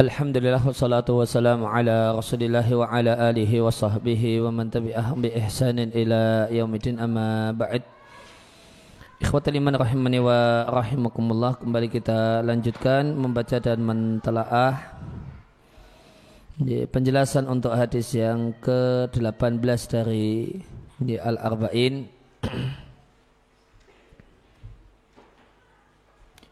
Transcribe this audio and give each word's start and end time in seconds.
Alhamdulillah 0.00 0.64
wassalatu 0.64 1.20
wassalamu 1.20 1.68
ala 1.68 2.16
wa 2.72 2.88
ala 2.88 3.20
alihi 3.28 3.60
wa 3.60 3.68
sahbihi 3.68 4.40
wa 4.40 4.48
man 4.48 4.72
tabi'ahum 4.72 5.20
bi 5.20 5.28
ihsanin 5.28 5.92
ila 5.92 6.48
yaumidin 6.48 6.96
amma 6.96 7.52
iman 9.60 9.76
rahimani 9.76 10.16
wa 10.24 10.64
Kembali 11.60 11.92
kita 11.92 12.40
lanjutkan 12.40 13.12
membaca 13.12 13.60
dan 13.60 13.84
mentelaah 13.84 14.80
Penjelasan 16.88 17.44
untuk 17.44 17.76
hadis 17.76 18.16
yang 18.16 18.56
ke-18 18.56 19.60
dari 19.84 20.64
Al-Arba'in. 21.20 22.08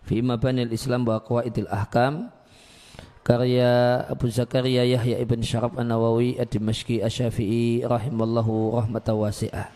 Fi 0.05 0.17
mabanil 0.21 0.69
Islam 0.69 1.09
wa 1.09 1.17
qawaidil 1.25 1.73
ahkam 1.73 2.37
karya 3.29 4.09
Abu 4.09 4.33
Zakaria 4.33 4.89
Yahya 4.89 5.21
ibn 5.21 5.45
Syarab 5.45 5.77
An-Nawawi 5.77 6.41
Ad-Dimashqi 6.41 7.05
Asy-Syafi'i 7.05 7.85
rahimallahu 7.85 8.81
rahmatan 8.81 9.21
wasi'ah. 9.21 9.69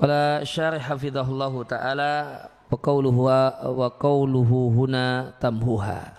Qala 0.00 0.40
syarih 0.48 0.80
hafizahullahu 0.80 1.68
taala 1.68 2.48
wa 2.48 2.76
qawluhu 2.80 3.28
wa 3.28 3.88
qawluhu 3.92 4.72
huna 4.72 5.36
tamhuha 5.36 6.16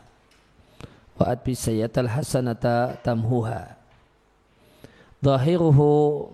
wa 1.18 1.24
adbi 1.26 1.58
sayyatal 1.58 2.06
hasanata 2.06 3.02
tamhuha. 3.02 3.74
Zahiruhu 5.26 6.30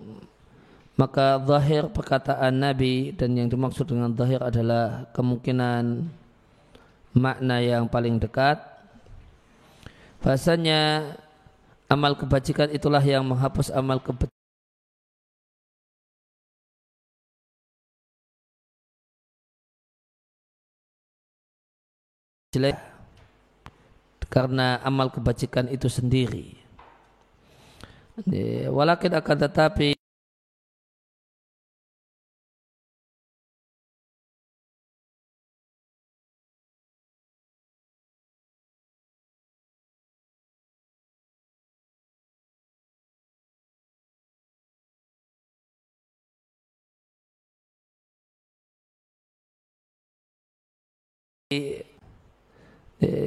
maka 1.00 1.40
zahir 1.48 1.88
perkataan 1.88 2.60
Nabi 2.60 3.16
dan 3.16 3.32
yang 3.40 3.48
dimaksud 3.48 3.88
dengan 3.88 4.12
zahir 4.12 4.44
adalah 4.44 5.08
kemungkinan 5.16 6.04
makna 7.16 7.56
yang 7.64 7.88
paling 7.88 8.20
dekat 8.20 8.71
Bahasanya 10.22 11.12
amal 11.90 12.14
kebajikan 12.14 12.70
itulah 12.70 13.02
yang 13.02 13.26
menghapus 13.26 13.74
amal 13.74 13.98
kebajikan. 13.98 14.30
karena 24.32 24.76
amal 24.84 25.08
kebajikan 25.08 25.68
itu 25.72 25.88
sendiri. 25.88 26.56
Walakin 28.68 29.16
akan 29.16 29.36
tetapi 29.48 29.96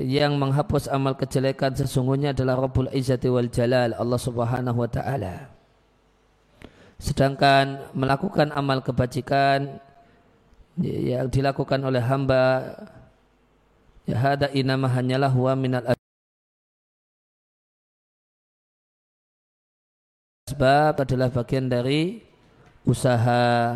yang 0.08 0.40
menghapus 0.40 0.88
amal 0.88 1.20
kejelekan 1.20 1.76
sesungguhnya 1.76 2.32
adalah 2.32 2.56
Rabbul 2.56 2.88
Izzati 2.96 3.28
wal 3.28 3.52
Jalal 3.52 3.92
Allah 3.92 4.20
Subhanahu 4.20 4.80
wa 4.80 4.90
taala. 4.90 5.52
Sedangkan 6.96 7.92
melakukan 7.92 8.56
amal 8.56 8.80
kebajikan 8.80 9.84
yang 10.80 11.28
dilakukan 11.28 11.84
oleh 11.84 12.00
hamba 12.00 12.72
ya 14.08 14.16
hada 14.16 14.48
inama 14.56 14.88
hanyalah 14.92 15.32
huwa 15.32 15.56
minal 15.56 15.84
sebab 20.52 21.04
adalah 21.04 21.28
bagian 21.32 21.68
dari 21.68 22.24
usaha 22.88 23.76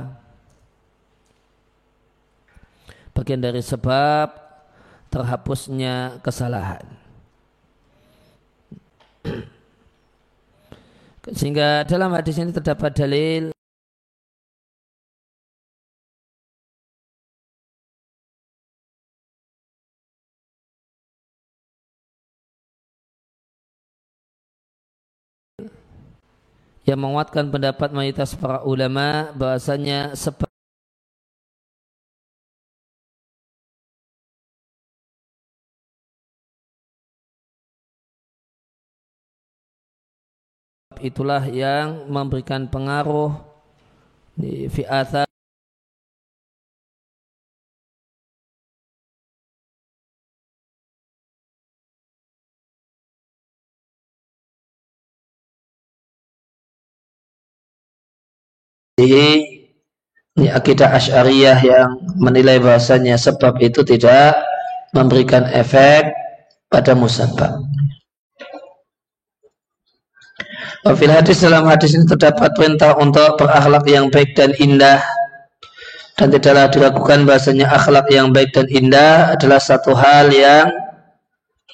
bagian 3.20 3.44
dari 3.44 3.60
sebab 3.60 4.32
terhapusnya 5.12 6.24
kesalahan. 6.24 6.88
Sehingga 11.36 11.84
dalam 11.84 12.16
hadis 12.16 12.40
ini 12.40 12.56
terdapat 12.56 12.96
dalil 12.96 13.52
yang 26.88 26.98
menguatkan 26.98 27.54
pendapat 27.54 27.94
mayoritas 27.94 28.34
para 28.34 28.66
ulama 28.66 29.30
bahasanya 29.38 30.18
sebab 30.18 30.49
itulah 41.00 41.44
yang 41.48 42.08
memberikan 42.08 42.68
pengaruh 42.68 43.36
di 44.36 44.68
fi'atha 44.72 45.30
ini 59.00 60.48
akidah 60.52 60.92
asyariyah 60.92 61.60
yang 61.64 61.90
menilai 62.20 62.60
bahasanya 62.60 63.16
sebab 63.16 63.60
itu 63.64 63.84
tidak 63.88 64.36
memberikan 64.92 65.48
efek 65.52 66.12
pada 66.68 66.94
musabab. 66.98 67.69
Wafil 70.80 71.12
hadis 71.12 71.44
dalam 71.44 71.68
hadis 71.68 71.92
ini 71.92 72.08
terdapat 72.08 72.56
perintah 72.56 72.96
untuk 72.96 73.36
berakhlak 73.36 73.84
yang 73.84 74.08
baik 74.08 74.32
dan 74.32 74.56
indah. 74.56 75.04
Dan 76.16 76.32
tidaklah 76.32 76.72
dilakukan 76.72 77.28
bahasanya 77.28 77.68
akhlak 77.68 78.08
yang 78.12 78.32
baik 78.32 78.56
dan 78.56 78.68
indah 78.72 79.36
adalah 79.36 79.60
satu 79.60 79.92
hal 79.96 80.32
yang 80.32 80.72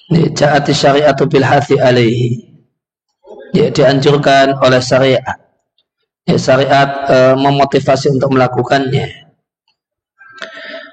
jaati 0.09 0.73
syariatu 0.73 1.29
bil 1.29 1.45
hathi 1.45 1.77
alaihi. 1.77 2.49
Ya, 3.53 3.69
dianjurkan 3.69 4.57
oleh 4.57 4.81
syariat. 4.81 5.37
Ya, 6.25 6.37
syariat 6.41 6.89
e, 7.05 7.17
memotivasi 7.37 8.09
untuk 8.09 8.33
melakukannya. 8.33 9.25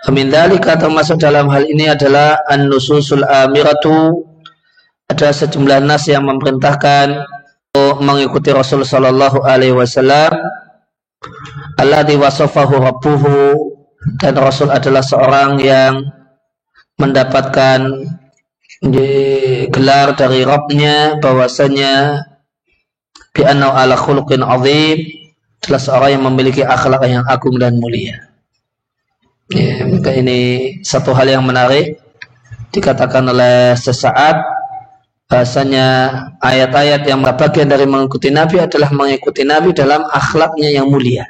Amin 0.04 0.28
dalika 0.28 0.76
termasuk 0.76 1.16
dalam 1.16 1.48
hal 1.48 1.64
ini 1.64 1.88
adalah 1.88 2.44
an-nususul 2.44 3.24
amiratu. 3.24 4.28
Ada 5.08 5.44
sejumlah 5.44 5.84
nas 5.84 6.08
yang 6.08 6.24
memerintahkan 6.24 7.20
mengikuti 7.72 8.52
Rasul 8.52 8.84
Shallallahu 8.84 9.48
Alaihi 9.48 9.72
Wasallam 9.72 10.28
Allah 11.80 12.04
wasafahu 12.04 12.76
rabbuhu 12.76 13.32
dan 14.20 14.36
Rasul 14.36 14.68
adalah 14.68 15.00
seorang 15.00 15.56
yang 15.56 16.04
mendapatkan 17.00 17.80
gelar 19.72 20.12
dari 20.20 20.44
Rabbnya 20.44 21.16
bahwasanya 21.24 22.26
bi'anau 23.32 23.72
ala 23.72 23.96
khuluqin 23.96 24.44
azim 24.44 24.98
adalah 25.64 25.80
seorang 25.80 26.10
yang 26.20 26.24
memiliki 26.28 26.60
akhlak 26.66 27.08
yang 27.08 27.24
agung 27.24 27.56
dan 27.56 27.80
mulia. 27.80 28.28
Ya, 29.48 29.86
maka 29.88 30.12
ini 30.12 30.80
satu 30.84 31.16
hal 31.16 31.30
yang 31.30 31.46
menarik 31.46 31.96
dikatakan 32.74 33.24
oleh 33.32 33.72
sesaat 33.78 34.61
bahasanya 35.32 36.12
ayat-ayat 36.44 37.08
yang 37.08 37.24
bagian 37.24 37.64
dari 37.64 37.88
mengikuti 37.88 38.28
Nabi 38.28 38.60
adalah 38.60 38.92
mengikuti 38.92 39.48
Nabi 39.48 39.72
dalam 39.72 40.04
akhlaknya 40.04 40.68
yang 40.68 40.92
mulia. 40.92 41.24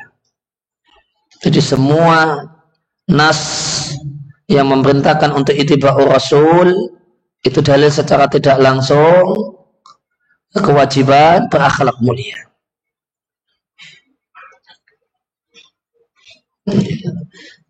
Jadi 1.38 1.62
semua 1.62 2.50
nas 3.06 3.38
yang 4.50 4.66
memerintahkan 4.75 5.31
untuk 5.31 5.54
itiba'ur 5.54 6.10
rasul 6.10 6.99
itu 7.46 7.62
dalil 7.62 7.94
secara 7.94 8.26
tidak 8.26 8.58
langsung 8.58 9.38
kewajiban 10.50 11.46
berakhlak 11.46 11.94
mulia. 12.02 12.50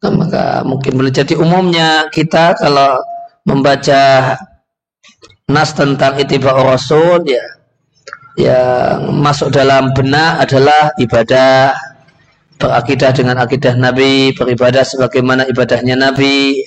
Nah, 0.02 0.12
maka 0.16 0.44
mungkin 0.64 0.96
boleh 0.96 1.12
jadi 1.12 1.36
umumnya 1.36 2.08
kita 2.08 2.56
kalau 2.56 3.00
membaca 3.44 4.36
nas 5.52 5.76
tentang 5.76 6.16
itiba 6.16 6.56
rasul 6.56 7.22
ya. 7.28 7.44
Yang 8.32 9.12
masuk 9.12 9.48
dalam 9.52 9.92
benak 9.92 10.48
adalah 10.48 10.88
ibadah 10.96 11.76
berakidah 12.56 13.12
dengan 13.12 13.36
akidah 13.36 13.76
Nabi 13.76 14.32
beribadah 14.32 14.80
sebagaimana 14.88 15.44
ibadahnya 15.52 16.00
Nabi. 16.00 16.64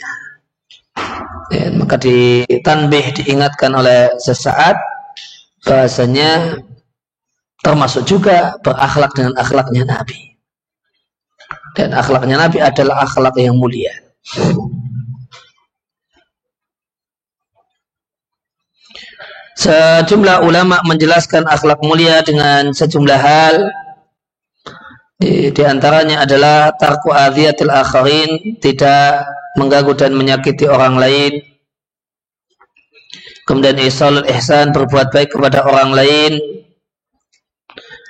Ya, 1.49 1.73
maka 1.73 1.97
ditanbih 1.97 3.17
diingatkan 3.17 3.73
oleh 3.73 4.13
sesaat 4.21 4.77
bahasanya 5.65 6.61
termasuk 7.65 8.05
juga 8.05 8.61
berakhlak 8.61 9.11
dengan 9.17 9.33
akhlaknya 9.41 9.89
Nabi. 9.89 10.37
Dan 11.73 11.97
akhlaknya 11.97 12.39
Nabi 12.39 12.61
adalah 12.61 13.03
akhlak 13.03 13.35
yang 13.41 13.57
mulia 13.57 13.91
Sejumlah 19.65 20.45
ulama 20.45 20.77
menjelaskan 20.85 21.49
akhlak 21.49 21.81
mulia 21.81 22.21
dengan 22.21 22.69
sejumlah 22.69 23.17
hal. 23.17 23.65
Di, 25.17 25.49
di 25.49 25.63
antaranya 25.65 26.21
adalah 26.21 26.69
tarku 26.77 27.09
adhiyatil 27.09 27.73
akharin, 27.73 28.61
tidak 28.61 29.25
mengganggu 29.57 29.97
dan 29.97 30.13
menyakiti 30.13 30.69
orang 30.69 31.01
lain. 31.01 31.41
Kemudian 33.49 33.81
isalul 33.81 34.29
ihsan, 34.37 34.69
berbuat 34.69 35.09
baik 35.09 35.33
kepada 35.33 35.65
orang 35.65 35.97
lain. 35.97 36.37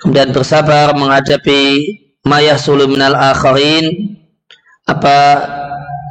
Kemudian 0.04 0.36
bersabar 0.36 0.92
menghadapi 0.92 1.88
mayah 2.28 2.60
minal 2.84 3.16
akharin, 3.16 4.20
apa 4.92 5.18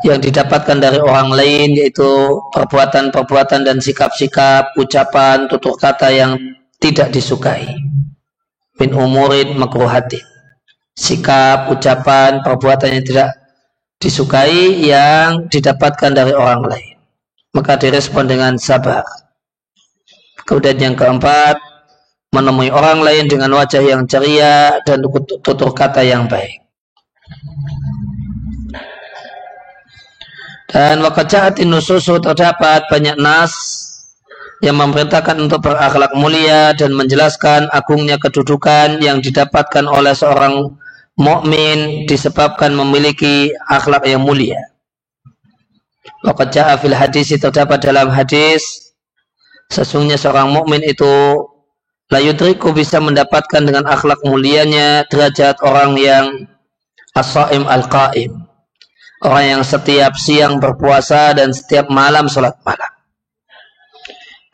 yang 0.05 0.21
didapatkan 0.21 0.77
dari 0.85 1.01
orang 1.01 1.33
lain 1.33 1.81
yaitu 1.81 2.05
perbuatan-perbuatan 2.53 3.65
dan 3.65 3.81
sikap-sikap, 3.81 4.77
ucapan, 4.77 5.49
tutur 5.49 5.81
kata 5.81 6.13
yang 6.13 6.37
tidak 6.77 7.09
disukai. 7.09 7.65
Min 8.77 8.93
umurin 8.93 9.57
makruhatin. 9.57 10.21
Sikap, 10.93 11.73
ucapan, 11.73 12.45
perbuatan 12.45 13.01
yang 13.01 13.05
tidak 13.09 13.31
disukai 13.97 14.85
yang 14.85 15.49
didapatkan 15.49 16.13
dari 16.13 16.37
orang 16.37 16.69
lain. 16.69 16.95
Maka 17.57 17.81
direspon 17.81 18.29
dengan 18.29 18.61
sabar. 18.61 19.03
Kemudian 20.45 20.77
yang 20.77 20.95
keempat, 21.01 21.57
menemui 22.29 22.69
orang 22.69 23.01
lain 23.01 23.25
dengan 23.25 23.57
wajah 23.57 23.81
yang 23.81 24.05
ceria 24.05 24.85
dan 24.85 25.01
tutur 25.41 25.73
kata 25.73 26.05
yang 26.05 26.29
baik. 26.29 26.61
Dan 30.75 31.07
wakacatin 31.07 31.71
nususu 31.71 32.19
terdapat 32.19 32.83
banyak 32.91 33.15
nas 33.15 33.55
yang 34.59 34.75
memerintahkan 34.75 35.39
untuk 35.39 35.63
berakhlak 35.63 36.11
mulia 36.19 36.75
dan 36.75 36.91
menjelaskan 36.99 37.71
agungnya 37.71 38.19
kedudukan 38.19 38.99
yang 38.99 39.23
didapatkan 39.23 39.87
oleh 39.87 40.11
seorang 40.11 40.75
mukmin 41.15 42.11
disebabkan 42.11 42.75
memiliki 42.75 43.55
akhlak 43.71 44.03
yang 44.03 44.27
mulia. 44.27 44.59
Wakaca'a 46.27 46.75
fil 46.83 46.99
hadis 46.99 47.31
terdapat 47.39 47.79
dalam 47.79 48.11
hadis 48.11 48.91
sesungguhnya 49.71 50.19
seorang 50.19 50.51
mukmin 50.51 50.83
itu 50.83 51.39
layudriku 52.11 52.75
bisa 52.75 52.99
mendapatkan 52.99 53.63
dengan 53.63 53.87
akhlak 53.87 54.19
mulianya 54.27 55.07
derajat 55.07 55.55
orang 55.63 55.95
yang 55.97 56.51
as-saim 57.15 57.63
al-qaim 57.71 58.44
orang 59.23 59.59
yang 59.59 59.63
setiap 59.63 60.19
siang 60.19 60.59
berpuasa 60.59 61.37
dan 61.37 61.55
setiap 61.55 61.87
malam 61.93 62.27
sholat 62.27 62.59
malam. 62.67 62.93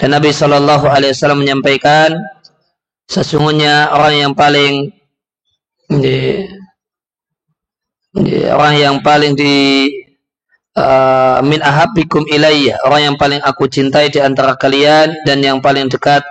Dan 0.00 0.16
Nabi 0.16 0.32
Shallallahu 0.32 0.88
Alaihi 0.88 1.12
Wasallam 1.12 1.44
menyampaikan 1.44 2.16
sesungguhnya 3.04 3.92
orang 3.92 4.14
yang 4.16 4.32
paling 4.32 4.96
di, 5.90 6.46
di, 8.16 8.34
orang 8.48 8.74
yang 8.80 8.96
paling 9.04 9.36
di 9.36 9.90
uh, 10.78 11.42
min 11.42 11.58
ahabikum 11.58 12.22
ilayya 12.30 12.78
orang 12.86 13.12
yang 13.12 13.16
paling 13.18 13.42
aku 13.42 13.66
cintai 13.66 14.08
di 14.08 14.22
antara 14.22 14.54
kalian 14.54 15.10
dan 15.26 15.42
yang 15.42 15.58
paling 15.58 15.90
dekat 15.90 16.22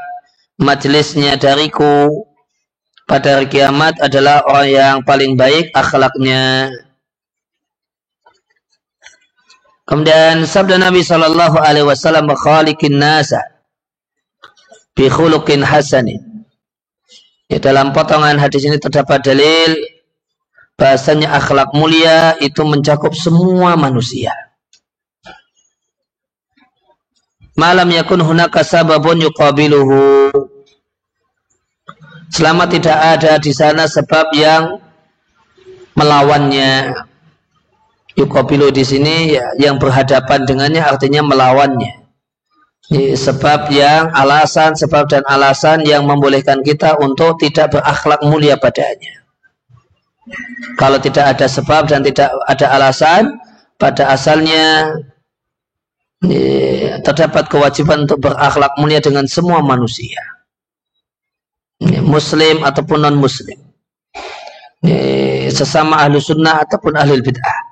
majelisnya 0.55 1.36
dariku 1.36 2.25
pada 3.03 3.41
hari 3.41 3.51
kiamat 3.51 4.00
adalah 4.00 4.45
orang 4.48 4.69
yang 4.69 4.98
paling 5.03 5.36
baik 5.36 5.75
akhlaknya 5.75 6.71
Kemudian 9.89 10.46
sabda 10.46 10.77
Nabi 10.77 11.01
Shallallahu 11.01 11.58
Alaihi 11.58 11.81
Wasallam 11.81 12.29
khaliqin 12.38 13.01
nasa 13.01 13.41
bi 14.93 15.10
khuluqin 15.10 15.65
hasanin. 15.65 16.46
Ya, 17.50 17.58
dalam 17.58 17.89
potongan 17.89 18.38
hadis 18.38 18.69
ini 18.69 18.77
terdapat 18.77 19.25
dalil 19.25 19.74
bahasanya 20.77 21.34
akhlak 21.34 21.74
mulia 21.74 22.38
itu 22.38 22.62
mencakup 22.62 23.17
semua 23.17 23.74
manusia. 23.74 24.29
Malam 27.58 27.89
yakun 27.89 28.22
hunaka 28.22 28.62
sababun 28.62 29.25
yuqabiluhu. 29.25 30.29
Selama 32.29 32.69
tidak 32.69 32.93
ada 32.93 33.41
di 33.41 33.50
sana 33.58 33.89
sebab 33.89 34.38
yang 34.38 34.77
melawannya 35.98 36.93
yukobilu 38.19 38.67
di 38.75 38.83
sini 38.83 39.31
ya, 39.39 39.55
yang 39.55 39.79
berhadapan 39.79 40.43
dengannya 40.43 40.83
artinya 40.83 41.23
melawannya. 41.23 42.03
Ini 42.89 43.15
sebab 43.15 43.69
yang 43.71 44.11
alasan, 44.11 44.75
sebab 44.75 45.07
dan 45.07 45.23
alasan 45.29 45.85
yang 45.85 46.03
membolehkan 46.09 46.59
kita 46.65 46.99
untuk 46.99 47.39
tidak 47.39 47.71
berakhlak 47.77 48.19
mulia 48.25 48.59
padanya. 48.59 49.23
Kalau 50.75 50.99
tidak 50.99 51.38
ada 51.38 51.45
sebab 51.47 51.88
dan 51.88 52.03
tidak 52.03 52.33
ada 52.49 52.65
alasan, 52.75 53.39
pada 53.79 54.09
asalnya 54.11 54.97
ini, 56.25 56.91
terdapat 57.05 57.47
kewajiban 57.47 58.03
untuk 58.09 58.19
berakhlak 58.19 58.75
mulia 58.81 58.99
dengan 58.99 59.23
semua 59.29 59.63
manusia. 59.63 60.19
Muslim 62.03 62.65
ataupun 62.65 63.05
non-muslim. 63.05 63.55
Sesama 65.47 66.03
ahlu 66.03 66.19
sunnah 66.19 66.65
ataupun 66.65 66.97
ahli 66.97 67.21
bid'ah 67.23 67.68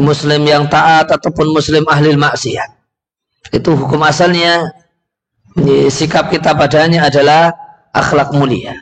muslim 0.00 0.42
yang 0.48 0.66
taat 0.66 1.12
ataupun 1.12 1.52
muslim 1.52 1.84
ahli 1.86 2.16
maksiat. 2.16 2.70
Itu 3.54 3.76
hukum 3.76 4.02
asalnya 4.04 4.72
sikap 5.90 6.30
kita 6.32 6.56
padanya 6.56 7.06
adalah 7.06 7.52
akhlak 7.92 8.32
mulia. 8.34 8.78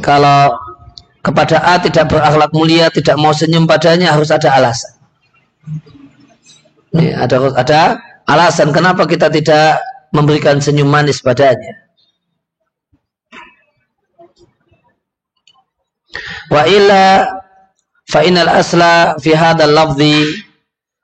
Kalau 0.00 0.56
kepada 1.24 1.60
A 1.64 1.80
tidak 1.80 2.12
berakhlak 2.12 2.52
mulia, 2.52 2.88
tidak 2.92 3.16
mau 3.16 3.32
senyum 3.32 3.64
padanya 3.64 4.12
harus 4.12 4.32
ada 4.32 4.52
alasan. 4.52 4.92
Ada 6.94 7.36
ada 7.58 7.80
alasan 8.24 8.70
kenapa 8.72 9.04
kita 9.04 9.28
tidak 9.28 9.80
memberikan 10.14 10.62
senyum 10.62 10.88
manis 10.88 11.20
padanya. 11.20 11.84
Wa 16.48 16.64
illa 16.70 17.26
Fa'inal 18.14 18.46
asla 18.46 19.18
fi 19.18 19.34
hadal 19.34 19.74
lafzi 19.74 20.22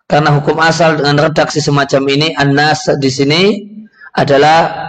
karena 0.07 0.31
hukum 0.31 0.63
asal 0.63 0.95
dengan 1.03 1.19
redaksi 1.27 1.59
semacam 1.59 2.07
ini 2.07 2.31
annas 2.39 2.87
di 3.03 3.11
sini 3.11 3.43
adalah 4.15 4.87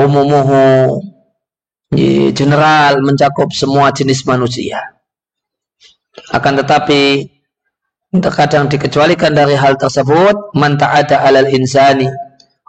umumuhu 0.00 0.96
general 2.32 3.04
mencakup 3.04 3.52
semua 3.52 3.92
jenis 3.92 4.24
manusia. 4.24 4.80
Akan 6.32 6.56
tetapi 6.56 7.28
terkadang 8.16 8.72
dikecualikan 8.72 9.36
dari 9.36 9.52
hal 9.52 9.76
tersebut 9.76 10.56
man 10.56 10.80
ta'ada 10.80 11.20
alal 11.20 11.52
insani 11.52 12.08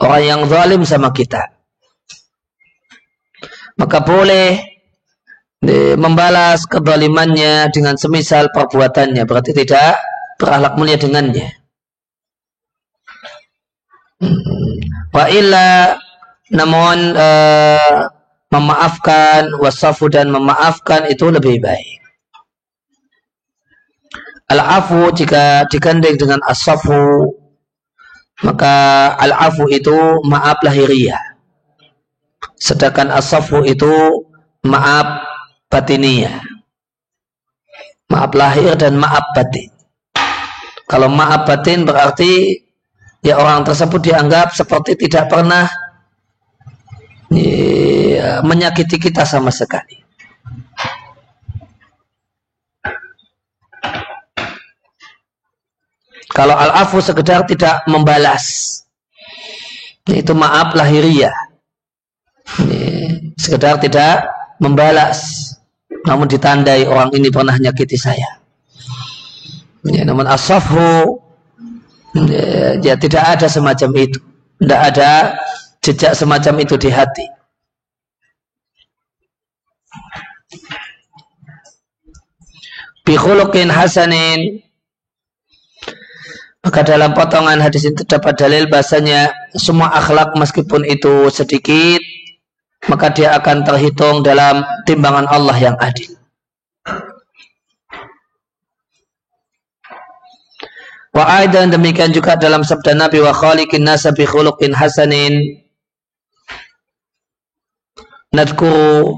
orang 0.03 0.23
yang 0.27 0.41
zalim 0.51 0.83
sama 0.83 1.15
kita. 1.15 1.47
Maka 3.79 4.03
boleh 4.03 4.76
membalas 5.97 6.69
kezalimannya 6.69 7.73
dengan 7.73 7.97
semisal 7.97 8.53
perbuatannya. 8.53 9.25
Berarti 9.25 9.51
tidak 9.57 9.97
berakhlak 10.37 10.73
mulia 10.77 10.97
dengannya. 10.97 11.49
Hmm. 14.17 14.33
wa 15.13 15.29
illa 15.29 15.93
namun 16.49 17.13
uh, 17.13 18.09
memaafkan 18.49 19.53
wasafu 19.61 20.09
dan 20.09 20.33
memaafkan 20.33 21.05
itu 21.05 21.29
lebih 21.29 21.61
baik. 21.61 22.01
Al-afu 24.49 25.13
jika 25.13 25.69
digandeng 25.69 26.17
dengan 26.17 26.41
asafu 26.49 27.29
maka 28.41 29.13
al-afu 29.21 29.69
itu 29.69 29.93
maaf 30.25 30.65
lahiriah. 30.65 31.19
Sedangkan 32.57 33.13
asafu 33.13 33.61
itu 33.69 34.25
maaf 34.65 35.21
batiniah. 35.77 36.41
Maaf 38.09 38.33
lahir 38.33 38.73
dan 38.73 38.97
maaf 38.97 39.37
batin. 39.37 39.69
Kalau 40.89 41.11
maaf 41.11 41.45
batin 41.45 41.85
berarti 41.85 42.63
ya 43.21 43.37
orang 43.37 43.61
tersebut 43.61 44.01
dianggap 44.09 44.57
seperti 44.57 44.95
tidak 44.95 45.29
pernah 45.29 45.69
ya, 47.29 48.41
menyakiti 48.41 48.97
kita 48.97 49.27
sama 49.27 49.53
sekali. 49.53 50.01
Kalau 56.31 56.53
al-afu 56.53 57.01
sekedar 57.01 57.47
tidak 57.49 57.87
membalas. 57.89 58.77
Itu 60.07 60.31
maaf 60.37 60.71
lahiriah. 60.77 61.33
Sekedar 63.35 63.81
tidak 63.83 64.27
membalas. 64.61 65.46
Namun 66.07 66.31
ditandai 66.31 66.87
orang 66.87 67.11
ini 67.11 67.27
pernah 67.27 67.59
nyakiti 67.59 67.99
saya. 67.99 68.39
Ya, 69.83 70.07
namun 70.07 70.23
asafu 70.23 71.19
ya, 72.79 72.95
tidak 72.95 73.23
ada 73.37 73.47
semacam 73.51 73.89
itu. 74.07 74.19
Tidak 74.57 74.81
ada 74.81 75.37
jejak 75.83 76.15
semacam 76.15 76.63
itu 76.63 76.75
di 76.79 76.89
hati. 76.89 77.27
Bihulukin 83.03 83.71
hasanin 83.71 84.63
maka 86.67 86.83
dalam 86.83 87.15
potongan 87.15 87.63
hadis 87.63 87.87
itu 87.87 88.03
terdapat 88.03 88.35
dalil 88.35 88.67
bahasanya 88.67 89.31
semua 89.55 89.87
akhlak 89.95 90.35
meskipun 90.35 90.83
itu 90.83 91.31
sedikit 91.31 92.03
maka 92.87 93.11
dia 93.11 93.35
akan 93.35 93.67
terhitung 93.67 94.23
dalam 94.23 94.63
timbangan 94.87 95.27
Allah 95.27 95.57
yang 95.59 95.75
adil. 95.79 96.15
Wa 101.11 101.43
aidan 101.43 101.73
demikian 101.73 102.13
juga 102.13 102.37
dalam 102.37 102.61
sabda 102.63 102.93
Nabi 102.93 103.19
wa 103.19 103.33
khaliqin 103.33 103.83
nasa 103.83 104.13
bi 104.13 104.23
khuluqin 104.23 104.71
hasanin. 104.71 105.65
Nadkuru 108.31 109.17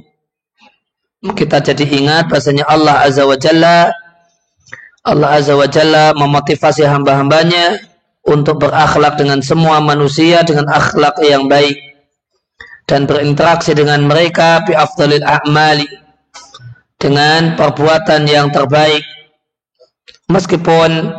kita 1.36 1.60
jadi 1.60 1.84
ingat 1.84 2.32
bahasanya 2.32 2.64
Allah 2.66 3.04
Azza 3.04 3.28
wa 3.28 3.36
Jalla. 3.36 3.92
Allah 5.04 5.30
Azza 5.36 5.60
wa 5.60 5.68
Jalla 5.68 6.16
memotivasi 6.16 6.88
hamba-hambanya 6.88 7.84
untuk 8.24 8.64
berakhlak 8.64 9.20
dengan 9.20 9.44
semua 9.44 9.84
manusia 9.84 10.46
dengan 10.48 10.72
akhlak 10.72 11.20
yang 11.26 11.52
baik 11.52 11.89
dan 12.90 13.06
berinteraksi 13.06 13.78
dengan 13.78 14.02
mereka 14.10 14.66
bi 14.66 14.74
afdalil 14.74 15.22
a'mali 15.22 15.86
dengan 16.98 17.54
perbuatan 17.54 18.26
yang 18.26 18.50
terbaik. 18.50 19.06
Meskipun 20.26 21.14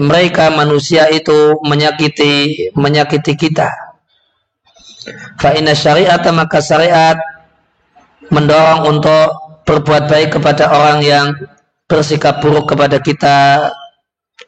mereka 0.00 0.48
manusia 0.48 1.12
itu 1.12 1.60
menyakiti 1.68 2.72
menyakiti 2.72 3.36
kita. 3.36 3.68
Fa 5.36 5.52
inna 5.52 5.76
syariat 5.76 6.20
maka 6.32 6.64
syariat 6.64 7.20
mendorong 8.32 8.96
untuk 8.96 9.28
berbuat 9.68 10.08
baik 10.08 10.40
kepada 10.40 10.72
orang 10.72 11.04
yang 11.04 11.26
bersikap 11.84 12.40
buruk 12.40 12.72
kepada 12.72 12.96
kita 12.96 13.68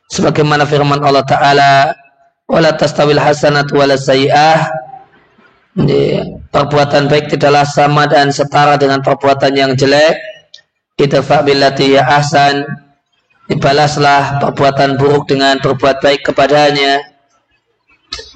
sebagaimana 0.08 0.64
firman 0.64 1.04
Allah 1.04 1.26
taala 1.28 1.92
wala 2.48 2.72
tastawil 2.72 3.20
hasanat 3.20 3.68
wala 3.72 3.98
sayi'ah 4.00 4.83
perbuatan 6.54 7.10
baik 7.10 7.34
tidaklah 7.34 7.66
sama 7.66 8.06
dan 8.06 8.30
setara 8.30 8.78
dengan 8.78 9.02
perbuatan 9.02 9.52
yang 9.54 9.72
jelek. 9.74 10.18
Idfa 10.94 11.42
billati 11.42 11.98
ya 11.98 12.06
ahsan. 12.06 12.62
Dibalaslah 13.44 14.40
perbuatan 14.40 14.96
buruk 14.96 15.28
dengan 15.28 15.58
berbuat 15.58 16.00
baik 16.00 16.30
kepadanya. 16.30 17.02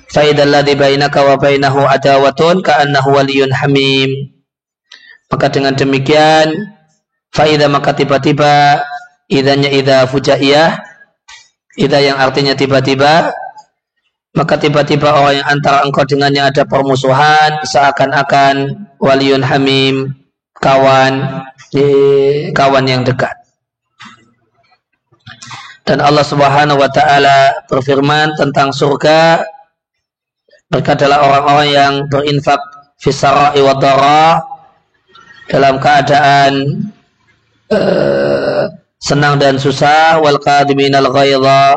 Faidal 0.09 0.51
ladzi 0.51 0.75
bainaka 0.75 1.21
wa 1.23 1.37
bainahu 1.39 1.85
adawatun 1.85 2.61
ka'annahu 2.61 3.17
waliyun 3.17 3.55
hamim. 3.55 4.35
Maka 5.29 5.53
dengan 5.53 5.77
demikian 5.77 6.77
faida 7.33 7.69
maka 7.69 7.93
tiba-tiba 7.93 8.83
idanya 9.29 9.69
ida 9.69 10.09
fujaiyah 10.09 10.81
ida 11.77 11.99
yang 12.01 12.17
artinya 12.17 12.57
tiba-tiba 12.57 13.31
maka 14.39 14.55
tiba-tiba 14.55 15.11
orang 15.11 15.43
yang 15.43 15.49
antara 15.51 15.83
engkau 15.83 16.07
dengannya 16.07 16.47
ada 16.47 16.63
permusuhan 16.63 17.59
seakan-akan 17.67 18.87
waliun 19.03 19.43
hamim 19.43 20.15
kawan 20.63 21.43
kawan 22.55 22.85
yang 22.87 23.03
dekat. 23.03 23.35
Dan 25.83 25.99
Allah 25.99 26.23
Subhanahu 26.23 26.79
wa 26.79 26.87
taala 26.87 27.67
berfirman 27.67 28.39
tentang 28.39 28.71
surga 28.71 29.43
mereka 30.71 30.95
adalah 30.95 31.19
orang-orang 31.25 31.69
yang 31.75 31.93
berinfak 32.07 32.61
fisara'i 33.01 33.59
wa 33.59 33.75
dalam 35.49 35.81
keadaan 35.81 36.53
uh, 37.73 38.69
senang 39.01 39.41
dan 39.41 39.57
susah 39.57 40.21
wal 40.21 40.37
qadiminal 40.37 41.09
ghaidha 41.09 41.73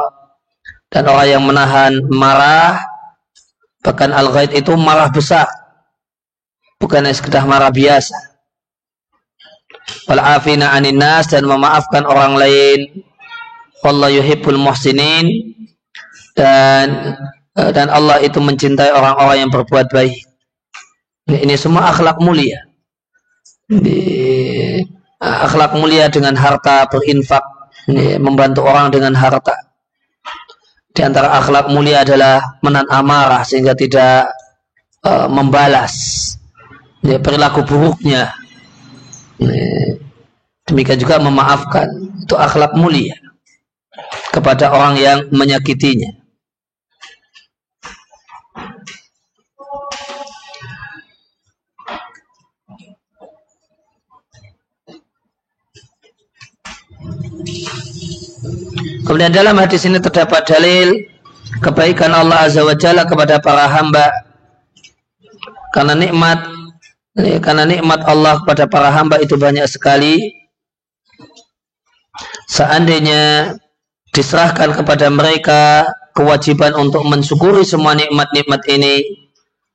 dan 0.92 1.08
orang 1.08 1.28
yang 1.32 1.44
menahan 1.48 2.04
marah 2.12 2.84
bahkan 3.80 4.12
al 4.12 4.28
ghaid 4.28 4.52
itu 4.52 4.76
marah 4.76 5.08
besar. 5.08 5.48
Bukan 6.84 7.08
sekedar 7.16 7.48
marah 7.48 7.72
biasa. 7.72 8.14
Wal 10.12 10.20
afina 10.20 10.76
anin 10.76 11.00
nas 11.00 11.32
dan 11.32 11.48
memaafkan 11.48 12.04
orang 12.04 12.36
lain. 12.36 13.08
Allah 13.88 14.12
yuhibbul 14.12 14.60
muhsinin. 14.60 15.56
Dan 16.36 17.16
eh, 17.56 17.72
dan 17.72 17.88
Allah 17.88 18.20
itu 18.20 18.44
mencintai 18.44 18.92
orang-orang 18.92 19.48
yang 19.48 19.52
berbuat 19.52 19.88
baik. 19.96 20.16
Ini 21.32 21.56
semua 21.56 21.88
akhlak 21.88 22.20
mulia. 22.20 22.68
Di 23.72 24.04
akhlak 25.24 25.80
mulia 25.80 26.12
dengan 26.12 26.36
harta 26.36 26.84
berinfak. 26.92 27.46
Membantu 28.20 28.68
orang 28.68 28.92
dengan 28.92 29.16
harta 29.16 29.71
di 30.92 31.02
antara 31.02 31.40
akhlak 31.40 31.72
mulia 31.72 32.04
adalah 32.04 32.60
menan 32.60 32.84
amarah 32.92 33.48
sehingga 33.48 33.72
tidak 33.76 34.28
uh, 35.08 35.28
membalas 35.32 35.94
ini, 37.02 37.18
perilaku 37.18 37.64
buruknya. 37.64 38.36
Ini, 39.42 39.98
demikian 40.68 41.00
juga 41.00 41.18
memaafkan. 41.18 41.88
Itu 42.22 42.36
akhlak 42.38 42.76
mulia 42.78 43.16
kepada 44.32 44.72
orang 44.72 44.96
yang 45.00 45.20
menyakitinya 45.32 46.22
Kemudian 59.06 59.30
dalam 59.30 59.54
hadis 59.62 59.86
ini 59.86 60.02
terdapat 60.02 60.50
dalil 60.50 60.98
kebaikan 61.62 62.10
Allah 62.10 62.50
Azza 62.50 62.66
wa 62.66 62.74
Jalla 62.74 63.06
kepada 63.06 63.38
para 63.38 63.70
hamba. 63.70 64.10
Karena 65.72 65.94
nikmat 65.94 66.42
karena 67.44 67.64
nikmat 67.70 68.02
Allah 68.10 68.42
kepada 68.42 68.66
para 68.66 68.90
hamba 68.90 69.22
itu 69.22 69.38
banyak 69.38 69.66
sekali. 69.70 70.34
Seandainya 72.50 73.56
diserahkan 74.12 74.76
kepada 74.76 75.08
mereka 75.08 75.88
kewajiban 76.18 76.76
untuk 76.76 77.08
mensyukuri 77.08 77.64
semua 77.64 77.96
nikmat-nikmat 77.96 78.60
ini 78.68 79.06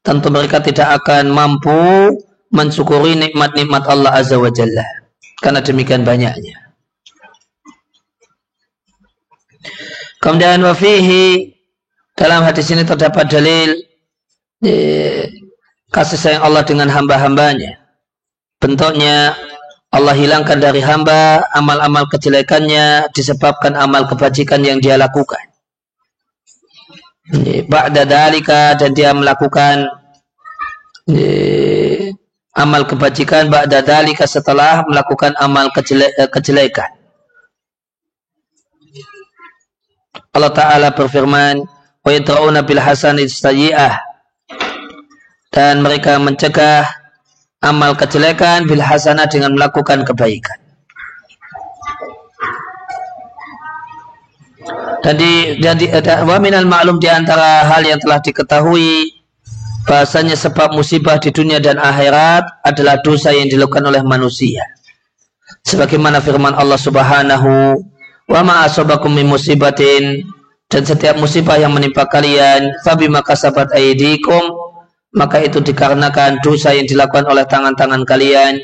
tentu 0.05 0.29
mereka 0.29 0.61
tidak 0.61 1.01
akan 1.03 1.33
mampu 1.33 2.13
mensyukuri 2.53 3.17
nikmat-nikmat 3.17 3.89
Allah 3.89 4.13
Azza 4.21 4.37
wa 4.37 4.51
Jalla. 4.53 4.85
Karena 5.41 5.63
demikian 5.65 6.05
banyaknya 6.05 6.66
Kemudian 10.21 10.65
wafihi 10.65 11.53
dalam 12.17 12.41
hadis 12.43 12.73
ini 12.73 12.83
terdapat 12.89 13.29
dalil 13.29 13.77
eh, 14.65 15.29
kasih 15.93 16.19
sayang 16.19 16.43
Allah 16.43 16.65
dengan 16.65 16.89
hamba-hambanya. 16.89 17.77
Bentuknya 18.57 19.37
Allah 19.93 20.17
hilangkan 20.17 20.59
dari 20.59 20.81
hamba 20.81 21.45
amal-amal 21.53 22.09
kejelekannya 22.09 23.13
disebabkan 23.13 23.77
amal 23.77 24.09
kebajikan 24.09 24.65
yang 24.65 24.81
dia 24.81 24.97
lakukan. 24.97 25.41
Ba'da 27.67 28.07
dalika 28.07 28.79
dan 28.79 28.95
dia 28.95 29.11
melakukan 29.11 29.91
eh, 31.11 32.15
amal 32.57 32.89
kebajikan 32.89 33.53
ba'da 33.53 33.83
dalika 33.85 34.25
setelah 34.25 34.83
melakukan 34.89 35.37
amal 35.37 35.69
kejelekan. 36.33 36.91
Allah 40.37 40.53
Ta'ala 40.53 40.89
berfirman, 40.93 41.65
wa 42.05 42.11
yadra'una 42.13 42.69
bil. 42.69 43.97
Dan 45.49 45.81
mereka 45.81 46.21
mencegah 46.21 46.85
amal 47.65 47.97
kejelekan 47.97 48.69
bil 48.69 48.85
hasanah 48.85 49.25
dengan 49.25 49.57
melakukan 49.57 50.05
kebaikan. 50.05 50.61
Dan 55.01 55.15
di, 55.17 55.57
dan 55.63 55.81
wa 56.27 56.37
minal 56.43 56.67
ma'lum 56.69 56.99
di 57.01 57.07
antara 57.07 57.65
hal 57.65 57.87
yang 57.87 58.03
telah 58.03 58.19
diketahui 58.21 59.15
bahasanya 59.87 60.35
sebab 60.35 60.75
musibah 60.75 61.17
di 61.23 61.31
dunia 61.31 61.63
dan 61.63 61.79
akhirat 61.79 62.67
adalah 62.67 62.99
dosa 63.01 63.31
yang 63.31 63.47
dilakukan 63.47 63.87
oleh 63.87 64.03
manusia. 64.03 64.67
Sebagaimana 65.63 66.19
firman 66.19 66.59
Allah 66.59 66.77
Subhanahu 66.77 67.79
wa 68.27 68.41
ma 68.43 68.55
asabakum 68.67 69.11
min 69.15 69.27
musibatin. 69.27 70.23
Dan 70.67 70.83
setiap 70.83 71.15
musibah 71.23 71.63
yang 71.63 71.71
menimpa 71.71 72.11
kalian 72.11 72.75
fabi 72.83 73.07
maka 73.07 73.39
sabat 73.39 73.71
aidikum. 73.71 74.55
Maka 75.17 75.41
itu 75.41 75.63
dikarenakan 75.63 76.45
dosa 76.45 76.77
yang 76.77 76.85
dilakukan 76.85 77.25
oleh 77.31 77.47
tangan-tangan 77.49 78.03
kalian. 78.05 78.61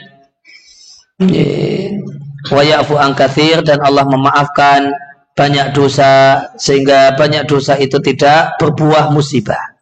Wa 2.51 2.61
ya'fu 2.67 2.99
an 2.99 3.15
dan 3.63 3.79
Allah 3.81 4.05
memaafkan 4.05 4.93
banyak 5.33 5.73
dosa 5.73 6.45
sehingga 6.61 7.17
banyak 7.17 7.49
dosa 7.49 7.79
itu 7.81 7.97
tidak 8.05 8.61
berbuah 8.61 9.09
musibah. 9.15 9.73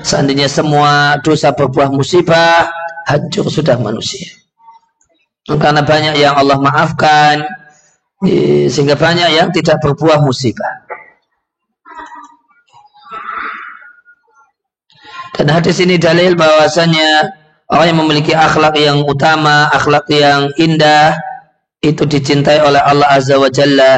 Seandainya 0.00 0.48
semua 0.48 1.20
dosa 1.20 1.52
berbuah 1.52 1.92
musibah 1.92 2.72
hancur 3.04 3.52
sudah 3.52 3.76
manusia. 3.76 4.32
Karena 5.44 5.82
banyak 5.84 6.14
yang 6.16 6.38
Allah 6.38 6.56
maafkan 6.56 7.42
sehingga 8.20 9.00
banyak 9.00 9.28
yang 9.32 9.48
tidak 9.48 9.80
berbuah 9.80 10.20
musibah. 10.20 10.84
Dan 15.40 15.48
hadis 15.48 15.80
ini 15.80 15.96
dalil 15.96 16.36
bahwasanya 16.36 17.32
orang 17.72 17.86
yang 17.88 18.00
memiliki 18.04 18.36
akhlak 18.36 18.76
yang 18.76 19.00
utama, 19.08 19.72
akhlak 19.72 20.04
yang 20.12 20.52
indah 20.60 21.16
itu 21.80 22.04
dicintai 22.04 22.60
oleh 22.60 22.76
Allah 22.76 23.08
Azza 23.08 23.40
wa 23.40 23.48
Jalla. 23.48 23.96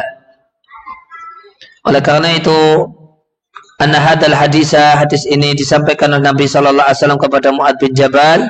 Oleh 1.83 1.99
karena 1.99 2.39
itu 2.39 2.87
anna 3.83 3.99
hadal 3.99 4.39
hadisa 4.39 5.03
hadis 5.03 5.27
ini 5.27 5.51
disampaikan 5.59 6.15
oleh 6.15 6.23
Nabi 6.23 6.47
sallallahu 6.47 6.87
alaihi 6.87 6.99
wasallam 7.03 7.19
kepada 7.19 7.51
Muad 7.51 7.75
bin 7.83 7.91
Jabal. 7.91 8.47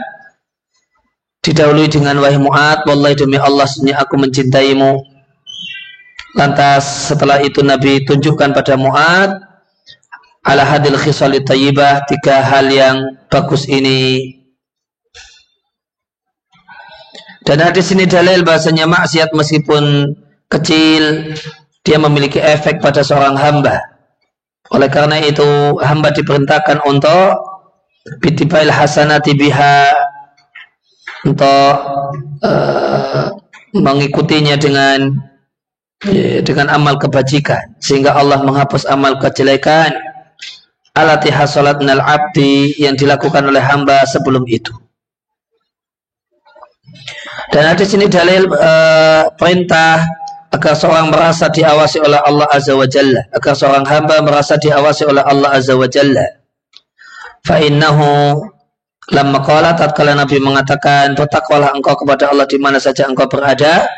Didahului 1.40 1.88
dengan 1.88 2.20
wahai 2.20 2.36
Muad 2.36 2.84
wallahi 2.84 3.16
demi 3.16 3.40
Allah 3.40 3.64
sesungguhnya 3.64 4.04
aku 4.04 4.14
mencintaimu 4.20 5.11
lantas 6.32 7.12
setelah 7.12 7.40
itu 7.44 7.60
Nabi 7.60 8.04
tunjukkan 8.08 8.56
pada 8.56 8.74
Muad 8.80 9.30
ala 10.42 10.64
hadil 10.66 10.98
khisali 10.98 11.44
tayyibah 11.44 12.04
tiga 12.08 12.42
hal 12.42 12.66
yang 12.72 13.16
bagus 13.30 13.68
ini. 13.70 14.40
Dan 17.42 17.58
hadis 17.58 17.90
ini 17.90 18.06
dalil 18.06 18.46
bahasanya 18.46 18.86
maksiat 18.86 19.34
meskipun 19.34 20.14
kecil 20.46 21.34
dia 21.82 21.98
memiliki 21.98 22.38
efek 22.38 22.78
pada 22.78 23.02
seorang 23.02 23.34
hamba. 23.34 23.82
Oleh 24.70 24.86
karena 24.86 25.18
itu 25.18 25.74
hamba 25.82 26.14
diperintahkan 26.14 26.86
untuk 26.86 27.34
bitibail 28.22 28.70
hasanati 28.70 29.34
biha 29.34 29.90
untuk 31.26 31.74
uh, 32.46 33.26
mengikutinya 33.74 34.54
dengan 34.58 35.18
dengan 36.42 36.66
amal 36.72 36.98
kebajikan 36.98 37.78
sehingga 37.78 38.18
Allah 38.18 38.42
menghapus 38.42 38.90
amal 38.90 39.22
kejelekan 39.22 39.94
alatiha 40.98 41.46
salat 41.46 41.78
nal 41.80 42.02
abdi 42.02 42.74
yang 42.76 42.98
dilakukan 42.98 43.46
oleh 43.46 43.62
hamba 43.62 44.04
sebelum 44.04 44.44
itu. 44.48 44.72
Dan 47.52 47.68
ada 47.68 47.84
sini 47.84 48.08
dalil 48.08 48.48
uh, 48.48 49.28
perintah 49.36 50.00
agar 50.52 50.72
seorang 50.76 51.08
merasa 51.08 51.48
diawasi 51.48 52.00
oleh 52.00 52.20
Allah 52.20 52.48
Azza 52.52 52.76
wa 52.76 52.84
Jalla, 52.84 53.24
agar 53.32 53.52
seorang 53.56 53.84
hamba 53.88 54.20
merasa 54.20 54.56
diawasi 54.60 55.08
oleh 55.08 55.24
Allah 55.24 55.56
Azza 55.56 55.76
wa 55.76 55.88
Jalla. 55.88 56.24
Fa 57.44 57.60
innahu 57.60 58.40
lamma 59.12 59.38
qala 59.44 59.76
tatkala 59.76 60.16
Nabi 60.16 60.40
mengatakan 60.40 61.16
bertakwalah 61.16 61.72
engkau 61.76 61.96
kepada 61.96 62.32
Allah 62.32 62.44
di 62.48 62.56
mana 62.60 62.76
saja 62.80 63.08
engkau 63.08 63.28
berada, 63.28 63.88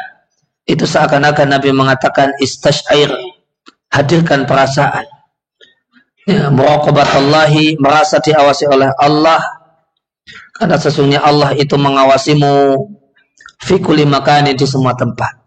itu 0.65 0.85
seakan-akan 0.89 1.61
Nabi 1.61 1.71
mengatakan 1.77 2.33
istasyair, 2.41 3.13
hadirkan 3.93 4.49
perasaan. 4.49 5.05
Ya, 6.25 6.49
muraqabatallahi 6.49 7.77
merasa 7.77 8.17
diawasi 8.17 8.65
oleh 8.73 8.89
Allah. 8.97 9.45
Karena 10.57 10.81
sesungguhnya 10.81 11.21
Allah 11.21 11.53
itu 11.53 11.77
mengawasimu 11.77 12.81
fi 13.61 13.77
kulli 13.77 14.09
makani 14.09 14.57
di 14.57 14.65
semua 14.65 14.97
tempat. 14.97 15.45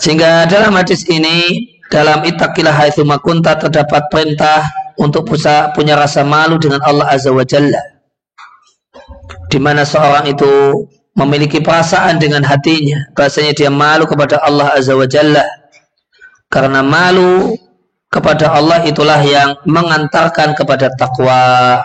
Sehingga 0.00 0.48
dalam 0.48 0.72
hadis 0.72 1.04
ini 1.12 1.68
dalam 1.92 2.24
itakilah 2.24 2.72
haitsu 2.72 3.04
makunta 3.04 3.60
terdapat 3.60 4.08
perintah 4.08 4.64
untuk 4.96 5.28
bisa 5.28 5.68
punya 5.76 6.00
rasa 6.00 6.24
malu 6.24 6.56
dengan 6.56 6.80
Allah 6.80 7.12
Azza 7.12 7.28
wa 7.28 7.44
Jalla. 7.44 8.00
Di 9.52 9.58
mana 9.60 9.84
seorang 9.84 10.24
itu 10.30 10.48
memiliki 11.14 11.58
perasaan 11.58 12.22
dengan 12.22 12.46
hatinya 12.46 13.10
bahasanya 13.14 13.52
dia 13.52 13.70
malu 13.70 14.06
kepada 14.06 14.38
Allah 14.40 14.74
Azza 14.78 14.94
wa 14.94 15.06
Jalla 15.06 15.42
karena 16.50 16.82
malu 16.82 17.54
kepada 18.10 18.50
Allah 18.50 18.82
itulah 18.82 19.22
yang 19.22 19.54
mengantarkan 19.64 20.58
kepada 20.58 20.90
takwa. 20.98 21.78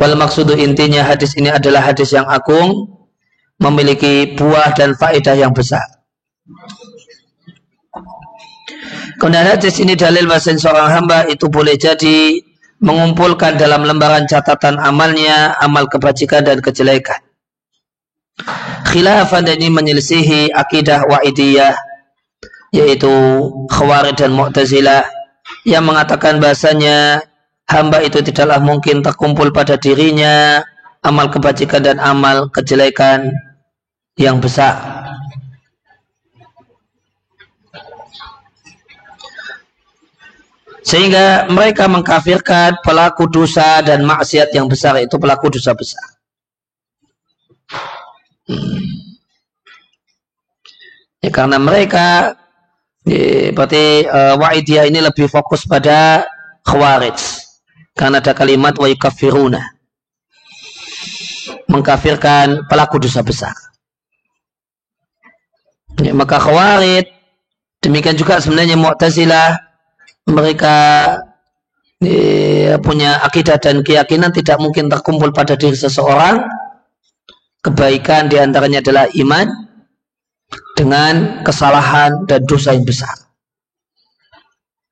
Wal 0.00 0.16
maksudu 0.16 0.56
intinya 0.56 1.04
hadis 1.04 1.36
ini 1.36 1.52
adalah 1.52 1.84
hadis 1.84 2.12
yang 2.12 2.24
agung, 2.24 2.88
memiliki 3.60 4.32
buah 4.36 4.72
dan 4.72 4.96
faedah 4.96 5.36
yang 5.36 5.52
besar. 5.52 5.84
Kemudian 9.16 9.48
hadis 9.48 9.80
ini 9.80 9.96
dalil 9.96 10.28
bahasa 10.28 10.52
seorang 10.52 10.92
hamba 10.92 11.24
itu 11.28 11.48
boleh 11.48 11.80
jadi 11.80 12.40
mengumpulkan 12.80 13.56
dalam 13.56 13.84
lembaran 13.84 14.28
catatan 14.28 14.76
amalnya, 14.76 15.56
amal 15.60 15.88
kebajikan 15.88 16.44
dan 16.44 16.60
kejelekan. 16.60 17.20
Khilafan 18.92 19.48
dan 19.48 19.56
ini 19.56 19.72
menyelisihi 19.72 20.52
akidah 20.52 21.08
wa'idiyah 21.08 21.72
yaitu 22.76 23.12
Khawarij 23.72 24.20
dan 24.20 24.36
Mu'tazilah 24.36 25.08
yang 25.64 25.88
mengatakan 25.88 26.36
bahasanya 26.36 27.24
hamba 27.64 28.04
itu 28.04 28.20
tidaklah 28.20 28.60
mungkin 28.60 29.00
terkumpul 29.00 29.50
pada 29.56 29.80
dirinya 29.80 30.60
amal 31.00 31.32
kebajikan 31.32 31.80
dan 31.80 31.96
amal 31.96 32.52
kejelekan 32.52 33.32
yang 34.20 34.38
besar. 34.42 34.76
Sehingga 40.86 41.50
mereka 41.50 41.90
mengkafirkan 41.90 42.78
pelaku 42.78 43.26
dosa 43.26 43.82
dan 43.82 44.06
maksiat 44.06 44.54
yang 44.54 44.70
besar 44.70 44.94
itu 45.02 45.18
pelaku 45.18 45.50
dosa 45.50 45.74
besar. 45.74 46.06
Hmm. 48.46 48.86
Ya, 51.18 51.34
karena 51.34 51.58
mereka 51.58 52.38
berarti 53.50 54.06
uh, 54.06 54.38
wa'idiyah 54.38 54.86
ini 54.86 55.02
lebih 55.02 55.26
fokus 55.26 55.66
pada 55.66 56.22
khawarij. 56.62 57.18
Karena 57.90 58.22
ada 58.22 58.30
kalimat 58.30 58.78
wa 58.78 58.86
yukafiruna. 58.86 59.58
Mengkafirkan 61.66 62.70
pelaku 62.70 63.02
dosa 63.02 63.26
besar. 63.26 63.58
Ya, 65.98 66.14
maka 66.14 66.38
khawarij 66.38 67.10
demikian 67.82 68.14
juga 68.14 68.38
sebenarnya 68.38 68.78
Mu'tazilah 68.78 69.65
mereka 70.26 70.76
ya, 72.02 72.76
punya 72.82 73.22
akidah 73.22 73.56
dan 73.62 73.80
keyakinan 73.86 74.34
tidak 74.34 74.58
mungkin 74.58 74.90
terkumpul 74.90 75.30
pada 75.30 75.54
diri 75.54 75.78
seseorang 75.78 76.42
kebaikan 77.62 78.30
di 78.30 78.38
antaranya 78.38 78.82
adalah 78.82 79.06
iman 79.14 79.46
dengan 80.78 81.42
kesalahan 81.42 82.26
dan 82.30 82.46
dosa 82.46 82.74
yang 82.74 82.86
besar. 82.86 83.10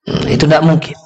Hmm, 0.05 0.27
itu 0.27 0.45
tidak 0.45 0.65
mungkin. 0.67 0.97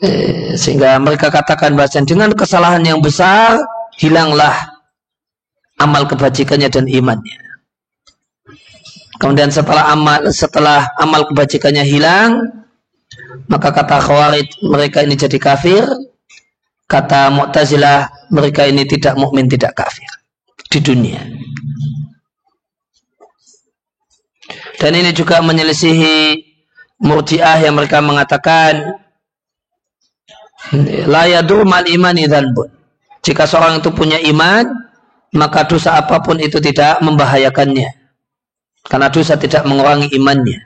Eh, 0.00 0.56
sehingga 0.56 0.96
mereka 0.96 1.28
katakan 1.28 1.76
bahasa 1.76 2.00
dengan 2.00 2.32
kesalahan 2.32 2.80
yang 2.80 3.04
besar 3.04 3.60
hilanglah 4.00 4.54
amal 5.80 6.04
kebajikannya 6.08 6.68
dan 6.72 6.88
imannya. 6.88 7.49
Kemudian 9.20 9.52
setelah 9.52 9.92
amal 9.92 10.32
setelah 10.32 10.88
amal 10.96 11.28
kebajikannya 11.28 11.84
hilang, 11.84 12.40
maka 13.52 13.68
kata 13.68 14.00
Khawarij 14.00 14.64
mereka 14.64 15.04
ini 15.04 15.12
jadi 15.12 15.36
kafir. 15.36 15.84
Kata 16.88 17.30
Mu'tazilah 17.30 18.32
mereka 18.34 18.66
ini 18.66 18.82
tidak 18.82 19.14
mukmin 19.14 19.46
tidak 19.46 19.78
kafir 19.78 20.08
di 20.72 20.82
dunia. 20.82 21.22
Dan 24.80 24.96
ini 24.96 25.12
juga 25.14 25.38
menyelisihi 25.44 26.40
murjiah 27.04 27.62
yang 27.62 27.76
mereka 27.76 28.02
mengatakan 28.02 28.96
la 31.06 31.28
yadur 31.28 31.62
mal 31.68 31.84
imani 31.84 32.24
dhanbun. 32.24 32.72
Jika 33.20 33.44
seorang 33.44 33.84
itu 33.84 33.92
punya 33.92 34.16
iman, 34.32 34.64
maka 35.36 35.68
dosa 35.68 36.00
apa 36.00 36.24
pun 36.24 36.40
itu 36.40 36.56
tidak 36.58 36.98
membahayakannya. 37.04 37.99
Karena 38.90 39.06
dosa 39.06 39.38
tidak 39.38 39.62
mengurangi 39.70 40.10
imannya. 40.10 40.58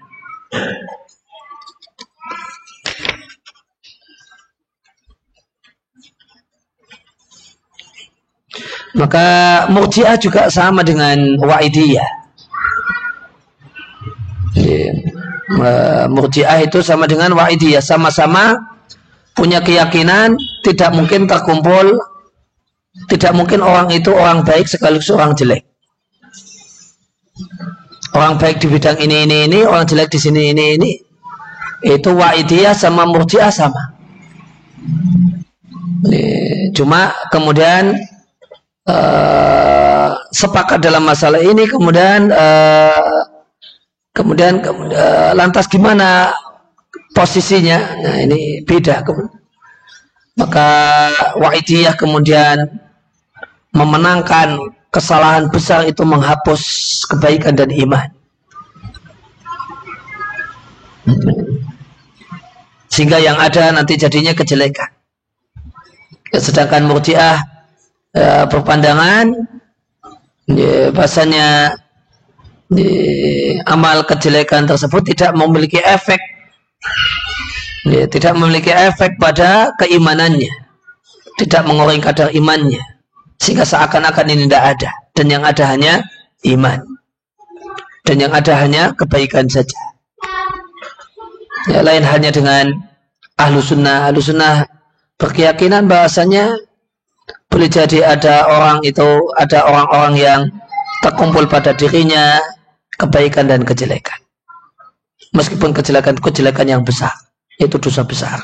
Maka 8.95 9.27
murjiah 9.69 10.17
juga 10.17 10.49
sama 10.49 10.81
dengan 10.81 11.37
wa'idiyah. 11.37 12.25
Murji'ah 16.09 16.65
itu 16.65 16.81
sama 16.81 17.05
dengan 17.05 17.37
Wa'idiyah. 17.37 17.85
Sama-sama 17.85 18.75
punya 19.35 19.61
keyakinan 19.61 20.39
tidak 20.63 20.95
mungkin 20.95 21.27
terkumpul 21.27 21.99
tidak 23.11 23.35
mungkin 23.35 23.61
orang 23.61 23.91
itu 23.91 24.15
orang 24.15 24.47
baik 24.47 24.71
sekaligus 24.71 25.11
orang 25.11 25.35
jelek 25.35 25.67
orang 28.15 28.39
baik 28.39 28.63
di 28.63 28.67
bidang 28.71 28.99
ini 29.03 29.27
ini 29.27 29.37
ini 29.51 29.59
orang 29.67 29.85
jelek 29.85 30.15
di 30.15 30.19
sini 30.23 30.55
ini 30.55 30.65
ini. 30.79 30.91
Itu 31.85 32.17
wa'idiyah 32.17 32.73
sama 32.73 33.05
murji'ah 33.05 33.53
sama. 33.53 33.93
Cuma 36.73 37.13
kemudian 37.29 37.93
uh, 38.89 40.09
sepakat 40.33 40.81
dalam 40.81 41.05
masalah 41.05 41.45
ini 41.45 41.69
kemudian 41.69 42.33
uh, 42.33 43.21
kemudian 44.17 44.65
uh, 44.65 45.37
lantas 45.37 45.69
gimana 45.69 46.33
posisinya? 47.13 48.01
Nah 48.01 48.17
ini 48.25 48.65
beda 48.65 49.05
maka 50.35 50.69
wa'idiyah 51.39 51.95
kemudian 51.95 52.59
memenangkan 53.71 54.59
kesalahan 54.95 55.51
besar 55.51 55.83
itu 55.91 56.07
menghapus 56.07 56.63
kebaikan 57.11 57.59
dan 57.59 57.75
iman. 57.75 58.07
Sehingga 62.87 63.19
yang 63.19 63.35
ada 63.43 63.75
nanti 63.75 63.99
jadinya 63.99 64.31
kejelekan. 64.39 64.87
Sedangkan 66.31 66.87
murjiah 66.87 67.43
e, 68.15 68.47
berpandangan 68.47 69.35
ya, 70.47 70.95
bahasanya 70.95 71.75
ya, 72.71 72.95
amal 73.67 74.07
kejelekan 74.07 74.71
tersebut 74.71 75.03
tidak 75.11 75.35
memiliki 75.35 75.83
efek. 75.83 76.23
Ya, 77.85 78.07
tidak 78.07 78.39
memiliki 78.39 78.71
efek 78.71 79.19
pada 79.19 79.75
keimanannya. 79.75 80.55
Tidak 81.35 81.67
mengurangi 81.67 81.99
kadar 81.99 82.31
imannya 82.31 82.94
sehingga 83.45 83.69
seakan-akan 83.69 84.33
ini 84.33 84.49
tidak 84.49 84.65
ada. 84.73 84.91
Dan 85.13 85.29
yang 85.29 85.45
ada 85.45 85.69
hanya 85.69 86.01
iman. 86.49 86.81
Dan 88.09 88.17
yang 88.25 88.33
ada 88.33 88.57
hanya 88.57 88.97
kebaikan 88.97 89.45
saja. 89.53 89.77
Ya, 91.69 91.85
lain 91.85 92.01
hanya 92.01 92.33
dengan 92.33 92.73
ahlu 93.37 93.61
sunnah. 93.61 94.09
Ahlu 94.09 94.25
sunnah 94.25 94.65
berkeyakinan 95.21 95.85
bahasanya 95.85 96.57
boleh 97.53 97.69
jadi 97.69 98.17
ada 98.17 98.49
orang 98.49 98.81
itu 98.81 99.05
ada 99.37 99.69
orang-orang 99.69 100.15
yang 100.17 100.41
terkumpul 101.05 101.45
pada 101.45 101.77
dirinya 101.77 102.41
kebaikan 102.97 103.45
dan 103.45 103.61
kejelekan. 103.61 104.17
Meskipun 105.37 105.77
kejelekan 105.77 106.17
kejelekan 106.17 106.65
yang 106.65 106.81
besar. 106.81 107.13
Itu 107.61 107.77
dosa 107.77 108.09
besar. 108.09 108.41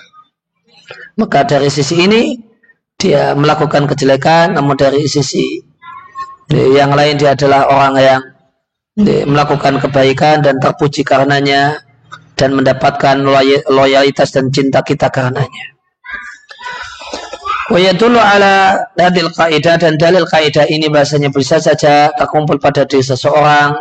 Maka 1.16 1.44
dari 1.48 1.72
sisi 1.72 2.04
ini 2.04 2.49
dia 3.00 3.32
melakukan 3.32 3.88
kejelekan 3.88 4.52
namun 4.52 4.76
dari 4.76 5.08
sisi 5.08 5.64
yang 6.52 6.92
lain 6.92 7.16
dia 7.16 7.32
adalah 7.32 7.72
orang 7.72 7.94
yang 7.96 8.20
melakukan 9.24 9.80
kebaikan 9.80 10.44
dan 10.44 10.60
terpuji 10.60 11.00
karenanya 11.06 11.80
dan 12.36 12.52
mendapatkan 12.52 13.22
loyalitas 13.68 14.32
dan 14.34 14.52
cinta 14.52 14.84
kita 14.84 15.08
karenanya. 15.08 15.76
Wayadulu 17.70 18.18
ala 18.18 18.82
dalil 18.98 19.30
kaidah 19.30 19.78
dan 19.78 19.94
dalil 19.94 20.26
kaidah 20.26 20.66
ini 20.66 20.90
bahasanya 20.90 21.30
bisa 21.30 21.62
saja 21.62 22.10
terkumpul 22.18 22.58
pada 22.58 22.82
diri 22.82 23.06
seseorang 23.06 23.78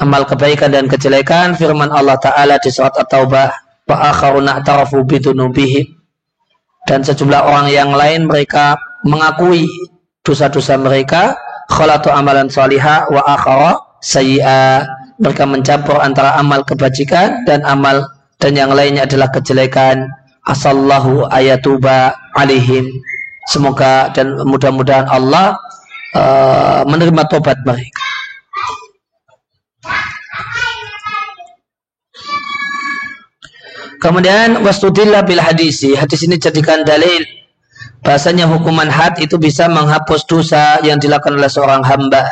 amal 0.00 0.24
kebaikan 0.24 0.72
dan 0.72 0.88
kejelekan 0.88 1.52
firman 1.52 1.92
Allah 1.92 2.16
Ta'ala 2.16 2.56
di 2.56 2.72
surat 2.72 2.96
At-Taubah 2.96 3.48
wa 3.84 3.96
akharuna 4.08 4.64
tarafu 4.64 5.04
bidunubihim 5.04 6.01
dan 6.86 7.06
sejumlah 7.06 7.42
orang 7.42 7.66
yang 7.70 7.90
lain 7.94 8.26
mereka 8.26 8.74
mengakui 9.06 9.66
dosa-dosa 10.26 10.78
mereka. 10.78 11.34
Khalatu 11.70 12.10
amalan 12.10 12.50
salihah 12.50 13.08
wa 13.08 13.22
akhara 13.24 13.78
sayyi'a. 14.02 14.84
Mereka 15.22 15.46
mencampur 15.46 16.02
antara 16.02 16.34
amal 16.34 16.66
kebajikan 16.66 17.46
dan 17.46 17.62
amal 17.62 18.02
dan 18.42 18.58
yang 18.58 18.74
lainnya 18.74 19.06
adalah 19.06 19.30
kejelekan. 19.30 20.10
Asallahu 20.42 21.30
ayatuba 21.30 22.18
alihim 22.34 22.90
semoga 23.46 24.10
dan 24.10 24.38
mudah-mudahan 24.42 25.06
Allah 25.06 25.54
uh, 26.18 26.82
menerima 26.86 27.22
tobat 27.30 27.58
mereka 27.62 28.01
Kemudian 34.02 34.58
wastudillah 34.66 35.22
bil 35.22 35.38
hadisi. 35.38 35.94
Hadis 35.94 36.26
ini 36.26 36.34
jadikan 36.34 36.82
dalil 36.82 37.22
bahasanya 38.02 38.50
hukuman 38.50 38.90
had 38.90 39.14
itu 39.22 39.38
bisa 39.38 39.70
menghapus 39.70 40.26
dosa 40.26 40.82
yang 40.82 40.98
dilakukan 40.98 41.38
oleh 41.38 41.46
seorang 41.46 41.86
hamba. 41.86 42.26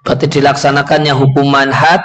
Berarti 0.00 0.32
dilaksanakannya 0.32 1.12
hukuman 1.12 1.68
had 1.68 2.00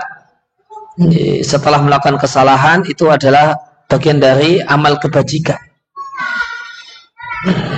setelah 1.40 1.80
melakukan 1.80 2.20
kesalahan 2.20 2.84
itu 2.84 3.08
adalah 3.08 3.56
bagian 3.88 4.20
dari 4.20 4.60
amal 4.60 5.00
kebajikan. 5.00 5.64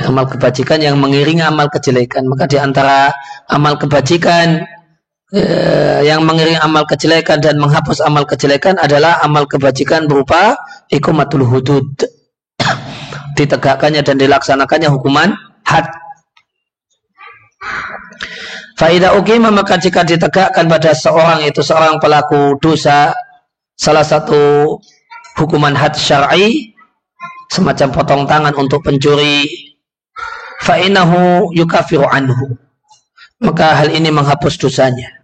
Amal 0.09 0.25
kebajikan 0.25 0.81
yang 0.81 0.97
mengiringi 0.97 1.45
amal 1.45 1.69
kejelekan. 1.69 2.25
Maka 2.25 2.49
di 2.49 2.57
antara 2.57 3.13
amal 3.53 3.77
kebajikan 3.77 4.65
eh, 5.33 6.01
yang 6.05 6.25
mengiringi 6.25 6.57
amal 6.57 6.85
kejelekan 6.89 7.41
dan 7.41 7.61
menghapus 7.61 8.01
amal 8.01 8.25
kejelekan 8.25 8.77
adalah 8.81 9.21
amal 9.21 9.45
kebajikan 9.45 10.09
berupa 10.09 10.57
ikumatul 10.89 11.45
hudud. 11.45 11.85
Ditegakkannya 13.37 14.01
dan 14.03 14.17
dilaksanakannya 14.19 14.89
hukuman 14.89 15.31
had. 15.63 15.87
Faidah 18.79 19.19
ukimah 19.19 19.51
maka 19.51 19.75
jika 19.75 20.07
ditegakkan 20.07 20.65
pada 20.71 20.95
seorang 20.95 21.43
itu 21.43 21.59
seorang 21.59 21.99
pelaku 21.99 22.55
dosa 22.63 23.11
salah 23.75 24.07
satu 24.07 24.75
hukuman 25.35 25.75
had 25.75 25.99
syar'i 25.99 26.71
semacam 27.51 27.91
potong 27.91 28.23
tangan 28.23 28.55
untuk 28.55 28.79
pencuri 28.79 29.43
fa'inahu 30.63 31.51
yukafiru 31.51 32.07
anhu. 32.07 32.55
Maka 33.39 33.71
hal 33.83 33.91
ini 33.95 34.11
menghapus 34.11 34.59
dosanya 34.59 35.18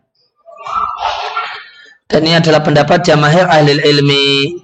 dan 2.06 2.22
ini 2.22 2.38
adalah 2.38 2.62
pendapat 2.62 3.02
jamahir 3.02 3.46
ahli 3.50 3.82
ilmi 3.82 4.58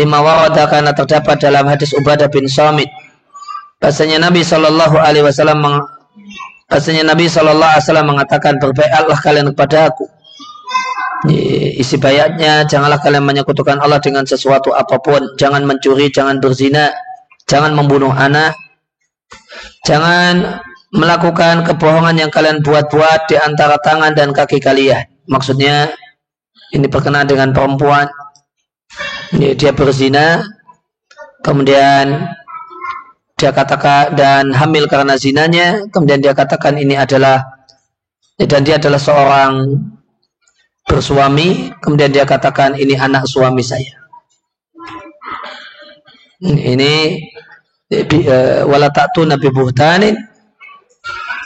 lima 0.00 0.18
warada 0.20 0.68
karena 0.68 0.92
terdapat 0.92 1.40
dalam 1.40 1.64
hadis 1.68 1.92
Ubadah 1.96 2.28
bin 2.28 2.48
Samit 2.48 2.88
bahasanya 3.80 4.20
Nabi 4.28 4.40
Shallallahu 4.44 4.96
Alaihi 4.96 5.24
Wasallam 5.24 5.60
Bahasanya 6.66 7.06
Nabi 7.06 7.30
Shallallahu 7.30 7.70
Alaihi 7.78 7.84
Wasallam 7.86 8.08
mengatakan 8.10 8.58
berbaiklah 8.58 9.18
kalian 9.22 9.54
kepada 9.54 9.86
aku. 9.86 10.10
Isi 11.78 11.94
bayatnya 11.94 12.66
janganlah 12.66 12.98
kalian 12.98 13.22
menyekutukan 13.22 13.78
Allah 13.78 14.02
dengan 14.02 14.26
sesuatu 14.26 14.74
apa 14.74 14.98
pun. 14.98 15.22
Jangan 15.38 15.62
mencuri, 15.62 16.10
jangan 16.10 16.42
berzina, 16.42 16.90
jangan 17.46 17.70
membunuh 17.70 18.10
anak, 18.10 18.58
jangan 19.86 20.58
melakukan 20.90 21.62
kebohongan 21.62 22.26
yang 22.26 22.30
kalian 22.34 22.58
buat-buat 22.66 23.30
di 23.30 23.38
antara 23.38 23.78
tangan 23.78 24.10
dan 24.18 24.34
kaki 24.34 24.58
kalian. 24.58 25.06
Maksudnya 25.30 25.94
ini 26.76 26.86
berkenaan 26.92 27.24
dengan 27.24 27.56
perempuan. 27.56 28.04
Dia 29.32 29.74
berzina, 29.74 30.44
kemudian 31.42 32.30
dia 33.34 33.50
katakan 33.50 34.14
dan 34.14 34.52
hamil 34.52 34.86
karena 34.86 35.16
zinanya. 35.16 35.88
Kemudian 35.90 36.20
dia 36.20 36.36
katakan 36.36 36.76
ini 36.76 36.94
adalah 36.94 37.42
dan 38.38 38.62
dia 38.62 38.76
adalah 38.76 39.00
seorang 39.00 39.52
bersuami. 40.86 41.72
Kemudian 41.80 42.12
dia 42.12 42.28
katakan 42.28 42.76
ini 42.76 42.94
anak 42.94 43.26
suami 43.26 43.64
saya. 43.64 43.96
Ini 46.44 46.92
eh, 47.90 48.62
wala 48.68 48.92
ta'tu 48.92 49.24
nabi 49.24 49.48
buhtanin. 49.50 50.14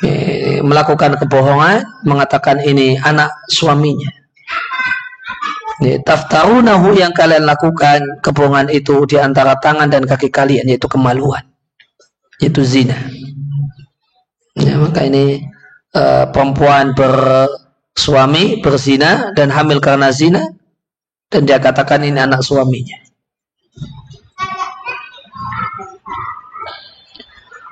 Eh, 0.01 0.65
melakukan 0.65 1.21
kebohongan 1.21 1.85
mengatakan 2.09 2.57
ini 2.65 2.97
anak 2.97 3.29
suaminya 3.53 4.20
taftarunahu 5.81 6.93
yang 6.93 7.17
kalian 7.17 7.49
lakukan 7.49 8.21
kebohongan 8.21 8.69
itu 8.69 9.09
di 9.09 9.17
antara 9.17 9.57
tangan 9.57 9.89
dan 9.89 10.05
kaki 10.05 10.29
kalian 10.29 10.69
yaitu 10.69 10.85
kemaluan 10.87 11.41
itu 12.41 12.61
zina. 12.65 12.97
Ya, 14.61 14.77
maka 14.77 15.09
ini 15.09 15.41
uh, 15.97 16.29
perempuan 16.29 16.93
bersuami 16.93 18.61
berzina 18.61 19.33
dan 19.33 19.49
hamil 19.49 19.81
karena 19.81 20.13
zina 20.13 20.45
dan 21.33 21.49
dia 21.49 21.57
katakan 21.57 22.05
ini 22.05 22.21
anak 22.21 22.45
suaminya. 22.45 23.01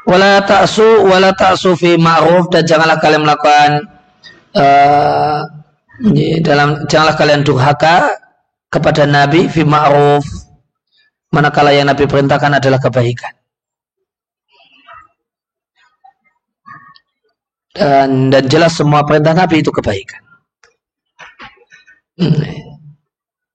Wala 0.09 0.41
ta'su 0.41 1.05
wala 1.05 1.37
ta'su 1.37 1.77
fi 1.77 2.01
ma'ruf 2.01 2.49
dan 2.49 2.65
janganlah 2.65 2.97
kalian 2.97 3.29
melakukan 3.29 3.71
uh, 4.57 5.58
dalam 6.47 6.87
janganlah 6.87 7.17
kalian 7.19 7.43
durhaka 7.43 8.15
kepada 8.71 9.03
Nabi 9.09 9.51
fi 9.51 9.67
ma'ruf 9.67 10.23
manakala 11.35 11.75
yang 11.75 11.91
Nabi 11.91 12.07
perintahkan 12.07 12.63
adalah 12.63 12.79
kebaikan. 12.79 13.35
Dan, 17.79 18.31
dan 18.35 18.45
jelas 18.51 18.75
semua 18.75 19.07
perintah 19.07 19.35
Nabi 19.35 19.63
itu 19.63 19.71
kebaikan. 19.71 20.23
Hmm. 22.19 22.43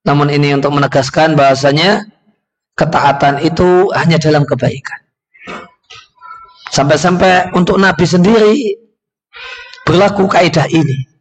Namun 0.04 0.32
ini 0.32 0.56
untuk 0.56 0.72
menegaskan 0.72 1.36
bahasanya 1.36 2.08
ketaatan 2.76 3.44
itu 3.44 3.92
hanya 3.92 4.16
dalam 4.16 4.48
kebaikan. 4.48 5.00
Sampai-sampai 6.72 7.52
untuk 7.52 7.76
Nabi 7.76 8.04
sendiri 8.08 8.56
berlaku 9.84 10.24
kaidah 10.26 10.66
ini. 10.72 11.13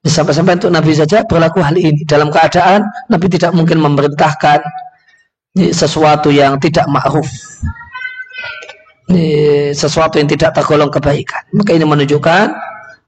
Sampai-sampai 0.00 0.56
untuk 0.56 0.72
Nabi 0.72 0.96
saja 0.96 1.20
berlaku 1.28 1.60
hal 1.60 1.76
ini. 1.76 2.08
Dalam 2.08 2.32
keadaan 2.32 2.88
Nabi 3.12 3.26
tidak 3.28 3.52
mungkin 3.52 3.84
memerintahkan 3.84 4.64
sesuatu 5.76 6.32
yang 6.32 6.56
tidak 6.56 6.88
ma'ruf. 6.88 7.28
Sesuatu 9.76 10.16
yang 10.16 10.30
tidak 10.30 10.56
tergolong 10.56 10.88
kebaikan. 10.88 11.44
Maka 11.52 11.76
ini 11.76 11.84
menunjukkan 11.84 12.44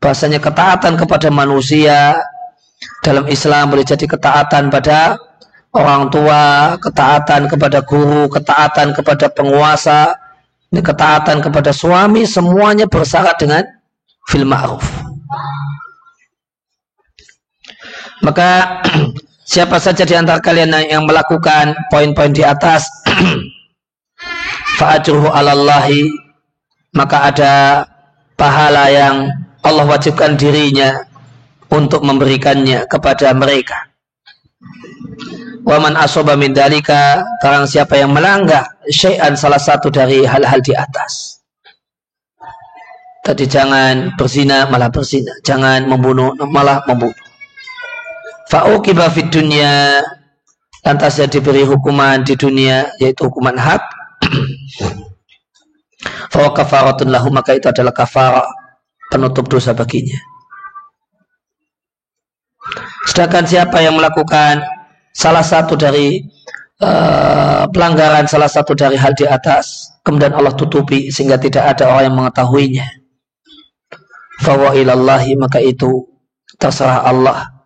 bahasanya 0.02 0.42
ketaatan 0.42 1.00
kepada 1.00 1.32
manusia 1.32 2.18
dalam 3.00 3.24
Islam 3.30 3.70
boleh 3.70 3.86
jadi 3.86 4.04
ketaatan 4.04 4.68
pada 4.68 5.16
orang 5.72 6.12
tua, 6.12 6.76
ketaatan 6.76 7.48
kepada 7.48 7.80
guru, 7.86 8.28
ketaatan 8.28 8.92
kepada 8.92 9.32
penguasa, 9.32 10.12
ketaatan 10.68 11.40
kepada 11.40 11.72
suami, 11.72 12.28
semuanya 12.28 12.84
bersyarat 12.84 13.38
dengan 13.40 13.64
fil 14.28 14.44
ma'ruf. 14.44 14.84
Maka 18.22 18.80
siapa 19.52 19.76
saja 19.82 20.06
di 20.06 20.14
antara 20.14 20.38
kalian 20.38 20.72
yang 20.86 21.04
melakukan 21.04 21.74
poin-poin 21.90 22.30
di 22.30 22.46
atas 22.46 22.86
fa'ajruhu 24.78 25.28
alallahi 25.28 26.06
maka 26.94 27.32
ada 27.32 27.52
pahala 28.38 28.88
yang 28.92 29.28
Allah 29.62 29.86
wajibkan 29.86 30.34
dirinya 30.34 31.06
untuk 31.72 32.04
memberikannya 32.04 32.84
kepada 32.90 33.32
mereka. 33.32 33.88
Waman 35.62 35.94
asoba 35.94 36.34
min 36.34 36.50
dalika 36.50 37.22
barang 37.38 37.70
siapa 37.70 37.94
yang 37.94 38.10
melanggar 38.10 38.66
syai'an 38.90 39.38
salah 39.38 39.62
satu 39.62 39.88
dari 39.88 40.26
hal-hal 40.26 40.58
di 40.58 40.74
atas. 40.74 41.38
Tadi 43.22 43.46
jangan 43.46 44.18
berzina 44.18 44.66
malah 44.66 44.90
berzina, 44.90 45.30
jangan 45.46 45.86
membunuh 45.86 46.34
malah 46.50 46.82
membunuh. 46.90 47.31
Fa'uqiba 48.52 49.08
fid 49.08 49.32
dunya. 49.32 50.04
Lantas 50.84 51.16
dia 51.16 51.30
diberi 51.30 51.64
hukuman 51.64 52.20
di 52.20 52.36
dunia 52.36 52.92
yaitu 53.00 53.32
hukuman 53.32 53.56
had. 53.56 53.80
Fa 56.32 56.52
kafaratun 56.52 57.08
lahu 57.08 57.32
maka 57.32 57.56
itu 57.56 57.70
adalah 57.72 57.96
kafarah 57.96 58.44
penutup 59.08 59.48
dosa 59.48 59.72
baginya. 59.72 60.20
Sedangkan 63.08 63.48
siapa 63.48 63.80
yang 63.80 63.96
melakukan 63.96 64.60
salah 65.14 65.46
satu 65.46 65.78
dari 65.78 66.20
uh, 66.82 67.64
pelanggaran 67.70 68.26
salah 68.26 68.50
satu 68.50 68.74
dari 68.74 68.98
hal 68.98 69.14
di 69.14 69.24
atas 69.24 69.96
kemudian 70.02 70.34
Allah 70.34 70.52
tutupi 70.58 71.08
sehingga 71.14 71.38
tidak 71.38 71.78
ada 71.78 71.94
orang 71.94 72.04
yang 72.10 72.16
mengetahuinya. 72.18 72.86
Fa 74.42 74.58
ilallahi 74.74 75.38
maka 75.38 75.62
itu 75.62 76.10
terserah 76.58 77.06
Allah 77.06 77.61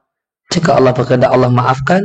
jika 0.51 0.79
Allah 0.79 0.93
berkehendak 0.95 1.31
Allah 1.31 1.51
maafkan 1.51 2.03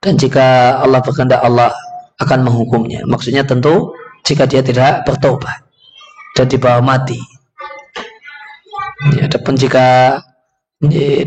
dan 0.00 0.16
jika 0.16 0.78
Allah 0.80 1.02
berkehendak 1.02 1.42
Allah 1.42 1.74
akan 2.20 2.46
menghukumnya. 2.46 3.04
Maksudnya 3.08 3.42
tentu 3.44 3.96
jika 4.22 4.44
dia 4.44 4.60
tidak 4.60 5.08
bertobat 5.08 5.64
dan 6.36 6.46
dibawa 6.46 6.80
mati. 6.84 7.18
Ya, 9.16 9.26
adapun 9.26 9.56
jika 9.56 10.20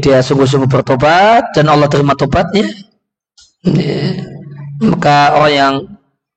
dia 0.02 0.20
sungguh-sungguh 0.22 0.70
bertobat 0.70 1.58
dan 1.58 1.70
Allah 1.70 1.90
terima 1.90 2.14
tobatnya, 2.14 2.70
ya, 3.66 4.22
maka 4.82 5.34
orang 5.38 5.54
yang 5.54 5.74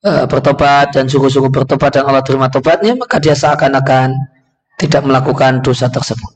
uh, 0.05 0.25
bertobat 0.25 0.97
dan 0.97 1.09
sungguh-sungguh 1.09 1.53
bertobat 1.53 2.01
dan 2.01 2.09
Allah 2.09 2.25
terima 2.25 2.49
tobatnya, 2.49 2.97
maka 2.97 3.21
dia 3.21 3.37
seakan-akan 3.37 4.17
tidak 4.81 5.05
melakukan 5.05 5.61
dosa 5.61 5.89
tersebut. 5.93 6.33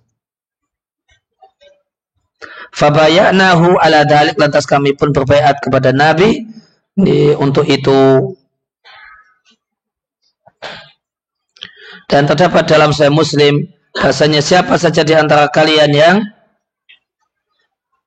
Fabayanahu 2.70 3.78
ala 3.82 4.06
dalik 4.06 4.38
lantas 4.38 4.64
kami 4.64 4.94
pun 4.94 5.10
berbaiat 5.10 5.58
kepada 5.58 5.90
Nabi 5.90 6.46
di, 6.94 7.34
untuk 7.34 7.66
itu. 7.66 8.34
Dan 12.10 12.26
terdapat 12.26 12.66
dalam 12.66 12.90
saya 12.90 13.10
Muslim 13.10 13.62
bahasanya 13.94 14.42
siapa 14.42 14.78
saja 14.78 15.02
di 15.02 15.14
antara 15.14 15.50
kalian 15.50 15.90
yang 15.94 16.16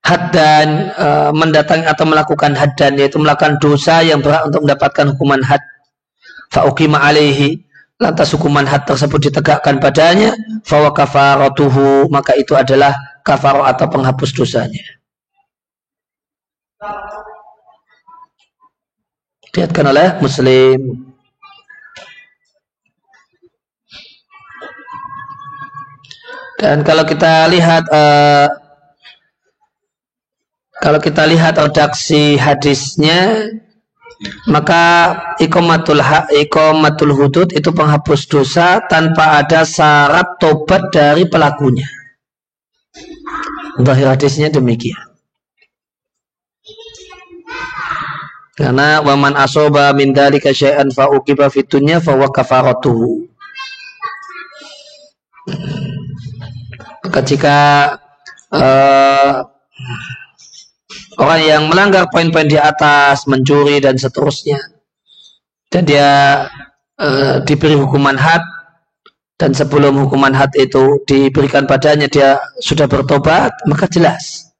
haddan 0.04 0.92
e, 0.92 1.08
mendatangi 1.32 1.88
atau 1.88 2.04
melakukan 2.08 2.52
haddan 2.56 3.00
yaitu 3.00 3.16
melakukan 3.20 3.56
dosa 3.64 4.04
yang 4.04 4.20
berhak 4.20 4.44
untuk 4.52 4.68
mendapatkan 4.68 5.16
hukuman 5.16 5.40
had 5.40 5.64
fa'ukima 6.52 7.00
alaihi 7.00 7.64
lantas 8.04 8.36
hukuman 8.36 8.68
had 8.68 8.84
tersebut 8.84 9.32
ditegakkan 9.32 9.80
padanya 9.80 10.36
fawa 10.68 10.92
kafaratuhu 10.92 12.12
maka 12.12 12.36
itu 12.36 12.52
adalah 12.52 12.92
kafaro 13.24 13.64
atau 13.64 13.88
penghapus 13.88 14.32
dosanya. 14.36 14.84
Dilihatkan 19.54 19.86
oleh 19.88 20.08
Muslim. 20.20 20.80
Dan 26.60 26.84
kalau 26.88 27.04
kita 27.04 27.52
lihat 27.52 27.84
uh, 27.92 28.48
kalau 30.80 31.00
kita 31.00 31.28
lihat 31.28 31.60
redaksi 31.60 32.40
hadisnya 32.40 33.52
maka 34.48 35.16
ikomatul 35.44 36.00
hak 36.00 36.32
ikomatul 36.32 37.12
hudud 37.12 37.52
itu 37.52 37.70
penghapus 37.72 38.28
dosa 38.32 38.80
tanpa 38.88 39.44
ada 39.44 39.68
syarat 39.68 40.40
tobat 40.40 40.88
dari 40.92 41.28
pelakunya. 41.28 42.03
Zahir 43.82 44.08
hadisnya 44.14 44.54
demikian. 44.54 45.14
Karena 48.54 49.02
waman 49.02 49.34
asoba 49.34 49.90
min 49.98 50.14
dalika 50.14 50.54
syai'an 50.54 50.94
fa 50.94 51.10
uqiba 51.10 51.50
fid 51.50 51.66
dunya 51.66 51.98
fa 51.98 52.14
wa 52.14 52.30
kafaratuhu. 52.30 53.26
Maka 57.04 57.20
jika 57.26 57.58
uh, 58.54 59.42
orang 61.18 61.42
yang 61.42 61.64
melanggar 61.66 62.08
poin-poin 62.14 62.46
di 62.46 62.62
atas, 62.62 63.26
mencuri 63.26 63.82
dan 63.82 63.98
seterusnya, 63.98 64.62
dan 65.74 65.84
dia 65.90 66.10
uh, 67.02 67.42
diberi 67.42 67.74
hukuman 67.74 68.16
had, 68.22 68.46
dan 69.44 69.52
sebelum 69.52 70.08
hukuman 70.08 70.32
had 70.32 70.56
itu 70.56 71.04
diberikan 71.04 71.68
padanya 71.68 72.08
dia 72.08 72.40
sudah 72.64 72.88
bertobat 72.88 73.52
maka 73.68 73.92
jelas 73.92 74.56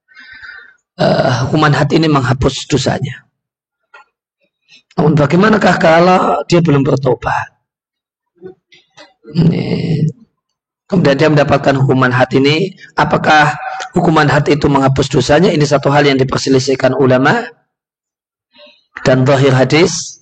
uh, 1.00 1.48
hukuman 1.48 1.72
had 1.72 1.88
ini 1.96 2.12
menghapus 2.12 2.68
dosanya. 2.68 3.24
Namun 5.00 5.16
bagaimanakah 5.16 5.80
kalau 5.80 6.44
dia 6.52 6.60
belum 6.60 6.84
bertobat? 6.84 7.56
Ini. 9.24 10.04
kemudian 10.84 11.16
dia 11.16 11.32
mendapatkan 11.32 11.80
hukuman 11.80 12.12
had 12.12 12.28
ini 12.36 12.76
apakah 13.00 13.56
hukuman 13.96 14.28
had 14.28 14.52
itu 14.52 14.68
menghapus 14.68 15.08
dosanya? 15.08 15.56
Ini 15.56 15.64
satu 15.64 15.88
hal 15.96 16.04
yang 16.04 16.20
diperselisihkan 16.20 16.92
ulama. 17.00 17.40
Dan 19.08 19.24
zahir 19.24 19.56
hadis 19.56 20.22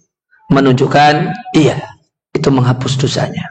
menunjukkan 0.53 1.33
iya 1.57 1.81
itu 2.37 2.47
menghapus 2.53 2.93
dosanya 3.01 3.50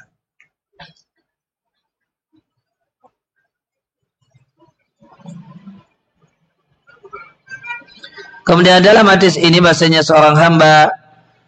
Kemudian 8.50 8.82
dalam 8.82 9.06
hadis 9.06 9.38
ini 9.38 9.62
bahasanya 9.62 10.02
seorang 10.02 10.34
hamba 10.34 10.90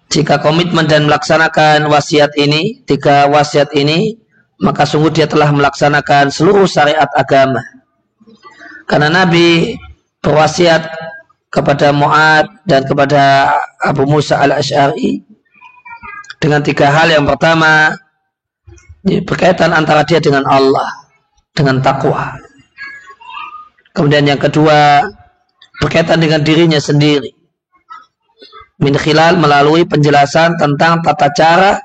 jika 0.07 0.39
komitmen 0.39 0.87
dan 0.87 1.11
melaksanakan 1.11 1.91
wasiat 1.91 2.31
ini, 2.39 2.79
tiga 2.87 3.27
wasiat 3.27 3.75
ini, 3.75 4.23
maka 4.63 4.87
sungguh 4.87 5.11
dia 5.11 5.27
telah 5.27 5.51
melaksanakan 5.51 6.31
seluruh 6.31 6.63
syariat 6.63 7.11
agama. 7.19 7.59
Karena 8.87 9.11
Nabi 9.11 9.75
berwasiat 10.23 10.87
kepada 11.51 11.91
Mu'ad 11.91 12.63
dan 12.71 12.87
kepada 12.87 13.51
Abu 13.83 14.07
Musa 14.07 14.39
al-Ash'ari 14.39 15.27
dengan 16.39 16.63
tiga 16.63 16.87
hal. 16.87 17.11
Yang 17.11 17.35
pertama, 17.35 17.99
berkaitan 19.27 19.75
antara 19.75 20.07
dia 20.07 20.23
dengan 20.23 20.47
Allah, 20.47 20.87
dengan 21.51 21.83
takwa. 21.83 22.39
Kemudian 23.91 24.23
yang 24.23 24.39
kedua 24.39 25.03
berkaitan 25.83 26.23
dengan 26.23 26.47
dirinya 26.47 26.79
sendiri. 26.79 27.35
Min 28.79 28.95
khilal 28.95 29.35
melalui 29.35 29.83
penjelasan 29.83 30.55
tentang 30.55 31.03
tata 31.03 31.29
cara 31.35 31.83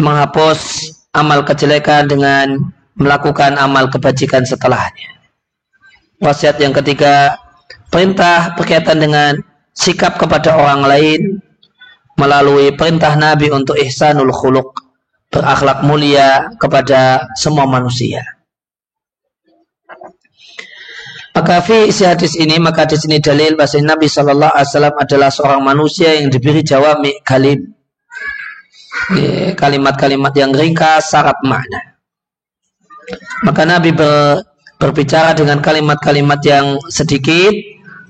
menghapus 0.00 0.88
amal 1.12 1.44
kejelekan 1.44 2.08
dengan 2.08 2.72
melakukan 2.96 3.60
amal 3.60 3.92
kebajikan 3.92 4.48
setelahnya. 4.48 5.12
Wasiat 6.24 6.56
yang 6.56 6.72
ketiga, 6.72 7.36
perintah 7.92 8.56
berkaitan 8.56 8.98
dengan 8.98 9.36
sikap 9.76 10.16
kepada 10.16 10.56
orang 10.56 10.82
lain 10.88 11.20
melalui 12.16 12.72
perintah 12.72 13.12
Nabi 13.18 13.50
untuk 13.50 13.76
ihsanul 13.76 14.30
khuluq, 14.30 14.72
berakhlak 15.30 15.82
mulia 15.82 16.54
kepada 16.62 17.28
semua 17.34 17.66
manusia. 17.66 18.22
Maka 21.34 21.58
fi 21.66 21.90
isi 21.90 22.06
hadis 22.06 22.38
ini, 22.38 22.62
maka 22.62 22.86
di 22.86 22.94
sini 22.94 23.18
dalil 23.18 23.58
bahasa 23.58 23.82
Nabi 23.82 24.06
Shallallahu 24.06 24.54
Alaihi 24.54 24.70
Wasallam 24.70 24.94
adalah 25.02 25.30
seorang 25.34 25.62
manusia 25.66 26.14
yang 26.14 26.30
diberi 26.30 26.62
jawab 26.62 27.02
kalim. 27.26 27.74
Kalimat-kalimat 29.58 30.30
yang 30.38 30.54
ringkas, 30.54 31.10
syarat 31.10 31.34
makna. 31.42 31.98
Maka 33.42 33.66
Nabi 33.66 33.90
ber, 33.90 34.46
berbicara 34.78 35.34
dengan 35.34 35.58
kalimat-kalimat 35.58 36.38
yang 36.46 36.78
sedikit, 36.86 37.50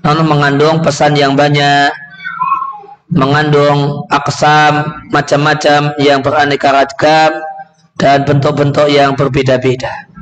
namun 0.05 0.29
mengandung 0.29 0.85
pesan 0.85 1.17
yang 1.17 1.33
banyak, 1.33 1.89
mengandung 3.09 4.05
aksam 4.13 5.01
macam-macam 5.09 5.97
yang 5.97 6.21
beraneka 6.21 6.69
ragam 6.69 7.41
dan 7.97 8.21
bentuk-bentuk 8.21 8.85
yang 8.93 9.17
berbeda-beda. 9.17 10.13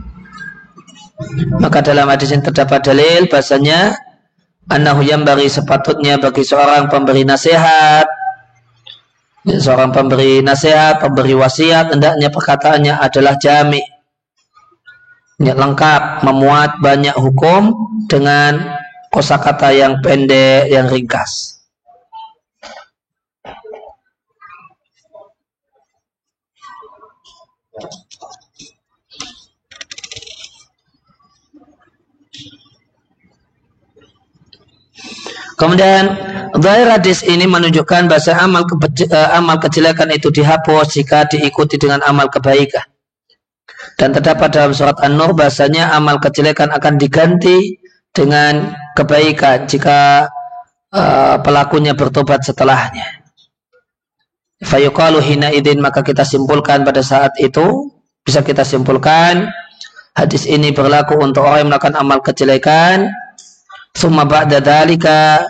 Maka 1.59 1.79
dalam 1.85 2.09
hadis 2.09 2.31
ini 2.31 2.43
terdapat 2.43 2.83
dalil 2.83 3.27
bahasanya 3.31 3.95
annahu 4.71 5.03
bagi 5.03 5.47
sepatutnya 5.51 6.19
bagi 6.19 6.43
seorang 6.43 6.87
pemberi 6.87 7.27
nasihat 7.27 8.07
seorang 9.43 9.91
pemberi 9.91 10.39
nasihat, 10.39 11.03
pemberi 11.03 11.35
wasiat 11.35 11.91
hendaknya 11.91 12.31
perkataannya 12.31 12.95
adalah 12.95 13.35
jami 13.35 13.83
lengkap, 15.59 16.23
memuat 16.23 16.79
banyak 16.79 17.15
hukum 17.19 17.75
dengan 18.07 18.79
kosakata 19.11 19.75
yang 19.75 19.99
pendek, 19.99 20.71
yang 20.71 20.87
ringkas. 20.87 21.52
Kemudian 35.63 36.11
Zahir 36.59 36.91
hadis 36.91 37.23
ini 37.23 37.47
menunjukkan 37.47 38.11
bahasa 38.11 38.35
amal 38.35 38.67
ke, 38.67 38.75
eh, 39.07 39.29
amal 39.31 39.63
kejelekan 39.63 40.11
itu 40.11 40.27
dihapus 40.27 40.99
jika 40.99 41.23
diikuti 41.31 41.79
dengan 41.79 42.03
amal 42.03 42.27
kebaikan. 42.27 42.83
Dan 43.95 44.11
terdapat 44.11 44.51
dalam 44.51 44.75
surat 44.75 44.99
An-Nur 44.99 45.31
bahasanya 45.31 45.95
amal 45.95 46.19
kejelekan 46.19 46.67
akan 46.67 46.99
diganti 46.99 47.79
dengan 48.11 48.75
kebaikan 48.93 49.65
jika 49.65 50.29
uh, 50.93 51.35
pelakunya 51.41 51.95
bertobat 51.95 52.43
setelahnya. 52.43 53.23
Fayuqalu 54.63 55.19
hina 55.23 55.49
idin 55.51 55.79
maka 55.79 56.03
kita 56.05 56.27
simpulkan 56.27 56.85
pada 56.85 57.01
saat 57.01 57.35
itu 57.41 57.91
bisa 58.23 58.39
kita 58.45 58.63
simpulkan 58.63 59.51
hadis 60.15 60.47
ini 60.47 60.71
berlaku 60.71 61.19
untuk 61.19 61.43
orang 61.43 61.65
yang 61.65 61.69
melakukan 61.75 61.95
amal 61.99 62.23
kejelekan 62.23 63.11
Summa 63.93 64.25
ba'da 64.25 64.57
dalika 64.57 65.45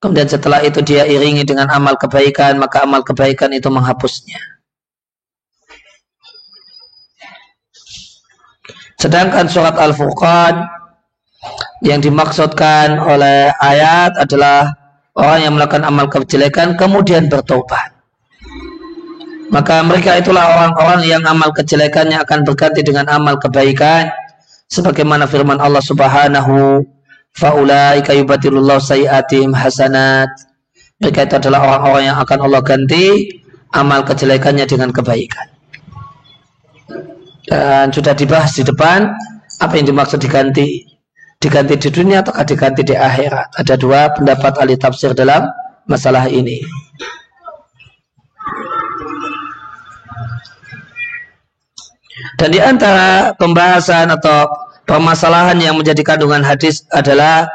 kemudian 0.00 0.26
setelah 0.26 0.64
itu 0.64 0.80
dia 0.82 1.06
iringi 1.06 1.44
dengan 1.46 1.68
amal 1.70 1.94
kebaikan 1.94 2.58
maka 2.58 2.82
amal 2.82 3.04
kebaikan 3.04 3.52
itu 3.52 3.68
menghapusnya. 3.68 4.40
Sedangkan 8.98 9.50
surat 9.50 9.74
Al-Furqan 9.74 10.62
yang 11.82 11.98
dimaksudkan 11.98 13.02
oleh 13.02 13.50
ayat 13.58 14.14
adalah 14.14 14.70
orang 15.18 15.38
yang 15.42 15.52
melakukan 15.58 15.82
amal 15.82 16.06
kejelekan 16.06 16.78
kemudian 16.78 17.26
bertobat. 17.26 17.92
Maka 19.52 19.84
mereka 19.84 20.16
itulah 20.16 20.48
orang-orang 20.56 21.04
yang 21.04 21.22
amal 21.28 21.52
kejelekannya 21.52 22.16
akan 22.24 22.46
berganti 22.46 22.80
dengan 22.80 23.04
amal 23.12 23.36
kebaikan 23.36 24.08
sebagaimana 24.70 25.28
firman 25.28 25.60
Allah 25.60 25.84
Subhanahu 25.84 26.86
faulaika 27.36 28.12
yubatilullah 28.16 28.78
sayiatim 28.80 29.52
hasanat. 29.52 30.28
Mereka 31.02 31.26
itu 31.26 31.34
adalah 31.42 31.60
orang-orang 31.66 32.14
yang 32.14 32.18
akan 32.22 32.38
Allah 32.46 32.62
ganti 32.62 33.34
amal 33.74 34.06
kejelekannya 34.06 34.68
dengan 34.70 34.94
kebaikan. 34.94 35.50
Dan 37.42 37.90
sudah 37.90 38.14
dibahas 38.14 38.54
di 38.54 38.62
depan 38.62 39.10
apa 39.58 39.72
yang 39.74 39.90
dimaksud 39.90 40.22
diganti? 40.22 40.86
Diganti 41.42 41.74
di 41.74 41.90
dunia 41.90 42.22
atau 42.22 42.38
diganti 42.46 42.86
di 42.86 42.94
akhirat? 42.94 43.58
Ada 43.58 43.74
dua 43.74 44.14
pendapat 44.14 44.62
ahli 44.62 44.78
tafsir 44.78 45.10
dalam 45.10 45.50
masalah 45.90 46.30
ini. 46.30 46.62
Dan 52.38 52.54
di 52.54 52.60
antara 52.62 53.34
pembahasan 53.34 54.14
atau 54.14 54.46
permasalahan 54.86 55.58
yang 55.58 55.74
menjadi 55.78 56.02
kandungan 56.02 56.42
hadis 56.42 56.86
adalah 56.90 57.46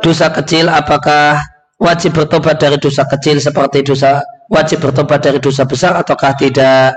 dosa 0.00 0.32
kecil 0.32 0.68
apakah 0.68 1.40
wajib 1.76 2.16
bertobat 2.16 2.56
dari 2.60 2.80
dosa 2.80 3.04
kecil 3.04 3.40
seperti 3.40 3.84
dosa 3.84 4.24
wajib 4.48 4.80
bertobat 4.80 5.20
dari 5.20 5.38
dosa 5.42 5.68
besar 5.68 5.96
ataukah 5.98 6.32
tidak? 6.36 6.96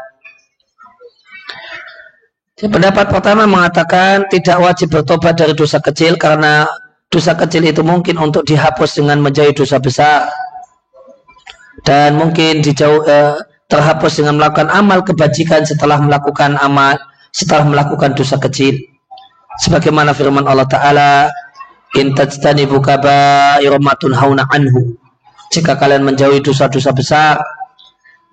Pendapat 2.59 3.07
pertama 3.07 3.47
mengatakan 3.47 4.27
tidak 4.27 4.59
wajib 4.59 4.91
bertobat 4.91 5.39
dari 5.39 5.55
dosa 5.55 5.79
kecil 5.79 6.19
karena 6.19 6.67
dosa 7.07 7.31
kecil 7.31 7.63
itu 7.63 7.79
mungkin 7.87 8.19
untuk 8.19 8.43
dihapus 8.43 8.99
dengan 8.99 9.23
menjauhi 9.23 9.55
dosa 9.55 9.79
besar. 9.79 10.27
Dan 11.87 12.19
mungkin 12.19 12.59
dijauh 12.59 13.07
eh, 13.07 13.39
terhapus 13.71 14.19
dengan 14.19 14.35
melakukan 14.35 14.67
amal 14.67 14.99
kebajikan 15.07 15.63
setelah 15.63 16.03
melakukan 16.03 16.59
amal 16.59 16.99
setelah 17.31 17.63
melakukan 17.63 18.11
dosa 18.11 18.35
kecil 18.35 18.75
sebagaimana 19.59 20.15
firman 20.15 20.47
Allah 20.47 20.65
taala 20.65 21.11
in 21.99 22.15
kaba'iramatun 22.15 24.11
hauna 24.15 24.47
anhu. 24.53 24.95
Jika 25.49 25.75
kalian 25.75 26.05
menjauhi 26.05 26.45
dosa-dosa 26.45 26.93
besar 26.93 27.41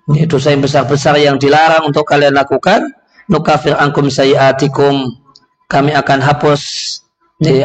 dosa 0.07 0.55
yang 0.55 0.63
besar-besar 0.63 1.19
yang 1.19 1.35
dilarang 1.35 1.83
untuk 1.89 2.07
kalian 2.07 2.37
lakukan 2.37 2.93
nukafir 3.27 3.75
angkum 3.75 4.07
sayiatikum. 4.07 5.17
Kami 5.67 5.91
akan 5.91 6.23
hapus 6.23 6.61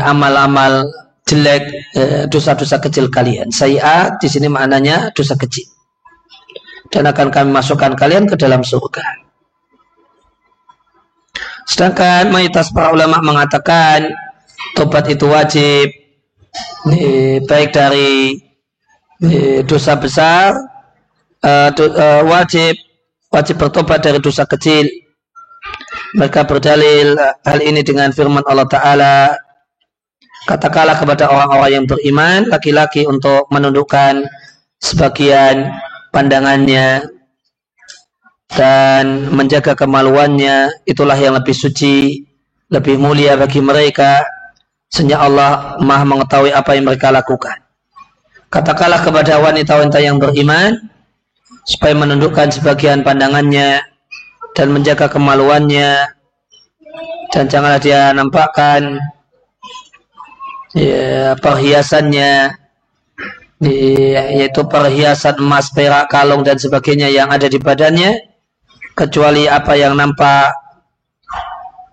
amal-amal 0.02 0.90
jelek 1.22 1.70
eh, 1.94 2.26
dosa-dosa 2.26 2.82
kecil 2.82 3.06
kalian. 3.14 3.54
Sayiat 3.54 4.18
di 4.18 4.26
sini 4.26 4.50
maknanya 4.50 5.14
dosa 5.14 5.38
kecil. 5.38 5.70
Dan 6.90 7.06
akan 7.06 7.30
kami 7.30 7.54
masukkan 7.54 7.94
kalian 7.94 8.26
ke 8.26 8.34
dalam 8.34 8.66
surga 8.66 9.22
Sedangkan 11.66 12.28
mayoritas 12.30 12.70
para 12.74 12.90
ulama 12.90 13.22
mengatakan 13.22 14.10
tobat 14.74 15.06
itu 15.08 15.26
wajib 15.30 15.88
baik 17.46 17.70
dari 17.70 18.38
dosa 19.62 19.94
besar 19.96 20.58
uh, 21.42 22.22
wajib 22.26 22.74
wajib 23.30 23.56
bertobat 23.58 24.02
dari 24.02 24.18
dosa 24.18 24.46
kecil. 24.46 24.86
Mereka 26.12 26.44
berdalil 26.44 27.16
hal 27.16 27.60
ini 27.64 27.80
dengan 27.80 28.12
firman 28.12 28.44
Allah 28.44 28.68
Ta'ala 28.68 29.16
Katakanlah 30.44 31.00
kepada 31.00 31.32
orang-orang 31.32 31.70
yang 31.72 31.84
beriman 31.88 32.52
Laki-laki 32.52 33.08
untuk 33.08 33.48
menundukkan 33.48 34.26
sebagian 34.76 35.72
pandangannya 36.12 37.06
dan 38.53 39.32
menjaga 39.32 39.72
kemaluannya 39.72 40.84
itulah 40.84 41.16
yang 41.16 41.36
lebih 41.40 41.57
suci 41.57 42.20
lebih 42.68 42.96
mulia 43.00 43.36
bagi 43.36 43.61
mereka 43.61 44.24
sehingga 44.92 45.24
Allah 45.24 45.80
maha 45.80 46.05
mengetahui 46.05 46.53
apa 46.53 46.76
yang 46.76 46.88
mereka 46.88 47.09
lakukan. 47.09 47.57
Katakanlah 48.53 49.00
kepada 49.00 49.40
wanita-wanita 49.40 49.98
yang 50.05 50.20
beriman 50.20 50.76
supaya 51.64 51.96
menundukkan 51.96 52.53
sebagian 52.53 53.00
pandangannya 53.00 53.80
dan 54.53 54.68
menjaga 54.68 55.09
kemaluannya 55.09 56.12
dan 57.32 57.44
janganlah 57.48 57.80
dia 57.80 58.12
nampakkan 58.12 59.00
ya, 60.76 61.32
perhiasannya 61.40 62.61
yaitu 63.62 64.61
perhiasan 64.68 65.40
emas, 65.40 65.72
perak, 65.72 66.12
kalung 66.12 66.44
dan 66.44 66.61
sebagainya 66.61 67.09
yang 67.09 67.32
ada 67.32 67.48
di 67.48 67.57
badannya 67.57 68.32
kecuali 68.93 69.49
apa 69.49 69.72
yang 69.76 69.97
nampak 69.97 70.53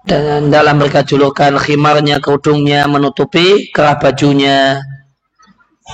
dan 0.10 0.50
dalam 0.50 0.82
mereka 0.82 1.06
julukan 1.06 1.60
khimarnya 1.62 2.18
kerudungnya 2.18 2.90
menutupi 2.90 3.70
kerah 3.70 4.02
bajunya. 4.02 4.82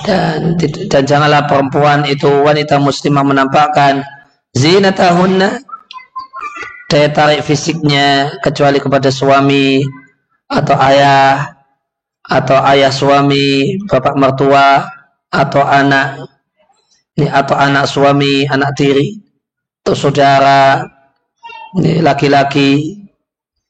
Dan 0.04 0.60
dan 0.92 1.02
janganlah 1.08 1.48
perempuan 1.48 2.04
itu 2.04 2.28
wanita 2.28 2.76
muslimah 2.76 3.24
menampakkan 3.24 4.04
zinatahunna 4.52 5.64
daya 6.92 7.08
tarik 7.16 7.40
fisiknya 7.40 8.36
kecuali 8.44 8.76
kepada 8.76 9.08
suami 9.08 9.80
atau 10.52 10.76
ayah 10.84 11.56
atau 12.28 12.58
ayah 12.70 12.92
suami 12.92 13.80
bapak 13.88 14.20
mertua 14.20 14.84
atau 15.32 15.64
anak 15.64 16.28
atau 17.16 17.56
anak 17.56 17.84
suami 17.88 18.44
anak 18.46 18.76
tiri 18.76 19.16
atau 19.80 19.96
saudara 19.96 20.84
laki-laki 21.76 23.02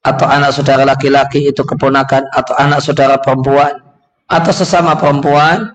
atau 0.07 0.26
anak 0.30 0.54
saudara 0.54 0.86
laki-laki 0.86 1.50
itu 1.50 1.66
keponakan 1.66 2.30
atau 2.30 2.54
anak 2.54 2.78
saudara 2.78 3.18
perempuan 3.18 3.82
atau 4.30 4.52
sesama 4.54 4.94
perempuan 4.94 5.74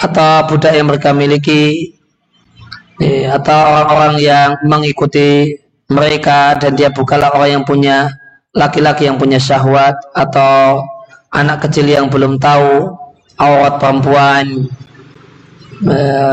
atau 0.00 0.48
budak 0.48 0.72
yang 0.72 0.88
mereka 0.88 1.12
miliki 1.12 1.92
atau 3.28 3.58
orang-orang 3.76 4.14
yang 4.24 4.48
mengikuti 4.64 5.52
mereka 5.92 6.56
dan 6.56 6.72
dia 6.72 6.88
bukanlah 6.88 7.32
orang 7.36 7.60
yang 7.60 7.64
punya 7.68 8.08
laki-laki 8.56 9.04
yang 9.04 9.20
punya 9.20 9.36
syahwat 9.36 9.94
atau 10.16 10.80
anak 11.28 11.68
kecil 11.68 11.84
yang 11.84 12.08
belum 12.08 12.40
tahu 12.40 12.96
awat 13.36 13.76
perempuan. 13.76 14.64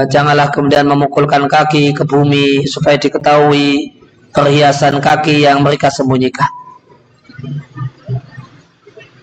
Janganlah 0.07 0.55
kemudian 0.55 0.87
memukulkan 0.87 1.51
kaki 1.51 1.91
ke 1.91 2.07
bumi 2.07 2.63
supaya 2.63 2.95
diketahui 2.95 3.91
perhiasan 4.33 4.97
kaki 4.97 5.45
yang 5.45 5.61
mereka 5.61 5.93
sembunyikan 5.93 6.49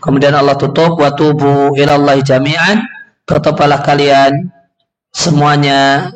Kemudian 0.00 0.32
Allah 0.32 0.56
tutup 0.56 0.96
wa 0.96 1.12
tubu 1.12 1.76
ilallahi 1.76 2.24
jami'an 2.24 2.88
bertobatlah 3.28 3.84
kalian 3.84 4.48
semuanya 5.12 6.08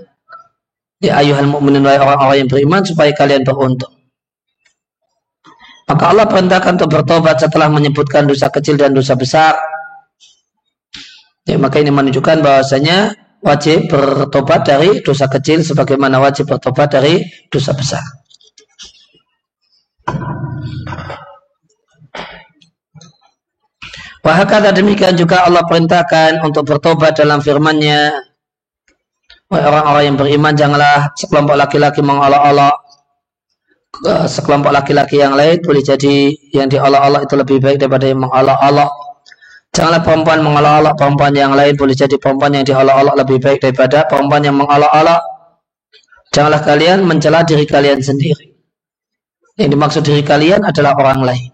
ya 1.04 1.20
ayuhal 1.20 1.52
mu'minin 1.52 1.84
orang-orang 1.84 2.42
yang 2.42 2.48
beriman 2.48 2.80
supaya 2.80 3.12
kalian 3.12 3.44
beruntung. 3.44 3.92
Maka 5.84 6.04
Allah 6.16 6.24
perintahkan 6.24 6.80
untuk 6.80 6.96
bertobat 6.96 7.44
setelah 7.44 7.68
menyebutkan 7.68 8.24
dosa 8.24 8.48
kecil 8.48 8.80
dan 8.80 8.96
dosa 8.96 9.12
besar. 9.20 9.52
Ya, 11.44 11.60
maka 11.60 11.76
ini 11.76 11.92
menunjukkan 11.92 12.40
bahwasanya 12.40 13.12
wajib 13.44 13.92
bertobat 13.92 14.64
dari 14.64 15.04
dosa 15.04 15.28
kecil 15.28 15.60
sebagaimana 15.60 16.24
wajib 16.24 16.48
bertobat 16.48 16.88
dari 16.88 17.20
dosa 17.52 17.76
besar. 17.76 18.23
Wahakata 24.24 24.72
demikian 24.72 25.20
juga 25.20 25.44
Allah 25.44 25.68
perintahkan 25.68 26.40
untuk 26.40 26.64
bertobat 26.64 27.12
dalam 27.20 27.44
firman-Nya. 27.44 28.12
Orang-orang 29.52 30.04
yang 30.08 30.16
beriman 30.16 30.56
janganlah 30.56 31.12
sekelompok 31.14 31.54
laki-laki 31.54 32.00
mengolok-olok 32.00 32.84
sekelompok 34.26 34.74
laki-laki 34.74 35.22
yang 35.22 35.38
lain 35.38 35.62
boleh 35.62 35.82
jadi 35.84 36.34
yang 36.50 36.66
diolok-olok 36.66 37.30
itu 37.30 37.34
lebih 37.38 37.58
baik 37.62 37.76
daripada 37.78 38.06
yang 38.10 38.20
mengolok-olok. 38.26 38.90
Janganlah 39.74 40.02
perempuan 40.02 40.38
mengolok-olok 40.42 40.94
perempuan 40.98 41.32
yang 41.34 41.52
lain 41.54 41.74
boleh 41.74 41.94
jadi 41.94 42.16
perempuan 42.18 42.54
yang 42.54 42.64
diolok-olok 42.66 43.14
lebih 43.22 43.38
baik 43.42 43.58
daripada 43.62 44.06
perempuan 44.06 44.42
yang 44.42 44.56
mengolok-olok. 44.58 45.22
Janganlah 46.34 46.62
kalian 46.66 47.06
mencela 47.06 47.46
diri 47.46 47.62
kalian 47.66 48.02
sendiri. 48.02 48.53
Yang 49.54 49.70
dimaksud 49.78 50.02
diri 50.02 50.22
kalian 50.26 50.66
adalah 50.66 50.98
orang 50.98 51.20
lain. 51.22 51.50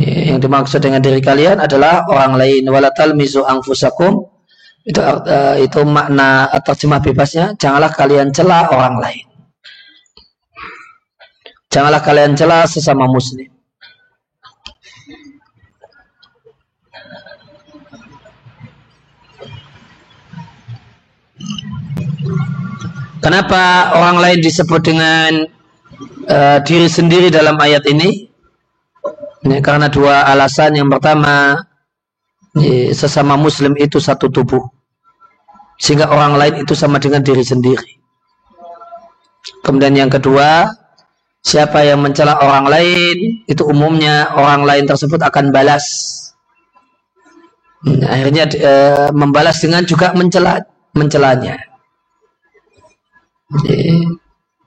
Yang 0.00 0.48
dimaksud 0.48 0.80
dengan 0.80 1.04
diri 1.04 1.20
kalian 1.20 1.60
adalah 1.60 2.08
orang 2.08 2.40
lain. 2.40 2.64
Walatal 2.72 3.12
mizu 3.12 3.44
angfusakum 3.44 4.24
itu 4.80 4.96
uh, 4.96 5.60
itu 5.60 5.84
makna 5.84 6.48
atau 6.48 6.72
terjemah 6.72 7.04
bebasnya. 7.04 7.52
Janganlah 7.60 7.92
kalian 7.92 8.32
cela 8.32 8.64
orang 8.72 8.96
lain. 8.96 9.26
Janganlah 11.68 12.00
kalian 12.00 12.32
cela 12.32 12.64
sesama 12.64 13.04
muslim. 13.04 13.52
Kenapa 23.20 23.92
orang 24.00 24.16
lain 24.16 24.38
disebut 24.40 24.80
dengan 24.80 25.59
uh, 26.30 26.58
diri 26.62 26.86
sendiri 26.86 27.28
dalam 27.28 27.58
ayat 27.58 27.82
ini? 27.90 28.30
Ini 29.44 29.58
karena 29.58 29.90
dua 29.90 30.30
alasan. 30.30 30.78
Yang 30.78 30.96
pertama, 30.96 31.58
sesama 32.94 33.34
muslim 33.34 33.74
itu 33.76 33.98
satu 33.98 34.30
tubuh. 34.30 34.62
Sehingga 35.80 36.12
orang 36.12 36.36
lain 36.36 36.54
itu 36.62 36.76
sama 36.76 37.00
dengan 37.00 37.24
diri 37.24 37.40
sendiri. 37.40 38.00
Kemudian 39.64 39.96
yang 39.96 40.12
kedua, 40.12 40.68
siapa 41.40 41.84
yang 41.84 42.04
mencela 42.04 42.36
orang 42.40 42.68
lain, 42.68 43.16
itu 43.48 43.64
umumnya 43.64 44.36
orang 44.36 44.68
lain 44.68 44.84
tersebut 44.84 45.20
akan 45.20 45.48
balas. 45.48 45.84
Nah, 47.80 48.12
akhirnya 48.12 48.44
e, 48.44 48.72
membalas 49.16 49.56
dengan 49.64 49.88
juga 49.88 50.12
mencela 50.12 50.60
mencelanya. 50.92 51.56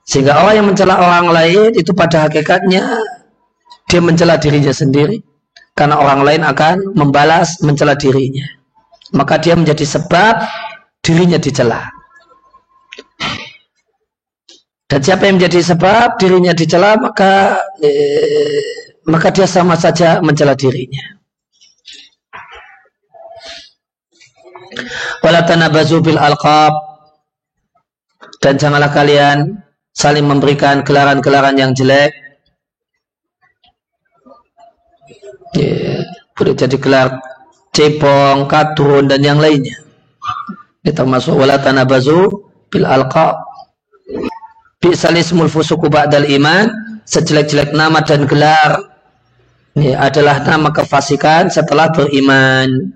Sehingga 0.04 0.36
orang 0.36 0.54
yang 0.60 0.66
mencela 0.68 1.00
orang 1.00 1.32
lain 1.32 1.70
itu 1.80 1.96
pada 1.96 2.28
hakikatnya 2.28 2.84
dia 3.88 4.00
mencela 4.04 4.36
dirinya 4.36 4.72
sendiri. 4.72 5.24
Karena 5.74 5.98
orang 5.98 6.22
lain 6.22 6.42
akan 6.46 6.94
membalas 6.94 7.58
mencela 7.64 7.98
dirinya. 7.98 8.46
Maka 9.10 9.42
dia 9.42 9.58
menjadi 9.58 9.82
sebab 9.82 10.44
dirinya 11.02 11.40
dicela. 11.40 11.82
Dan 14.86 15.00
siapa 15.02 15.26
yang 15.26 15.42
menjadi 15.42 15.74
sebab 15.74 16.20
dirinya 16.22 16.54
dicela 16.54 16.94
maka 16.94 17.58
eh, 17.82 18.94
maka 19.10 19.34
dia 19.34 19.48
sama 19.50 19.74
saja 19.74 20.22
mencela 20.22 20.54
dirinya. 20.54 21.02
Wala 25.24 25.42
tanabazu 25.42 25.98
bil 26.04 26.20
alqab. 26.20 26.76
Dan 28.38 28.60
janganlah 28.60 28.92
kalian 28.92 29.63
saling 29.94 30.26
memberikan 30.26 30.82
gelaran-gelaran 30.82 31.54
yang 31.54 31.70
jelek 31.72 32.10
ya, 35.54 36.02
boleh 36.34 36.54
jadi 36.58 36.76
gelar 36.82 37.08
cepong, 37.70 38.50
kadrun 38.50 39.06
dan 39.06 39.22
yang 39.22 39.38
lainnya. 39.38 39.78
Ini 40.84 40.92
termasuk 40.92 41.34
wala 41.34 41.58
tanabazu 41.62 42.28
bil 42.68 42.86
alqa. 42.86 43.38
Bi'salismul 44.82 45.48
fusuku 45.48 45.88
ba'dal 45.88 46.28
iman, 46.28 46.68
sejelek-jelek 47.08 47.72
nama 47.72 48.04
dan 48.04 48.28
gelar 48.28 48.94
ini 49.74 49.90
adalah 49.90 50.38
nama 50.46 50.70
kefasikan 50.70 51.50
setelah 51.50 51.90
beriman. 51.90 52.94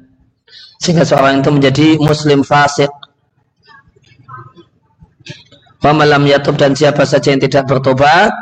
Sehingga 0.78 1.02
seorang 1.02 1.42
itu 1.42 1.50
menjadi 1.50 1.88
muslim 1.98 2.46
fasik. 2.46 2.90
Wa 5.78 5.94
malam 5.94 6.26
yatub 6.26 6.58
dan 6.58 6.74
siapa 6.74 7.06
saja 7.06 7.30
yang 7.30 7.42
tidak 7.42 7.70
bertobat, 7.70 8.34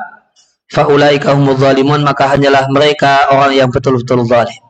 faulaika 0.73 1.37
humudz 1.37 1.61
zalimun 1.61 2.03
maka 2.03 2.33
hanyalah 2.33 2.65
mereka 2.73 3.29
orang 3.31 3.53
yang 3.53 3.69
betul-betul 3.69 4.25
zalim. 4.25 4.67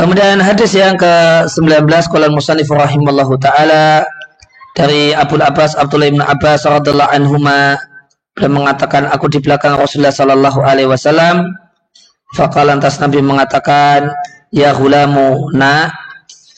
Kemudian 0.00 0.40
hadis 0.40 0.72
yang 0.72 0.96
ke-19 0.96 1.84
qala 2.08 2.32
musannif 2.32 2.72
rahimallahu 2.72 3.36
taala 3.36 4.00
dari 4.72 5.12
Abu 5.12 5.36
Abbas 5.36 5.76
Abdullah 5.76 6.08
bin 6.08 6.24
Abbas 6.24 6.64
radhiyallahu 6.64 7.12
anhuma 7.12 7.76
beliau 8.32 8.64
mengatakan 8.64 9.12
aku 9.12 9.28
di 9.28 9.44
belakang 9.44 9.76
Rasulullah 9.76 10.14
sallallahu 10.14 10.64
alaihi 10.64 10.88
wasallam 10.88 11.52
faqala 12.32 12.80
lantas 12.80 12.96
Nabi 12.96 13.20
mengatakan 13.20 14.08
ya 14.48 14.72
hulamu 14.72 15.52
na 15.52 15.92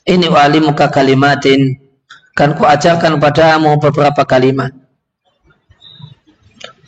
ini 0.06 0.30
walimuka 0.30 0.86
kalimatin 0.86 1.81
kan 2.32 2.56
ku 2.56 2.64
ajarkan 2.64 3.20
padamu 3.20 3.76
beberapa 3.76 4.24
kalimat. 4.24 4.72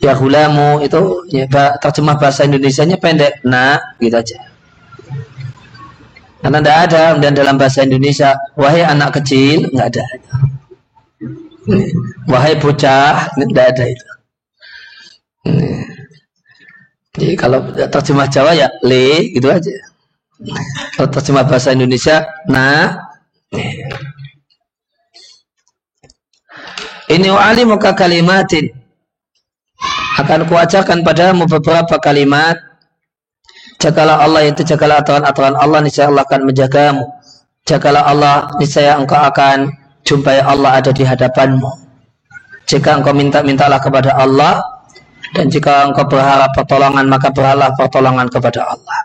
Ya 0.03 0.13
hulamu 0.13 0.85
itu 0.85 1.25
ya, 1.33 1.49
terjemah 1.81 2.19
bahasa 2.19 2.45
Indonesia-nya 2.45 3.01
pendek. 3.01 3.41
Nak 3.41 3.97
gitu 3.97 4.17
aja. 4.17 4.37
Karena 6.45 6.61
tidak 6.61 6.77
ada 6.85 7.03
dan 7.17 7.31
dalam 7.33 7.57
bahasa 7.57 7.81
Indonesia 7.81 8.37
wahai 8.53 8.85
anak 8.85 9.17
kecil 9.17 9.65
nggak 9.65 9.87
ada. 9.97 10.05
Wahai 12.29 12.53
bocah 12.61 13.33
tidak 13.33 13.65
ada 13.73 13.83
itu. 13.89 14.07
Jadi 17.17 17.33
kalau 17.33 17.65
terjemah 17.73 18.29
Jawa 18.29 18.53
ya 18.53 18.69
le 18.85 19.33
gitu 19.33 19.49
aja. 19.49 19.73
Kalau 20.93 21.09
terjemah 21.09 21.49
bahasa 21.49 21.73
Indonesia 21.73 22.29
nak 22.45 23.09
ini 27.11 27.29
wali 27.29 27.63
muka 27.67 27.93
kalimatin. 27.93 28.73
Akan 30.15 30.47
kuajarkan 30.47 31.03
padamu 31.03 31.45
beberapa 31.45 31.99
kalimat. 31.99 32.55
Jagalah 33.77 34.23
Allah 34.23 34.47
itu 34.47 34.63
jagalah 34.63 35.03
aturan-aturan 35.03 35.59
Allah 35.59 35.83
niscaya 35.83 36.07
Allah 36.07 36.23
akan 36.23 36.41
menjagamu. 36.47 37.03
Jagalah 37.67 38.07
Allah 38.07 38.35
niscaya 38.55 38.95
engkau 38.95 39.19
akan 39.19 39.75
jumpai 40.07 40.39
Allah 40.39 40.79
ada 40.79 40.95
di 40.95 41.03
hadapanmu. 41.03 41.67
Jika 42.65 42.97
engkau 42.97 43.11
minta-mintalah 43.11 43.77
kepada 43.83 44.15
Allah 44.15 44.63
dan 45.35 45.51
jika 45.51 45.83
engkau 45.85 46.07
berharap 46.07 46.55
pertolongan 46.55 47.05
maka 47.11 47.29
berharap 47.35 47.75
pertolongan 47.75 48.31
kepada 48.31 48.63
Allah. 48.63 48.99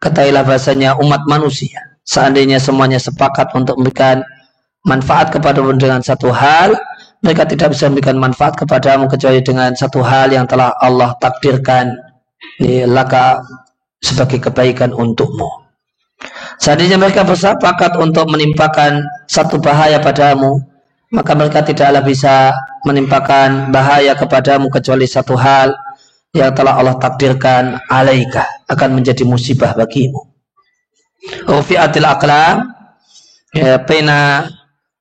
Ketahuilah 0.00 0.42
bahasanya 0.48 0.96
umat 0.96 1.28
manusia. 1.28 2.00
Seandainya 2.08 2.56
semuanya 2.56 2.96
sepakat 2.96 3.52
untuk 3.52 3.76
memberikan 3.76 4.24
manfaat 4.88 5.28
kepadamu 5.34 5.76
dengan 5.76 6.00
satu 6.00 6.32
hal 6.32 6.76
mereka 7.20 7.44
tidak 7.44 7.76
bisa 7.76 7.88
memberikan 7.92 8.16
manfaat 8.16 8.56
kepadamu 8.56 9.04
kecuali 9.04 9.44
dengan 9.44 9.76
satu 9.76 10.00
hal 10.00 10.32
yang 10.32 10.48
telah 10.48 10.72
Allah 10.80 11.12
takdirkan 11.20 11.92
laka 12.88 13.44
sebagai 14.00 14.40
kebaikan 14.40 14.96
untukmu. 14.96 15.48
Seandainya 16.60 16.96
mereka 16.96 17.24
bersepakat 17.24 17.96
untuk 18.00 18.28
menimpakan 18.28 19.04
satu 19.28 19.60
bahaya 19.60 20.00
padamu, 20.00 20.60
maka 21.12 21.32
mereka 21.36 21.60
tidaklah 21.64 22.00
bisa 22.04 22.52
menimpakan 22.84 23.68
bahaya 23.72 24.16
kepadamu 24.16 24.72
kecuali 24.72 25.04
satu 25.04 25.36
hal 25.36 25.76
yang 26.32 26.52
telah 26.56 26.80
Allah 26.80 26.96
takdirkan 26.96 27.80
alaika 27.88 28.48
akan 28.68 29.00
menjadi 29.00 29.28
musibah 29.28 29.76
bagimu. 29.76 30.24
Rufi'atil 31.44 32.08
aqlam 32.08 32.72
ya, 33.52 33.80
pena 33.84 34.48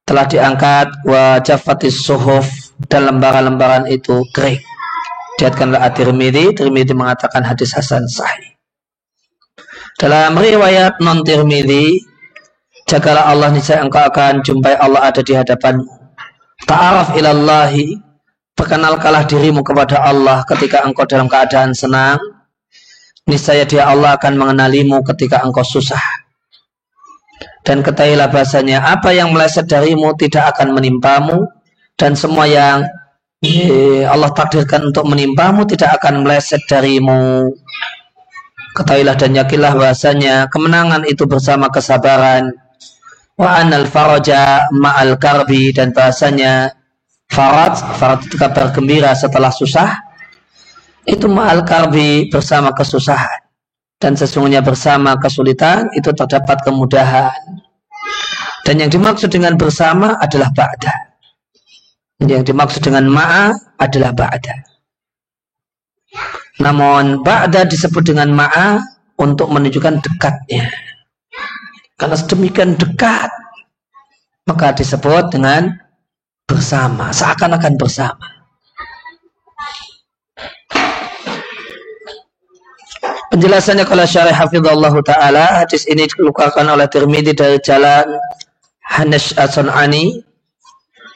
telah 0.09 0.25
diangkat 0.25 1.05
wa 1.05 1.37
jafatis 1.37 2.01
suhuf 2.01 2.73
dan 2.89 3.05
lembaran-lembaran 3.05 3.85
itu 3.85 4.25
kering. 4.33 4.57
Diatkanlah 5.37 5.85
At-Tirmidzi, 5.85 6.57
Tirmidzi 6.57 6.97
mengatakan 6.97 7.45
hadis 7.45 7.77
hasan 7.77 8.09
sahih. 8.09 8.57
Dalam 10.01 10.33
riwayat 10.33 10.97
non 11.05 11.21
Tirmidzi, 11.21 12.01
jagalah 12.89 13.29
Allah 13.29 13.53
niscaya 13.53 13.85
engkau 13.85 14.01
akan 14.01 14.41
jumpai 14.41 14.73
Allah 14.81 15.13
ada 15.13 15.21
di 15.21 15.37
hadapanmu. 15.37 15.85
Ta'araf 16.65 17.13
ilallahi, 17.13 18.01
perkenalkanlah 18.57 19.29
dirimu 19.29 19.61
kepada 19.61 20.01
Allah 20.01 20.41
ketika 20.49 20.89
engkau 20.89 21.05
dalam 21.05 21.29
keadaan 21.29 21.77
senang. 21.77 22.17
Niscaya 23.29 23.61
dia 23.61 23.85
Allah 23.85 24.17
akan 24.17 24.41
mengenalimu 24.41 25.05
ketika 25.05 25.45
engkau 25.45 25.61
susah 25.61 26.01
dan 27.67 27.83
ketahuilah 27.83 28.31
bahasanya 28.31 28.79
apa 28.81 29.11
yang 29.11 29.35
meleset 29.35 29.67
darimu 29.67 30.15
tidak 30.15 30.55
akan 30.55 30.75
menimpamu. 30.75 31.47
Dan 31.99 32.15
semua 32.15 32.47
yang 32.47 32.87
eh, 33.43 34.07
Allah 34.07 34.31
takdirkan 34.31 34.87
untuk 34.87 35.03
menimpamu 35.03 35.67
tidak 35.67 35.99
akan 35.99 36.23
meleset 36.23 36.63
darimu. 36.71 37.51
Ketahuilah 38.71 39.19
dan 39.19 39.35
yakinlah 39.35 39.75
bahasanya 39.75 40.47
kemenangan 40.47 41.03
itu 41.03 41.27
bersama 41.27 41.67
kesabaran. 41.67 42.55
Wa 43.35 43.59
anal 43.63 43.87
faraja 43.87 44.67
ma'al 44.71 45.19
karbi 45.19 45.71
dan 45.75 45.91
bahasanya 45.91 46.75
farad 47.31 47.75
farad 47.99 48.23
itu 48.23 48.35
kabar 48.39 48.71
gembira 48.71 49.11
setelah 49.11 49.51
susah. 49.51 49.99
Itu 51.03 51.27
ma'al 51.27 51.67
karbi 51.67 52.31
bersama 52.31 52.71
kesusahan 52.71 53.48
dan 53.99 54.15
sesungguhnya 54.15 54.63
bersama 54.63 55.19
kesulitan 55.19 55.91
itu 55.91 56.15
terdapat 56.15 56.63
kemudahan. 56.63 57.35
Dan 58.63 58.79
yang 58.79 58.91
dimaksud 58.91 59.27
dengan 59.27 59.59
bersama 59.59 60.15
adalah 60.23 60.51
ba'da. 60.55 60.93
Yang 62.23 62.51
dimaksud 62.51 62.81
dengan 62.83 63.11
ma'a 63.11 63.51
adalah 63.75 64.15
ba'da. 64.15 64.55
Namun 66.63 67.23
ba'da 67.23 67.67
disebut 67.67 68.07
dengan 68.07 68.31
ma'a 68.31 68.79
untuk 69.19 69.51
menunjukkan 69.51 69.99
dekatnya. 69.99 70.71
Karena 71.99 72.15
sedemikian 72.15 72.79
dekat, 72.79 73.27
maka 74.47 74.71
disebut 74.71 75.35
dengan 75.35 75.75
bersama, 76.47 77.11
seakan-akan 77.11 77.75
bersama. 77.75 78.38
Penjelasannya 83.39 83.87
kalau 83.87 84.03
syarih 84.03 84.35
hafizallah 84.35 84.91
ta'ala 84.99 85.63
hadis 85.63 85.87
ini 85.87 86.03
dikeluarkan 86.11 86.75
oleh 86.75 86.91
Tirmidzi 86.91 87.31
dari 87.31 87.55
jalan 87.63 88.19
Hanash 88.83 89.31
As-Sun'ani. 89.39 90.19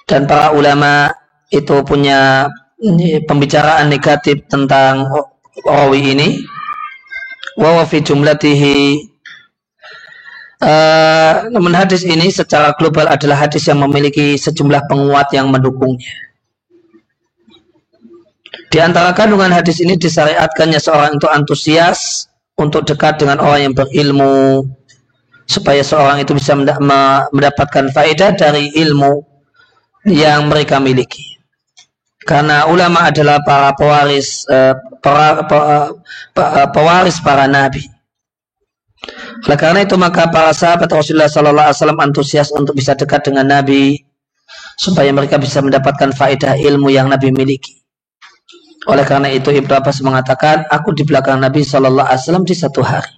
Dan 0.07 0.23
para 0.23 0.55
ulama 0.55 1.11
itu 1.51 1.83
punya 1.83 2.47
pembicaraan 3.27 3.91
negatif 3.91 4.39
tentang 4.47 5.03
rawi 5.67 6.15
ini. 6.15 6.47
Wa 7.59 7.83
fi 7.83 7.99
jumlatihi. 7.99 9.03
Uh, 10.63 11.51
namun 11.51 11.75
hadis 11.75 12.07
ini 12.07 12.31
secara 12.31 12.71
global 12.79 13.11
adalah 13.11 13.35
hadis 13.35 13.67
yang 13.67 13.83
memiliki 13.83 14.39
sejumlah 14.39 14.87
penguat 14.87 15.27
yang 15.35 15.51
mendukungnya. 15.51 16.07
Di 18.73 18.81
antara 18.81 19.13
kandungan 19.13 19.53
hadis 19.53 19.77
ini 19.85 19.93
disyariatkannya 19.93 20.81
seorang 20.81 21.21
itu 21.21 21.29
antusias 21.29 22.25
untuk 22.57 22.89
dekat 22.89 23.21
dengan 23.21 23.37
orang 23.37 23.69
yang 23.69 23.73
berilmu 23.77 24.65
supaya 25.45 25.85
seorang 25.85 26.25
itu 26.25 26.33
bisa 26.33 26.57
mendapatkan 26.57 27.93
faedah 27.93 28.33
dari 28.33 28.73
ilmu 28.73 29.21
yang 30.09 30.49
mereka 30.49 30.81
miliki. 30.81 31.37
Karena 32.25 32.65
ulama 32.65 33.13
adalah 33.13 33.45
para 33.45 33.77
pewaris 33.77 34.49
eh, 34.49 34.73
para, 35.05 35.45
para, 35.45 35.93
pewaris 36.73 37.21
para 37.21 37.45
nabi. 37.45 37.85
Oleh 39.45 39.59
karena 39.59 39.85
itu 39.85 39.99
maka 40.01 40.31
para 40.33 40.49
sahabat 40.49 40.89
Rasulullah 40.89 41.29
Sallallahu 41.29 41.69
Alaihi 41.69 41.77
Wasallam 41.77 42.01
antusias 42.01 42.49
untuk 42.49 42.73
bisa 42.73 42.97
dekat 42.97 43.27
dengan 43.27 43.51
Nabi 43.51 43.99
supaya 44.79 45.11
mereka 45.11 45.35
bisa 45.35 45.59
mendapatkan 45.59 46.15
faedah 46.15 46.55
ilmu 46.55 46.87
yang 46.87 47.11
Nabi 47.11 47.35
miliki. 47.35 47.82
Oleh 48.89 49.05
karena 49.07 49.31
itu 49.31 49.47
Ibnu 49.47 49.71
Abbas 49.71 50.03
mengatakan, 50.03 50.67
aku 50.67 50.91
di 50.91 51.07
belakang 51.07 51.39
Nabi 51.39 51.63
Shallallahu 51.63 52.07
Alaihi 52.07 52.21
Wasallam 52.23 52.43
di 52.43 52.55
satu 52.55 52.83
hari. 52.83 53.13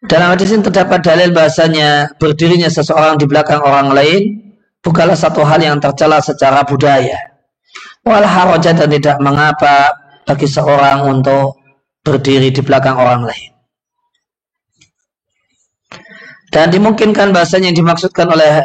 Dalam 0.00 0.32
hadis 0.32 0.48
ini 0.48 0.64
terdapat 0.64 1.04
dalil 1.04 1.28
bahasanya 1.34 2.16
berdirinya 2.16 2.72
seseorang 2.72 3.20
di 3.20 3.28
belakang 3.28 3.60
orang 3.60 3.92
lain 3.92 4.22
bukanlah 4.80 5.12
satu 5.12 5.44
hal 5.44 5.60
yang 5.60 5.76
tercela 5.76 6.24
secara 6.24 6.64
budaya. 6.64 7.20
Walau 8.00 8.24
harajat 8.24 8.80
dan 8.80 8.88
tidak 8.88 9.16
mengapa 9.20 9.92
bagi 10.24 10.48
seorang 10.48 11.04
untuk 11.04 11.60
berdiri 12.00 12.48
di 12.48 12.64
belakang 12.64 12.96
orang 12.96 13.28
lain. 13.28 13.50
Dan 16.48 16.72
dimungkinkan 16.72 17.30
bahasanya 17.30 17.70
yang 17.70 17.84
dimaksudkan 17.84 18.26
oleh 18.26 18.64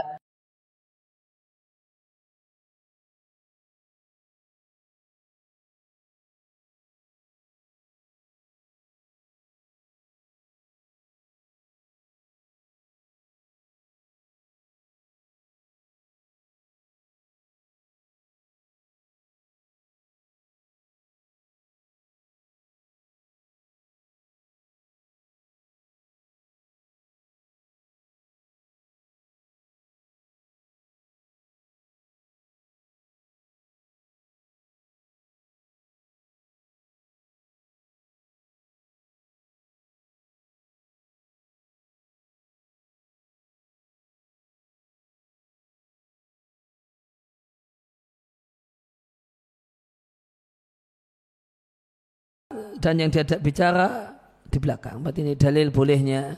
dan 52.80 53.00
yang 53.00 53.10
diajak 53.12 53.40
bicara 53.40 54.16
di 54.46 54.58
belakang. 54.62 55.02
Berarti 55.02 55.20
ini 55.26 55.34
dalil 55.36 55.68
bolehnya 55.74 56.36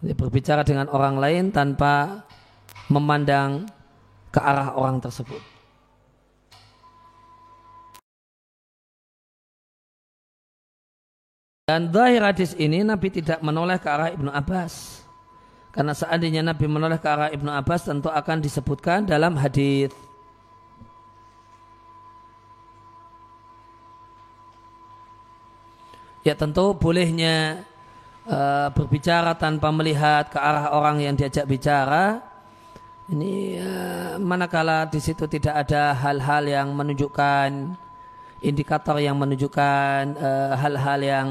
berbicara 0.00 0.64
dengan 0.64 0.88
orang 0.88 1.20
lain 1.20 1.44
tanpa 1.52 2.24
memandang 2.88 3.68
ke 4.32 4.40
arah 4.40 4.74
orang 4.74 4.98
tersebut. 4.98 5.40
Dan 11.70 11.94
zahir 11.94 12.26
hadis 12.26 12.58
ini 12.58 12.82
Nabi 12.82 13.14
tidak 13.14 13.38
menoleh 13.46 13.78
ke 13.78 13.86
arah 13.86 14.10
Ibnu 14.10 14.26
Abbas. 14.26 15.06
Karena 15.70 15.94
seandainya 15.94 16.42
Nabi 16.42 16.66
menoleh 16.66 16.98
ke 16.98 17.06
arah 17.06 17.30
Ibnu 17.30 17.46
Abbas 17.46 17.86
tentu 17.86 18.10
akan 18.10 18.42
disebutkan 18.42 19.06
dalam 19.06 19.38
hadis 19.38 19.94
ya 26.20 26.36
tentu 26.36 26.76
bolehnya 26.76 27.64
uh, 28.28 28.68
berbicara 28.72 29.32
tanpa 29.36 29.72
melihat 29.72 30.28
ke 30.28 30.38
arah 30.38 30.72
orang 30.76 31.00
yang 31.00 31.14
diajak 31.16 31.48
bicara 31.48 32.20
ini 33.10 33.58
uh, 33.58 34.20
manakala 34.20 34.86
di 34.86 35.00
situ 35.02 35.26
tidak 35.26 35.66
ada 35.66 35.96
hal-hal 35.96 36.44
yang 36.46 36.68
menunjukkan 36.76 37.74
indikator 38.40 38.96
yang 38.96 39.20
menunjukkan 39.20 40.16
eh, 40.16 40.52
hal-hal 40.56 41.00
uh, 41.00 41.06
yang 41.06 41.28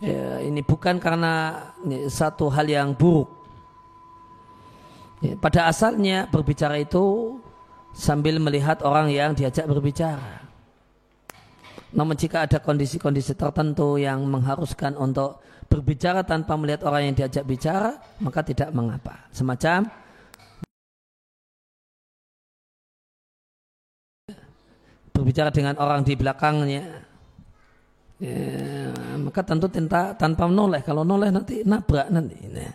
ya, 0.00 0.40
ini 0.40 0.64
bukan 0.64 0.96
karena 0.96 1.68
ini, 1.84 2.08
satu 2.08 2.48
hal 2.48 2.64
yang 2.64 2.96
buruk. 2.96 3.28
Pada 5.38 5.70
asalnya 5.70 6.26
berbicara 6.26 6.82
itu 6.82 7.38
sambil 7.94 8.42
melihat 8.42 8.82
orang 8.82 9.06
yang 9.12 9.30
diajak 9.38 9.70
berbicara. 9.70 10.41
Namun 11.92 12.16
jika 12.16 12.48
ada 12.48 12.56
kondisi-kondisi 12.56 13.36
tertentu 13.36 14.00
yang 14.00 14.24
mengharuskan 14.24 14.96
untuk 14.96 15.44
berbicara 15.68 16.24
tanpa 16.24 16.56
melihat 16.56 16.88
orang 16.88 17.12
yang 17.12 17.16
diajak 17.16 17.44
bicara, 17.44 18.00
maka 18.20 18.40
tidak 18.40 18.72
mengapa. 18.72 19.28
Semacam 19.28 19.88
berbicara 25.12 25.52
dengan 25.52 25.76
orang 25.76 26.00
di 26.00 26.16
belakangnya, 26.16 26.84
ya, 28.20 28.36
maka 29.20 29.40
tentu 29.44 29.68
tanpa, 29.68 30.16
tanpa 30.16 30.48
menoleh. 30.48 30.80
Kalau 30.80 31.04
noleh 31.04 31.28
nanti 31.28 31.60
nabrak 31.60 32.08
nanti. 32.08 32.36
Nah, 32.48 32.72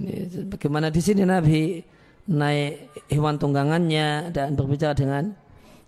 ini, 0.00 0.48
bagaimana 0.48 0.88
di 0.88 1.00
sini 1.04 1.28
Nabi 1.28 1.84
naik 2.32 3.04
hewan 3.12 3.36
tunggangannya 3.36 4.32
dan 4.32 4.56
berbicara 4.56 4.96
dengan 4.96 5.28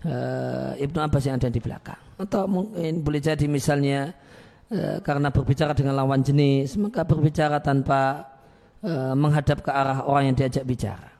uh, 0.05 0.73
Ibnu 0.77 0.99
Abbas 1.01 1.25
yang 1.25 1.37
ada 1.41 1.51
di 1.51 1.61
belakang. 1.61 2.01
Atau 2.21 2.47
mungkin 2.47 3.03
boleh 3.03 3.21
jadi 3.21 3.45
misalnya 3.49 4.13
uh, 4.71 5.01
karena 5.01 5.33
berbicara 5.33 5.73
dengan 5.73 5.99
lawan 5.99 6.21
jenis, 6.21 6.77
maka 6.79 7.03
berbicara 7.05 7.59
tanpa 7.61 8.31
uh, 8.85 9.13
menghadap 9.17 9.65
ke 9.65 9.71
arah 9.73 10.05
orang 10.05 10.33
yang 10.33 10.37
diajak 10.37 10.65
bicara. 10.65 11.11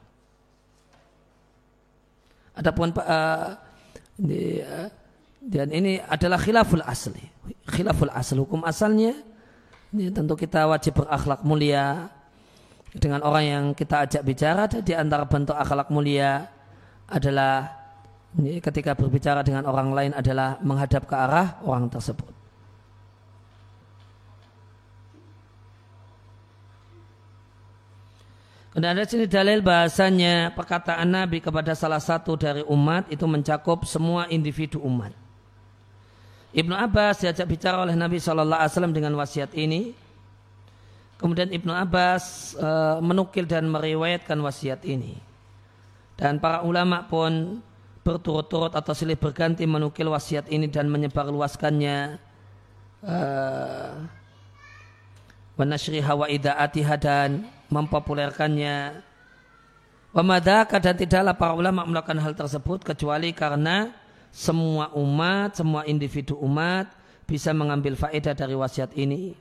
Adapun 2.55 2.95
uh, 2.95 3.51
di, 4.15 4.63
uh, 4.63 4.87
dan 5.43 5.67
ini 5.75 5.99
adalah 5.99 6.39
khilaful 6.39 6.85
asli. 6.85 7.21
Khilaful 7.67 8.09
asli 8.09 8.39
hukum 8.39 8.63
asalnya 8.63 9.13
ini 9.93 10.11
tentu 10.11 10.35
kita 10.35 10.67
wajib 10.67 11.03
berakhlak 11.03 11.45
mulia 11.47 12.09
dengan 12.95 13.23
orang 13.23 13.43
yang 13.43 13.65
kita 13.75 14.07
ajak 14.07 14.23
bicara 14.23 14.67
di 14.67 14.91
antara 14.95 15.27
bentuk 15.27 15.55
akhlak 15.55 15.91
mulia 15.91 16.47
adalah 17.07 17.84
ini 18.35 18.59
ketika 18.59 18.91
berbicara 18.95 19.41
dengan 19.41 19.63
orang 19.67 19.89
lain 19.95 20.11
adalah 20.11 20.59
menghadap 20.59 21.07
ke 21.07 21.15
arah 21.15 21.59
orang 21.63 21.87
tersebut. 21.87 22.35
Kemudian 28.75 28.91
ada 28.91 29.07
sini 29.07 29.23
dalil 29.23 29.63
bahasanya 29.63 30.51
perkataan 30.51 31.07
Nabi 31.07 31.39
kepada 31.39 31.71
salah 31.79 32.03
satu 32.03 32.35
dari 32.35 32.59
umat 32.67 33.07
itu 33.07 33.23
mencakup 33.23 33.87
semua 33.87 34.27
individu 34.27 34.83
umat. 34.83 35.15
Ibnu 36.51 36.75
Abbas 36.75 37.23
diajak 37.23 37.47
bicara 37.47 37.79
oleh 37.79 37.95
Nabi 37.95 38.19
SAW 38.19 38.91
dengan 38.91 39.15
wasiat 39.15 39.55
ini. 39.55 39.95
Kemudian 41.15 41.55
Ibnu 41.55 41.71
Abbas 41.71 42.55
e, 42.59 42.69
menukil 42.99 43.47
dan 43.47 43.71
meriwayatkan 43.71 44.35
wasiat 44.43 44.83
ini. 44.83 45.23
Dan 46.19 46.43
para 46.43 46.67
ulama 46.67 47.07
pun 47.07 47.63
berturut-turut 48.05 48.69
atau 48.77 48.93
silih 48.93 49.17
berganti 49.17 49.65
menukil 49.65 50.13
wasiat 50.13 50.45
ini 50.53 50.69
dan 50.69 50.93
menyebarluaskannya. 50.93 52.21
Uh, 53.01 54.05
wanashri 55.57 56.05
hawa 56.05 56.29
idaatiha 56.29 56.95
dan 57.01 57.49
mempopulerkannya. 57.73 59.01
Wamadaka 60.13 60.79
dan 60.79 60.95
tidaklah 60.95 61.35
para 61.35 61.53
ulama 61.57 61.83
melakukan 61.83 62.21
hal 62.21 62.37
tersebut 62.37 62.85
kecuali 62.85 63.35
karena 63.35 63.91
semua 64.31 64.93
umat, 64.95 65.59
semua 65.59 65.83
individu 65.89 66.39
umat 66.39 66.87
bisa 67.25 67.51
mengambil 67.51 67.97
faedah 67.97 68.37
dari 68.37 68.53
wasiat 68.53 68.93
ini. 68.95 69.33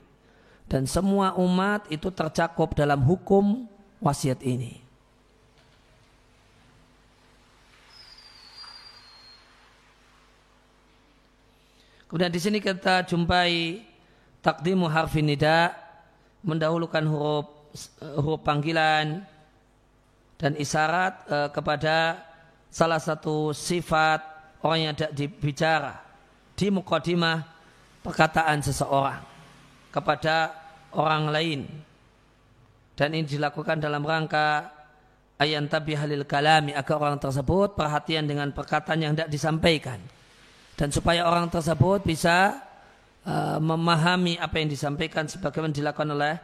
Dan 0.64 0.88
semua 0.88 1.36
umat 1.36 1.84
itu 1.92 2.08
tercakup 2.08 2.72
dalam 2.72 3.04
hukum 3.04 3.68
wasiat 4.00 4.40
ini. 4.40 4.83
Kemudian 12.14 12.30
di 12.30 12.38
sini 12.38 12.62
kita 12.62 13.02
jumpai 13.10 13.82
takdimu 14.38 14.86
harfi 14.86 15.18
nida 15.18 15.74
mendahulukan 16.46 17.02
huruf 17.10 17.74
huruf 18.22 18.38
panggilan 18.38 19.26
dan 20.38 20.54
isyarat 20.54 21.26
uh, 21.26 21.50
kepada 21.50 22.22
salah 22.70 23.02
satu 23.02 23.50
sifat 23.50 24.22
orang 24.62 24.78
yang 24.78 24.90
ada 24.94 25.10
bicara 25.26 26.06
di 26.54 26.70
mukadimah 26.70 27.50
perkataan 28.06 28.62
seseorang 28.62 29.18
kepada 29.90 30.54
orang 30.94 31.34
lain. 31.34 31.66
Dan 32.94 33.10
ini 33.18 33.26
dilakukan 33.26 33.82
dalam 33.82 34.06
rangka 34.06 34.70
ayat 35.34 35.66
tabi 35.66 35.98
halil 35.98 36.22
kalami 36.30 36.78
agar 36.78 36.94
orang 36.94 37.18
tersebut 37.18 37.74
perhatian 37.74 38.30
dengan 38.30 38.54
perkataan 38.54 39.02
yang 39.02 39.18
tidak 39.18 39.34
disampaikan 39.34 39.98
dan 40.74 40.88
supaya 40.90 41.26
orang 41.26 41.46
tersebut 41.50 42.02
bisa 42.02 42.58
uh, 43.26 43.58
memahami 43.62 44.38
apa 44.38 44.58
yang 44.58 44.68
disampaikan 44.70 45.30
sebagaimana 45.30 45.70
dilakukan 45.70 46.10
oleh 46.10 46.34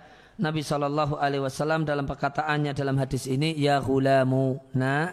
Nabi 0.41 0.65
Shallallahu 0.65 1.21
Alaihi 1.21 1.45
Wasallam 1.45 1.85
dalam 1.85 2.09
perkataannya 2.09 2.73
dalam 2.73 2.97
hadis 2.97 3.29
ini 3.29 3.53
ya 3.59 3.83
hulamu 3.83 4.57
na 4.73 5.13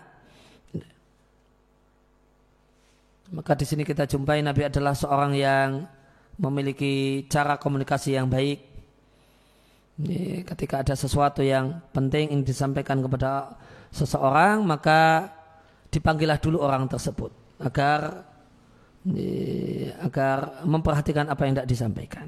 maka 3.27 3.59
di 3.59 3.67
sini 3.67 3.83
kita 3.83 4.07
jumpai 4.07 4.39
Nabi 4.39 4.71
adalah 4.71 4.95
seorang 4.95 5.35
yang 5.35 5.83
memiliki 6.39 7.25
cara 7.27 7.59
komunikasi 7.59 8.15
yang 8.15 8.31
baik. 8.31 8.63
Ketika 10.47 10.85
ada 10.85 10.93
sesuatu 10.93 11.41
yang 11.41 11.81
penting 11.91 12.29
yang 12.29 12.45
disampaikan 12.45 13.01
kepada 13.01 13.57
seseorang 13.89 14.61
maka 14.61 15.33
dipanggillah 15.89 16.37
dulu 16.37 16.61
orang 16.61 16.85
tersebut 16.85 17.33
agar 17.57 18.23
agar 20.03 20.63
memperhatikan 20.67 21.31
apa 21.31 21.41
yang 21.47 21.53
tidak 21.55 21.69
disampaikan. 21.69 22.27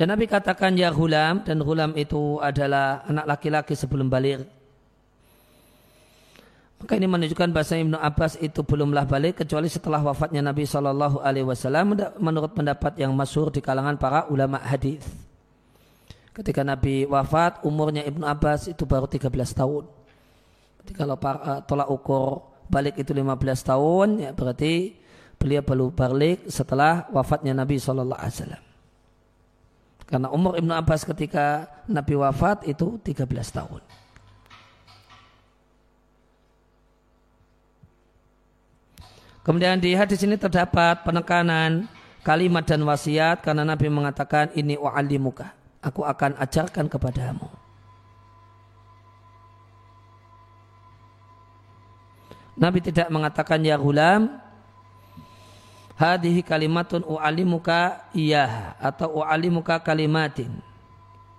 Dan 0.00 0.08
Nabi 0.08 0.24
katakan 0.24 0.80
ya 0.80 0.88
hulam 0.88 1.44
dan 1.44 1.60
hulam 1.60 1.92
itu 1.92 2.40
adalah 2.40 3.04
anak 3.04 3.36
laki-laki 3.36 3.76
sebelum 3.76 4.08
balik. 4.08 4.40
Maka 6.80 6.96
ini 6.96 7.04
menunjukkan 7.04 7.52
bahasa 7.52 7.76
Ibnu 7.76 8.00
Abbas 8.00 8.40
itu 8.40 8.64
belumlah 8.64 9.04
balik 9.04 9.44
kecuali 9.44 9.68
setelah 9.68 10.00
wafatnya 10.00 10.40
Nabi 10.40 10.64
Shallallahu 10.64 11.20
Alaihi 11.20 11.44
Wasallam 11.44 11.92
menurut 12.16 12.56
pendapat 12.56 12.96
yang 12.96 13.12
masyhur 13.12 13.52
di 13.52 13.60
kalangan 13.60 14.00
para 14.00 14.24
ulama 14.32 14.56
hadis. 14.64 15.04
Ketika 16.32 16.64
Nabi 16.64 17.04
wafat 17.04 17.60
umurnya 17.68 18.00
Ibnu 18.00 18.24
Abbas 18.24 18.72
itu 18.72 18.88
baru 18.88 19.04
13 19.04 19.28
tahun. 19.52 19.99
Jadi 20.80 20.92
kalau 20.96 21.16
uh, 21.20 21.60
tolak 21.68 21.88
ukur 21.92 22.48
balik 22.70 22.96
itu 22.96 23.12
15 23.12 23.36
tahun, 23.60 24.08
ya 24.24 24.30
berarti 24.32 24.96
beliau 25.40 25.64
perlu 25.64 25.92
balik 25.92 26.48
setelah 26.48 27.08
wafatnya 27.12 27.56
Nabi 27.56 27.76
Shallallahu 27.80 28.20
Alaihi 28.20 28.36
Wasallam. 28.36 28.62
Karena 30.10 30.28
umur 30.34 30.58
Ibnu 30.58 30.74
Abbas 30.74 31.06
ketika 31.06 31.70
Nabi 31.86 32.18
wafat 32.18 32.66
itu 32.66 32.98
13 32.98 33.30
tahun. 33.54 33.82
Kemudian 39.40 39.80
di 39.80 39.96
hadis 39.96 40.20
ini 40.20 40.36
terdapat 40.36 41.00
penekanan 41.06 41.88
kalimat 42.20 42.66
dan 42.68 42.84
wasiat 42.84 43.40
karena 43.40 43.64
Nabi 43.64 43.88
mengatakan 43.88 44.52
ini 44.52 44.76
wa'alimuka. 44.76 45.56
Aku 45.80 46.04
akan 46.04 46.36
ajarkan 46.36 46.92
kepadamu. 46.92 47.59
Nabi 52.60 52.84
tidak 52.84 53.08
mengatakan 53.08 53.64
ya 53.64 53.80
gulam 53.80 54.36
hadhihi 55.96 56.44
kalimatun 56.44 57.08
u'alimuka 57.08 58.12
iya 58.12 58.76
atau 58.76 59.24
u'alimuka 59.24 59.80
kalimatin 59.80 60.60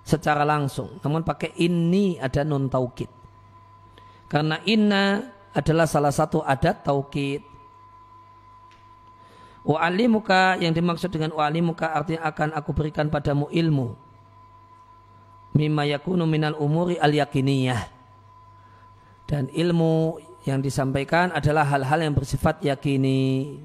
secara 0.02 0.42
langsung. 0.42 0.98
Namun 1.06 1.22
pakai 1.22 1.54
ini 1.62 2.18
ada 2.18 2.42
nun 2.42 2.66
taukid. 2.66 3.10
Karena 4.26 4.58
inna 4.66 5.30
adalah 5.54 5.86
salah 5.86 6.10
satu 6.10 6.42
adat 6.42 6.82
taukid. 6.82 7.46
U'alimuka 9.62 10.58
yang 10.58 10.74
dimaksud 10.74 11.14
dengan 11.14 11.38
u'alimuka 11.38 11.94
artinya 11.94 12.26
akan 12.34 12.50
aku 12.58 12.74
berikan 12.74 13.14
padamu 13.14 13.46
ilmu. 13.54 13.94
Mimma 15.54 15.86
yakunu 15.86 16.26
minal 16.26 16.58
umuri 16.58 16.98
al 16.98 17.14
yakiniyah 17.14 17.84
dan 19.30 19.52
ilmu 19.54 20.18
yang 20.46 20.60
disampaikan 20.60 21.30
adalah 21.30 21.66
hal-hal 21.70 22.02
yang 22.02 22.16
bersifat 22.18 22.66
yakini. 22.66 23.62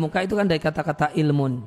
muka 0.00 0.24
itu 0.24 0.32
kan 0.32 0.48
dari 0.48 0.56
kata-kata 0.56 1.12
ilmun. 1.12 1.60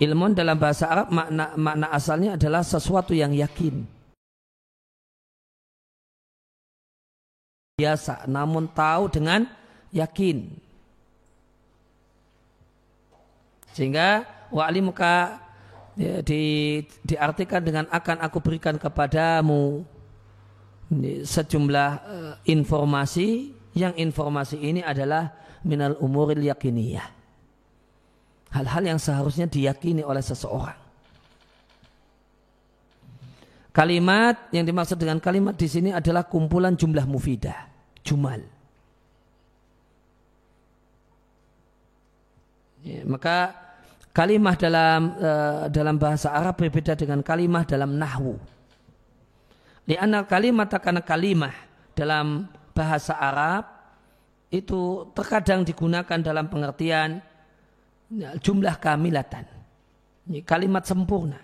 Ilmun 0.00 0.32
dalam 0.32 0.56
bahasa 0.56 0.88
Arab 0.88 1.12
makna 1.12 1.52
makna 1.54 1.86
asalnya 1.92 2.40
adalah 2.40 2.64
sesuatu 2.64 3.12
yang 3.12 3.36
yakin. 3.36 3.84
Biasa, 7.76 8.24
namun 8.24 8.70
tahu 8.72 9.12
dengan 9.12 9.44
yakin. 9.92 10.48
Sehingga 13.74 14.22
muka 14.80 15.43
ya, 15.98 16.20
di, 16.22 16.82
diartikan 17.02 17.62
dengan 17.62 17.84
akan 17.90 18.22
aku 18.22 18.38
berikan 18.42 18.76
kepadamu 18.78 19.86
sejumlah 21.24 21.90
uh, 22.04 22.34
informasi 22.46 23.54
yang 23.74 23.96
informasi 23.98 24.60
ini 24.60 24.80
adalah 24.84 25.34
minal 25.66 25.98
umuril 25.98 26.44
yakiniyah. 26.44 27.08
Hal-hal 28.54 28.82
yang 28.86 29.00
seharusnya 29.02 29.50
diyakini 29.50 30.06
oleh 30.06 30.22
seseorang. 30.22 30.78
Kalimat 33.74 34.54
yang 34.54 34.62
dimaksud 34.62 34.94
dengan 34.94 35.18
kalimat 35.18 35.58
di 35.58 35.66
sini 35.66 35.90
adalah 35.90 36.30
kumpulan 36.30 36.78
jumlah 36.78 37.02
mufidah, 37.10 37.66
jumal. 38.06 38.38
Ya, 42.86 43.02
maka 43.02 43.63
kalimah 44.14 44.54
dalam 44.54 45.00
uh, 45.18 45.66
dalam 45.66 45.98
bahasa 45.98 46.30
Arab 46.30 46.62
berbeda 46.62 46.94
dengan 46.94 47.20
kalimah 47.20 47.66
dalam 47.66 47.98
nahwu. 47.98 48.38
Lianna 49.90 50.24
kalimat 50.24 50.70
karena 50.70 51.02
kalimah 51.02 51.52
dalam 51.92 52.46
bahasa 52.72 53.18
Arab 53.18 53.68
itu 54.54 55.10
terkadang 55.12 55.66
digunakan 55.66 56.18
dalam 56.22 56.46
pengertian 56.46 57.18
ya, 58.14 58.38
jumlah 58.38 58.78
kamilatan. 58.78 59.44
Ini 60.30 60.40
kalimat 60.46 60.86
sempurna. 60.86 61.36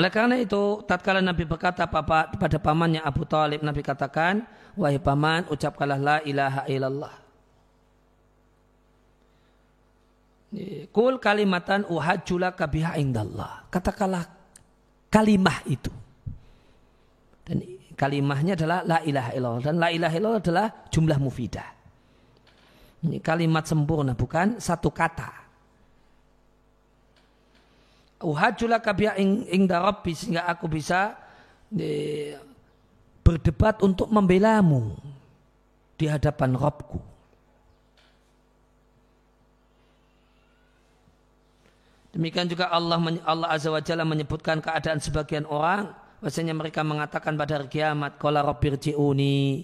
Oleh 0.00 0.08
karena 0.08 0.40
itu, 0.40 0.80
tatkala 0.88 1.20
Nabi 1.20 1.44
berkata 1.44 1.84
pada 1.84 2.56
pamannya 2.56 3.04
Abu 3.04 3.28
Talib, 3.28 3.60
Nabi 3.60 3.84
katakan, 3.84 4.48
wahai 4.76 4.98
paman, 5.02 5.46
ucapkanlah 5.50 5.98
la 5.98 6.16
ilaha 6.22 6.62
illallah. 6.70 7.14
Kul 10.90 11.22
kalimatan 11.22 11.86
uhajjula 11.86 12.58
kabiha 12.58 12.98
indallah. 12.98 13.70
Katakanlah 13.70 14.26
kalimah 15.06 15.62
itu. 15.70 15.94
Dan 17.46 17.62
kalimahnya 17.94 18.58
adalah 18.58 18.82
la 18.82 18.98
ilaha 19.06 19.30
illallah. 19.30 19.62
Dan 19.62 19.78
la 19.78 19.88
ilaha 19.94 20.14
illallah 20.18 20.42
adalah 20.42 20.66
jumlah 20.90 21.18
mufidah. 21.22 21.68
Ini 23.06 23.22
kalimat 23.22 23.64
sempurna, 23.64 24.12
bukan 24.18 24.58
satu 24.58 24.90
kata. 24.90 25.30
Uhajulaka 28.20 28.90
biya 28.92 29.16
ingda 29.22 29.80
rabbi 29.80 30.12
sehingga 30.12 30.44
aku 30.44 30.68
bisa 30.68 31.16
berdebat 33.30 33.78
untuk 33.86 34.10
membelamu 34.10 34.98
di 35.94 36.10
hadapan 36.10 36.58
Rabbku. 36.58 36.98
Demikian 42.10 42.50
juga 42.50 42.74
Allah 42.74 42.98
Allah 43.22 43.54
Azza 43.54 43.70
wa 43.70 43.78
Jalla 43.78 44.02
menyebutkan 44.02 44.58
keadaan 44.58 44.98
sebagian 44.98 45.46
orang 45.46 45.94
bahwasanya 46.18 46.58
mereka 46.58 46.82
mengatakan 46.82 47.38
pada 47.38 47.62
hari 47.62 47.70
kiamat 47.70 48.18
qala 48.18 48.42
rabbirji'uni 48.42 49.62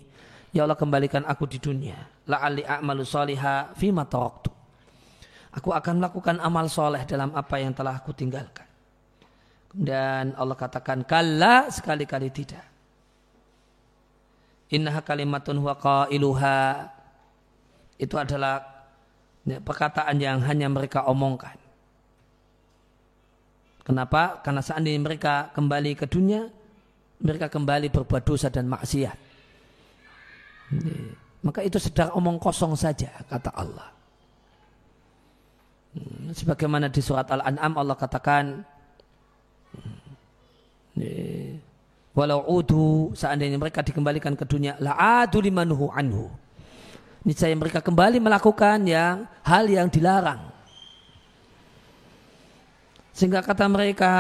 ya 0.54 0.62
Allah 0.62 0.78
kembalikan 0.78 1.26
aku 1.26 1.50
di 1.50 1.58
dunia. 1.58 1.98
La'alli 2.30 2.62
a'malu 2.62 3.02
shaliha 3.02 3.74
fima 3.74 4.06
taraktu. 4.06 4.54
Aku 5.58 5.74
akan 5.74 5.98
melakukan 5.98 6.38
amal 6.38 6.70
soleh 6.70 7.02
dalam 7.02 7.34
apa 7.34 7.58
yang 7.58 7.74
telah 7.74 7.98
aku 7.98 8.14
tinggalkan. 8.14 8.68
Dan 9.74 10.38
Allah 10.38 10.54
katakan 10.54 11.02
kalla 11.02 11.66
sekali-kali 11.66 12.30
tidak 12.30 12.75
innaha 14.72 15.00
kalimatun 15.02 15.62
huwa 15.62 15.74
qailuha 15.78 16.90
itu 17.96 18.14
adalah 18.18 18.62
perkataan 19.46 20.18
yang 20.18 20.42
hanya 20.42 20.66
mereka 20.66 21.06
omongkan 21.06 21.56
Kenapa? 23.86 24.42
Karena 24.42 24.58
seandainya 24.66 24.98
mereka 24.98 25.54
kembali 25.54 25.94
ke 25.94 26.10
dunia, 26.10 26.50
mereka 27.22 27.46
kembali 27.46 27.86
berbuat 27.94 28.26
dosa 28.26 28.50
dan 28.50 28.66
maksiat. 28.66 29.14
Maka 31.46 31.62
itu 31.62 31.78
sedang 31.78 32.10
omong 32.18 32.42
kosong 32.42 32.74
saja, 32.74 33.14
kata 33.30 33.54
Allah. 33.54 33.94
Hmm, 35.94 36.34
sebagaimana 36.34 36.90
di 36.90 36.98
surat 36.98 37.30
Al-An'am 37.30 37.78
Allah 37.78 37.94
katakan, 37.94 38.66
walau 42.16 42.40
udu 42.48 43.12
seandainya 43.12 43.60
mereka 43.60 43.84
dikembalikan 43.84 44.32
ke 44.32 44.48
dunia, 44.48 44.74
la 44.80 44.96
adu 45.22 45.44
limanuhu 45.44 45.92
anhu. 45.92 46.32
Niscaya 47.28 47.52
mereka 47.52 47.84
kembali 47.84 48.22
melakukan 48.22 48.86
yang 48.88 49.28
hal 49.44 49.68
yang 49.68 49.92
dilarang 49.92 50.56
sehingga 53.16 53.40
kata 53.40 53.64
mereka 53.64 54.12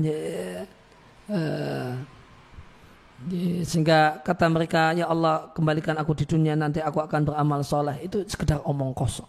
ya, 0.00 0.64
sehingga 3.68 4.24
kata 4.24 4.48
mereka 4.48 4.96
ya 4.96 5.12
Allah 5.12 5.52
kembalikan 5.52 5.92
aku 6.00 6.16
di 6.16 6.24
dunia 6.24 6.56
nanti 6.56 6.80
aku 6.80 7.04
akan 7.04 7.28
beramal 7.28 7.60
soleh 7.60 8.00
itu 8.00 8.24
sekedar 8.24 8.64
omong 8.64 8.96
kosong. 8.96 9.28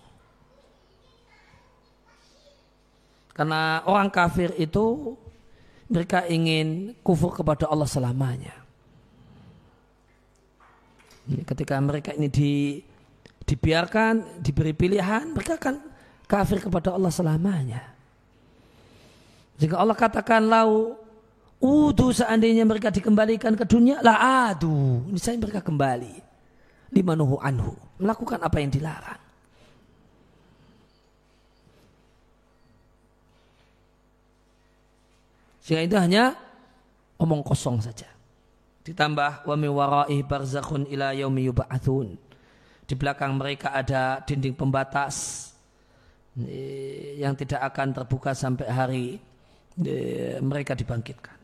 Karena 3.35 3.83
orang 3.83 4.07
kafir 4.07 4.55
itu 4.55 5.11
mereka 5.91 6.23
ingin 6.23 6.95
kufur 7.03 7.35
kepada 7.35 7.67
Allah 7.67 7.85
selamanya. 7.85 8.55
Ketika 11.43 11.75
mereka 11.83 12.15
ini 12.15 12.31
di, 12.31 12.79
dibiarkan, 13.43 14.39
diberi 14.39 14.71
pilihan, 14.71 15.35
mereka 15.35 15.59
akan 15.59 15.75
kafir 16.25 16.63
kepada 16.63 16.95
Allah 16.95 17.11
selamanya. 17.11 17.83
Jika 19.59 19.77
Allah 19.77 19.93
katakan 19.93 20.41
lau 20.47 20.97
udu 21.61 22.09
seandainya 22.09 22.65
mereka 22.65 22.89
dikembalikan 22.89 23.53
ke 23.53 23.67
dunia 23.67 23.99
lah 24.01 24.49
adu. 24.49 25.05
Misalnya 25.11 25.45
mereka 25.45 25.61
kembali 25.61 26.15
limanuhu 26.95 27.37
anhu. 27.37 27.75
Melakukan 28.01 28.41
apa 28.41 28.57
yang 28.63 28.71
dilarang. 28.73 29.30
Sehingga 35.71 35.87
itu 35.87 35.95
hanya 35.95 36.35
omong 37.15 37.47
kosong 37.47 37.79
saja. 37.79 38.11
Ditambah 38.83 39.47
wa 39.47 39.55
wara'i 39.55 40.19
barzakhun 40.19 40.83
ila 40.91 41.15
yaumi 41.15 41.47
yub'atsun. 41.47 42.19
Di 42.83 42.91
belakang 42.99 43.39
mereka 43.39 43.71
ada 43.71 44.19
dinding 44.19 44.51
pembatas 44.51 45.47
eh, 46.35 47.15
yang 47.23 47.39
tidak 47.39 47.71
akan 47.71 48.03
terbuka 48.03 48.35
sampai 48.35 48.67
hari 48.67 49.05
mereka 50.43 50.75
dibangkitkan. 50.75 51.39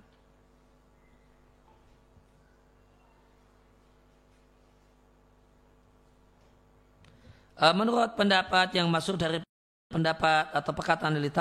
Eh, 7.63 7.73
menurut 7.79 8.11
pendapat 8.19 8.75
yang 8.75 8.91
masuk 8.91 9.15
dari 9.15 9.39
pendapat 9.87 10.51
atau 10.51 10.75
perkataan 10.75 11.15
dari 11.15 11.31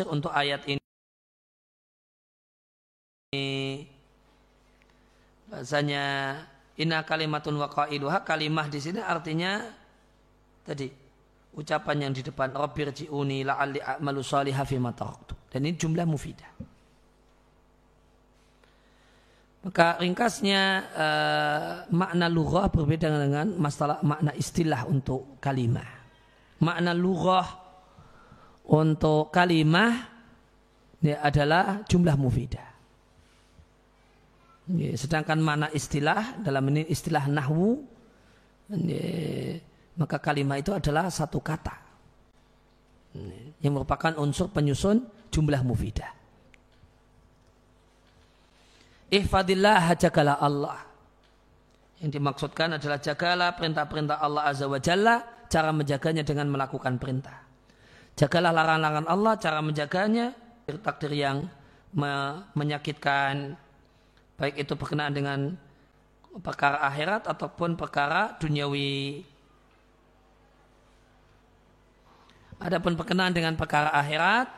tafsir 0.00 0.08
untuk 0.08 0.32
ayat 0.32 0.64
ini 0.64 0.80
bahasanya 5.52 6.04
Inna 6.80 7.04
kalimatun 7.04 7.60
wa 7.60 7.68
qailuha 7.68 8.24
kalimah 8.24 8.72
di 8.72 8.80
sini 8.80 9.04
artinya 9.04 9.60
tadi 10.64 10.88
ucapan 11.52 12.08
yang 12.08 12.12
di 12.16 12.24
depan 12.24 12.56
Rabbir 12.56 12.96
ji'uni 12.96 13.44
la'alli 13.44 13.84
a'malu 13.84 14.24
salihah 14.24 14.64
fi 14.64 14.80
Dan 15.50 15.60
ini 15.66 15.76
jumlah 15.76 16.06
mufidah. 16.08 16.48
Maka 19.60 20.00
ringkasnya 20.00 20.62
uh, 20.96 21.72
makna 21.92 22.32
lughah 22.32 22.72
berbeda 22.72 23.12
dengan 23.12 23.52
masalah 23.60 24.00
makna 24.00 24.32
istilah 24.32 24.88
untuk 24.88 25.36
kalimah. 25.36 25.84
Makna 26.64 26.96
lughah 26.96 27.59
untuk 28.70 29.34
kalimah 29.34 30.06
ya, 31.02 31.18
adalah 31.26 31.82
jumlah 31.90 32.14
mufidah. 32.14 32.68
Sedangkan 34.94 35.42
mana 35.42 35.66
istilah 35.74 36.38
dalam 36.46 36.62
ini 36.70 36.86
istilah 36.86 37.26
nahwu 37.26 37.82
maka 39.98 40.16
kalimat 40.22 40.62
itu 40.62 40.70
adalah 40.70 41.10
satu 41.10 41.42
kata 41.42 41.74
yang 43.58 43.74
merupakan 43.74 44.14
unsur 44.22 44.46
penyusun 44.54 45.02
jumlah 45.34 45.66
mufidah. 45.66 46.14
Ihfadillah 49.10 49.90
jagalah 49.98 50.38
Allah. 50.38 50.78
Yang 51.98 52.22
dimaksudkan 52.22 52.78
adalah 52.78 53.02
jagalah 53.02 53.50
perintah-perintah 53.58 54.22
Allah 54.22 54.54
Azza 54.54 54.70
wa 54.70 54.78
Jalla, 54.78 55.18
cara 55.50 55.74
menjaganya 55.74 56.22
dengan 56.22 56.46
melakukan 56.46 56.94
perintah. 57.02 57.49
Jagalah 58.20 58.52
larangan-larangan 58.52 59.06
Allah, 59.08 59.32
cara 59.40 59.64
menjaganya, 59.64 60.36
takdir 60.84 61.16
yang 61.16 61.48
me 61.96 62.44
menyakitkan, 62.52 63.56
baik 64.36 64.60
itu 64.60 64.76
berkenaan 64.76 65.16
dengan 65.16 65.56
perkara 66.44 66.84
akhirat 66.84 67.24
ataupun 67.24 67.80
perkara 67.80 68.36
duniawi. 68.36 69.24
Adapun 72.60 72.92
berkenaan 72.92 73.32
dengan 73.32 73.56
perkara 73.56 73.88
akhirat, 73.88 74.52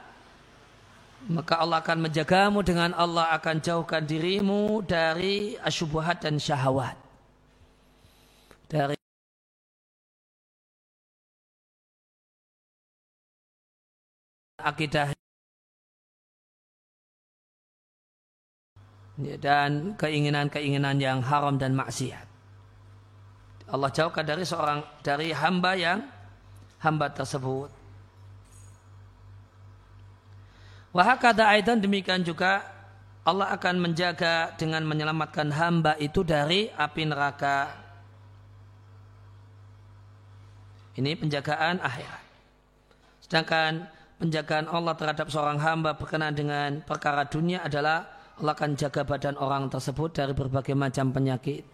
maka 1.30 1.62
Allah 1.62 1.78
akan 1.78 1.98
menjagamu 2.02 2.66
dengan 2.66 2.90
Allah 2.98 3.30
akan 3.38 3.62
jauhkan 3.62 4.02
dirimu 4.02 4.82
dari 4.82 5.54
asyubuhat 5.62 6.26
dan 6.26 6.34
syahwat. 6.34 7.01
Akidah 14.62 15.12
dan 19.38 19.94
keinginan-keinginan 20.00 20.98
yang 20.98 21.18
haram 21.20 21.60
dan 21.60 21.76
maksiat. 21.76 22.26
Allah 23.72 23.90
jauhkan 23.92 24.26
dari 24.26 24.44
seorang 24.44 24.84
dari 25.00 25.30
hamba 25.32 25.72
yang 25.78 26.04
hamba 26.82 27.08
tersebut. 27.12 27.70
Wahakada 30.92 31.48
aidan 31.48 31.80
demikian 31.80 32.20
juga 32.20 32.68
Allah 33.22 33.54
akan 33.54 33.80
menjaga 33.80 34.52
dengan 34.58 34.84
menyelamatkan 34.84 35.48
hamba 35.54 35.96
itu 35.96 36.20
dari 36.20 36.68
api 36.68 37.02
neraka. 37.06 37.70
Ini 40.92 41.16
penjagaan 41.16 41.80
akhirat. 41.80 42.24
Sedangkan 43.24 43.88
penjagaan 44.22 44.70
Allah 44.70 44.94
terhadap 44.94 45.26
seorang 45.26 45.58
hamba 45.58 45.98
berkenaan 45.98 46.38
dengan 46.38 46.78
perkara 46.86 47.26
dunia 47.26 47.66
adalah 47.66 48.06
Allah 48.38 48.54
akan 48.54 48.78
jaga 48.78 49.02
badan 49.02 49.34
orang 49.34 49.66
tersebut 49.66 50.14
dari 50.14 50.30
berbagai 50.30 50.78
macam 50.78 51.10
penyakit. 51.10 51.66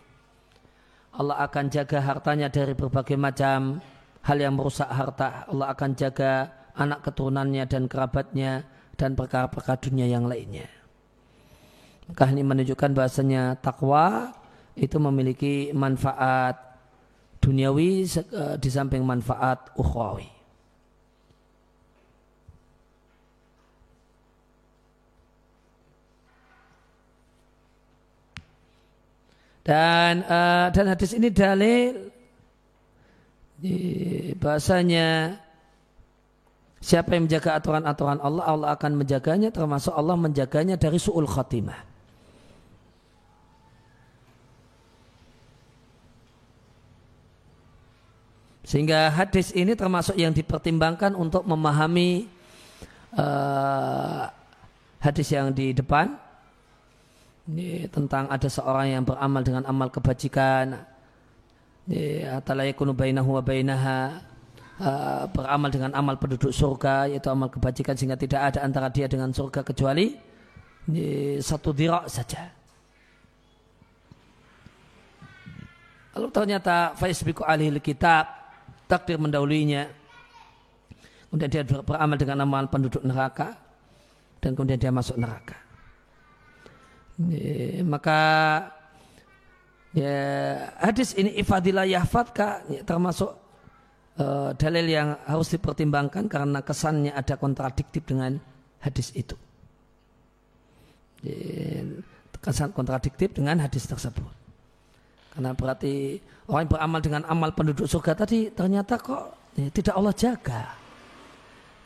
Allah 1.12 1.44
akan 1.44 1.68
jaga 1.68 2.00
hartanya 2.00 2.48
dari 2.48 2.72
berbagai 2.72 3.20
macam 3.20 3.84
hal 4.24 4.38
yang 4.40 4.56
merusak 4.56 4.88
harta. 4.88 5.44
Allah 5.44 5.76
akan 5.76 5.90
jaga 5.92 6.48
anak 6.72 7.04
keturunannya 7.04 7.64
dan 7.68 7.84
kerabatnya 7.84 8.64
dan 8.96 9.12
perkara-perkara 9.12 9.76
dunia 9.84 10.08
yang 10.08 10.24
lainnya. 10.24 10.66
Maka 12.08 12.32
ini 12.32 12.40
menunjukkan 12.40 12.96
bahasanya 12.96 13.60
takwa 13.60 14.32
itu 14.72 14.96
memiliki 14.96 15.68
manfaat 15.76 16.56
duniawi 17.44 18.08
eh, 18.08 18.56
di 18.56 18.68
samping 18.72 19.04
manfaat 19.04 19.68
ukhrawi. 19.76 20.37
Dan 29.68 30.24
uh, 30.24 30.72
dan 30.72 30.84
hadis 30.88 31.12
ini 31.12 31.28
dalil 31.28 32.08
bahasanya 34.40 35.36
Siapa 36.78 37.10
yang 37.10 37.26
menjaga 37.26 37.58
aturan-aturan 37.58 38.22
Allah, 38.22 38.44
Allah 38.46 38.68
akan 38.78 39.02
menjaganya 39.02 39.50
termasuk 39.50 39.90
Allah 39.90 40.14
menjaganya 40.14 40.78
dari 40.78 40.94
su'ul 40.94 41.26
khatimah. 41.26 41.74
Sehingga 48.62 49.10
hadis 49.10 49.50
ini 49.58 49.74
termasuk 49.74 50.14
yang 50.14 50.30
dipertimbangkan 50.30 51.18
untuk 51.18 51.42
memahami 51.42 52.30
uh, 53.18 54.30
hadis 55.02 55.34
yang 55.34 55.50
di 55.50 55.74
depan. 55.74 56.14
Ini 57.48 57.88
tentang 57.88 58.28
ada 58.28 58.44
seorang 58.44 58.92
yang 58.92 59.04
beramal 59.08 59.40
dengan 59.40 59.64
amal 59.64 59.88
kebajikan. 59.88 60.84
Atala 62.28 62.68
yakunu 62.68 62.92
bainahu 62.92 63.40
wa 63.40 63.42
bainaha 63.42 64.20
beramal 65.32 65.72
dengan 65.72 65.96
amal 65.96 66.20
penduduk 66.20 66.52
surga 66.52 67.08
yaitu 67.08 67.32
amal 67.32 67.48
kebajikan 67.48 67.96
sehingga 67.96 68.20
tidak 68.20 68.52
ada 68.52 68.60
antara 68.60 68.92
dia 68.92 69.08
dengan 69.08 69.32
surga 69.32 69.64
kecuali 69.64 70.12
satu 71.40 71.72
dirak 71.72 72.12
saja. 72.12 72.52
Lalu 76.20 76.28
ternyata 76.28 76.92
Faisbiku 77.00 77.48
alih 77.48 77.80
kitab 77.80 78.28
takdir 78.84 79.16
mendahulunya. 79.16 79.88
Kemudian 81.32 81.48
dia 81.48 81.64
beramal 81.64 82.16
dengan 82.20 82.44
amal 82.44 82.68
penduduk 82.68 83.00
neraka 83.08 83.56
dan 84.44 84.52
kemudian 84.52 84.76
dia 84.76 84.92
masuk 84.92 85.16
neraka. 85.16 85.56
Ini, 87.18 87.82
maka 87.82 88.20
ya, 89.90 90.14
hadis 90.78 91.18
ini 91.18 91.34
ifadilah 91.42 91.82
yahfadka 91.82 92.62
ya, 92.70 92.86
termasuk 92.86 93.34
uh, 94.22 94.54
dalil 94.54 94.86
yang 94.86 95.18
harus 95.26 95.50
dipertimbangkan 95.50 96.30
karena 96.30 96.62
kesannya 96.62 97.10
ada 97.10 97.34
kontradiktif 97.34 98.06
dengan 98.06 98.38
hadis 98.78 99.10
itu. 99.18 99.34
Kesan 102.38 102.70
kontradiktif 102.70 103.34
dengan 103.34 103.58
hadis 103.58 103.90
tersebut. 103.90 104.30
Karena 105.34 105.50
berarti 105.58 106.22
orang 106.46 106.66
yang 106.66 106.70
beramal 106.70 107.00
dengan 107.02 107.22
amal 107.26 107.50
penduduk 107.50 107.90
surga 107.90 108.14
tadi 108.14 108.54
ternyata 108.54 108.94
kok 108.94 109.54
ya, 109.58 109.66
tidak 109.74 109.94
Allah 109.98 110.14
jaga. 110.14 110.62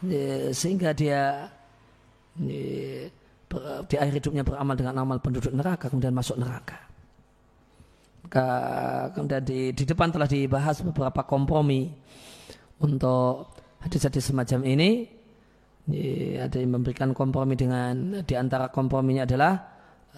Ya, 0.05 0.53
sehingga 0.53 0.93
dia 0.93 1.49
ya, 2.37 3.09
di 3.89 3.97
akhir 4.01 4.23
hidupnya 4.23 4.45
beramal 4.47 4.75
dengan 4.79 4.95
amal 5.05 5.19
penduduk 5.21 5.53
neraka 5.53 5.93
kemudian 5.93 6.15
masuk 6.17 6.41
neraka. 6.41 6.79
Kemudian 9.13 9.45
di, 9.45 9.77
di 9.77 9.85
depan 9.85 10.09
telah 10.09 10.25
dibahas 10.25 10.81
beberapa 10.81 11.21
kompromi 11.29 11.93
untuk 12.81 13.53
hadis-hadis 13.85 14.33
semacam 14.33 14.65
ini 14.65 14.91
ada 16.39 16.57
yang 16.63 16.79
memberikan 16.79 17.11
kompromi 17.11 17.59
dengan 17.59 18.23
di 18.23 18.35
antara 18.39 18.71
komprominya 18.71 19.27
adalah 19.27 19.53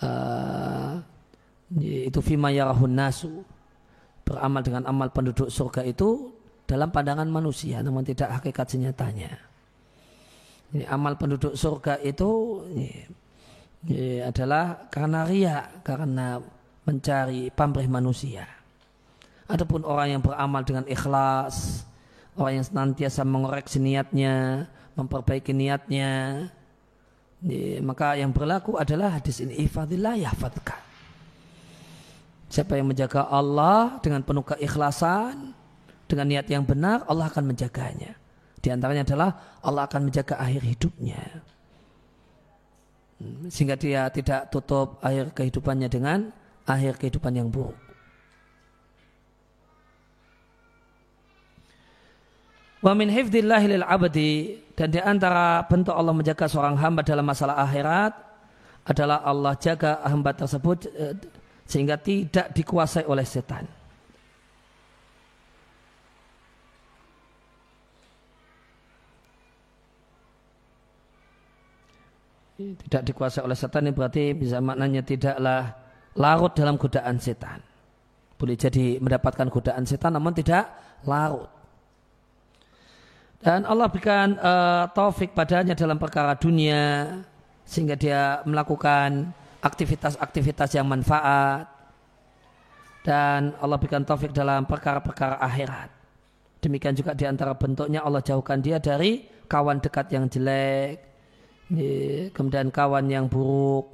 uh, 0.05 0.93
itu 1.81 2.21
fima 2.21 2.53
yarahun 2.53 2.93
nasu 2.93 3.43
beramal 4.23 4.61
dengan 4.61 4.85
amal 4.87 5.09
penduduk 5.11 5.49
surga 5.49 5.83
itu 5.83 6.31
dalam 6.69 6.93
pandangan 6.93 7.29
manusia 7.29 7.81
namun 7.81 8.05
tidak 8.05 8.41
hakikat 8.41 8.77
senyatanya. 8.77 9.33
Ini 10.77 10.85
amal 10.87 11.17
penduduk 11.17 11.57
surga 11.57 11.99
itu 12.05 12.61
adalah 14.25 14.89
karena 14.89 15.29
ria, 15.29 15.59
karena 15.85 16.41
mencari 16.85 17.53
pamrih 17.53 17.89
manusia. 17.89 18.49
Adapun 19.45 19.85
orang 19.85 20.17
yang 20.17 20.23
beramal 20.25 20.65
dengan 20.65 20.89
ikhlas, 20.89 21.85
orang 22.37 22.61
yang 22.61 22.67
senantiasa 22.67 23.29
mengoreksi 23.29 23.77
niatnya, 23.77 24.65
memperbaiki 24.97 25.53
niatnya, 25.53 26.45
maka 27.85 28.17
yang 28.17 28.33
berlaku 28.33 28.81
adalah 28.81 29.21
hadis 29.21 29.45
ini 29.45 29.69
ifadillah 29.69 30.17
yahfadka. 30.17 30.81
Siapa 32.49 32.81
yang 32.81 32.89
menjaga 32.89 33.29
Allah 33.29 34.01
dengan 34.01 34.25
penuh 34.25 34.47
keikhlasan, 34.49 35.53
dengan 36.09 36.27
niat 36.29 36.49
yang 36.49 36.65
benar, 36.65 37.05
Allah 37.05 37.29
akan 37.29 37.53
menjaganya. 37.53 38.17
Di 38.65 38.73
antaranya 38.73 39.05
adalah 39.05 39.61
Allah 39.61 39.85
akan 39.85 40.09
menjaga 40.09 40.41
akhir 40.41 40.65
hidupnya. 40.65 41.21
Sehingga 43.49 43.77
dia 43.79 44.09
tidak 44.09 44.53
tutup 44.53 45.01
akhir 45.01 45.33
kehidupannya 45.37 45.89
dengan 45.89 46.29
akhir 46.65 46.97
kehidupan 47.01 47.33
yang 47.37 47.49
buruk. 47.53 47.77
Wa 52.85 52.93
min 52.93 53.09
hifdillahi 53.09 53.81
lil 53.81 53.85
abdi 53.85 54.61
dan 54.77 54.93
di 54.93 55.01
antara 55.01 55.65
bentuk 55.65 55.97
Allah 55.97 56.13
menjaga 56.13 56.45
seorang 56.45 56.77
hamba 56.77 57.01
dalam 57.01 57.25
masalah 57.25 57.65
akhirat 57.65 58.13
adalah 58.85 59.25
Allah 59.25 59.57
jaga 59.57 60.05
hamba 60.05 60.37
tersebut 60.37 60.93
eh, 60.93 61.17
sehingga 61.65 61.97
tidak 61.97 62.53
dikuasai 62.53 63.09
oleh 63.09 63.25
setan. 63.25 63.65
Tidak 72.55 73.03
dikuasai 73.03 73.43
oleh 73.43 73.59
setan 73.59 73.91
ini 73.91 73.91
berarti 73.91 74.31
bisa 74.31 74.63
maknanya 74.63 75.03
tidaklah 75.03 75.75
larut 76.15 76.55
dalam 76.55 76.79
godaan 76.79 77.19
setan. 77.19 77.59
Boleh 78.39 78.55
jadi 78.55 79.03
mendapatkan 79.03 79.51
godaan 79.51 79.83
setan 79.83 80.15
namun 80.15 80.31
tidak 80.31 80.71
larut. 81.03 81.51
Dan 83.43 83.67
Allah 83.67 83.91
berikan 83.91 84.39
uh, 84.39 84.89
taufik 84.95 85.35
padanya 85.35 85.75
dalam 85.77 85.99
perkara 85.99 86.39
dunia 86.39 87.21
sehingga 87.67 87.99
dia 87.99 88.41
melakukan 88.49 89.35
aktivitas-aktivitas 89.61 90.79
yang 90.79 90.89
manfaat 90.89 91.69
dan 93.05 93.53
Allah 93.61 93.77
berikan 93.77 94.01
taufik 94.07 94.33
dalam 94.33 94.65
perkara-perkara 94.65 95.43
akhirat. 95.43 95.93
Demikian 96.65 96.97
juga 96.97 97.13
di 97.13 97.29
antara 97.29 97.53
bentuknya 97.53 98.01
Allah 98.01 98.25
jauhkan 98.25 98.65
dia 98.65 98.81
dari 98.81 99.29
kawan 99.45 99.85
dekat 99.85 100.09
yang 100.17 100.25
jelek, 100.25 101.14
kemudian 102.35 102.69
kawan 102.69 103.09
yang 103.09 103.27
buruk 103.27 103.89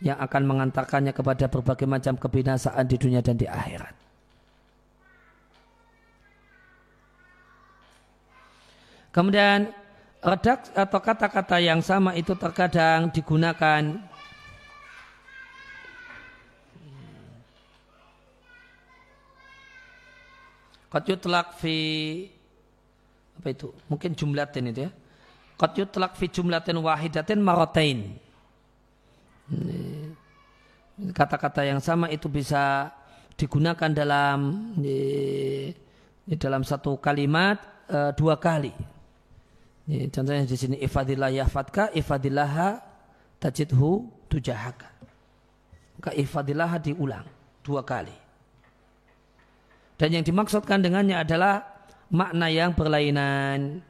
yang 0.00 0.16
akan 0.16 0.42
mengantarkannya 0.48 1.12
kepada 1.12 1.46
berbagai 1.52 1.84
macam 1.84 2.16
kebinasaan 2.16 2.88
di 2.88 2.96
dunia 2.96 3.20
dan 3.20 3.36
di 3.36 3.44
akhirat. 3.44 3.92
Kemudian 9.10 9.68
redak 10.22 10.70
atau 10.72 11.00
kata-kata 11.02 11.58
yang 11.58 11.82
sama 11.82 12.14
itu 12.14 12.32
terkadang 12.38 13.10
digunakan 13.10 14.10
Qad 20.90 21.06
yutlaq 21.06 21.54
fi 21.54 21.78
apa 23.38 23.48
itu? 23.54 23.70
Mungkin 23.86 24.10
jumlatin 24.18 24.74
itu 24.74 24.80
ya. 24.84 24.90
Qad 25.60 25.76
yutlaq 25.76 26.16
fi 26.16 26.32
jumlatin 26.32 26.80
wahidatin 26.80 27.44
maratain. 27.44 28.16
Kata-kata 31.12 31.68
yang 31.68 31.84
sama 31.84 32.08
itu 32.08 32.32
bisa 32.32 32.88
digunakan 33.36 33.92
dalam 33.92 34.72
dalam 36.32 36.62
satu 36.64 36.96
kalimat 36.96 37.60
uh, 37.92 38.16
dua 38.16 38.40
kali. 38.40 38.72
Contohnya 39.90 40.48
di 40.48 40.56
sini 40.56 40.76
ifadillah 40.80 41.28
yahfadka 41.28 41.92
ifadillah 41.92 42.80
tajidhu 43.36 44.08
tujahaka. 44.32 44.88
Maka 46.00 46.16
ifadillah 46.16 46.80
diulang 46.80 47.26
dua 47.60 47.84
kali. 47.84 48.14
Dan 50.00 50.08
yang 50.16 50.24
dimaksudkan 50.24 50.80
dengannya 50.80 51.20
adalah 51.20 51.84
makna 52.08 52.48
yang 52.48 52.72
berlainan. 52.72 53.84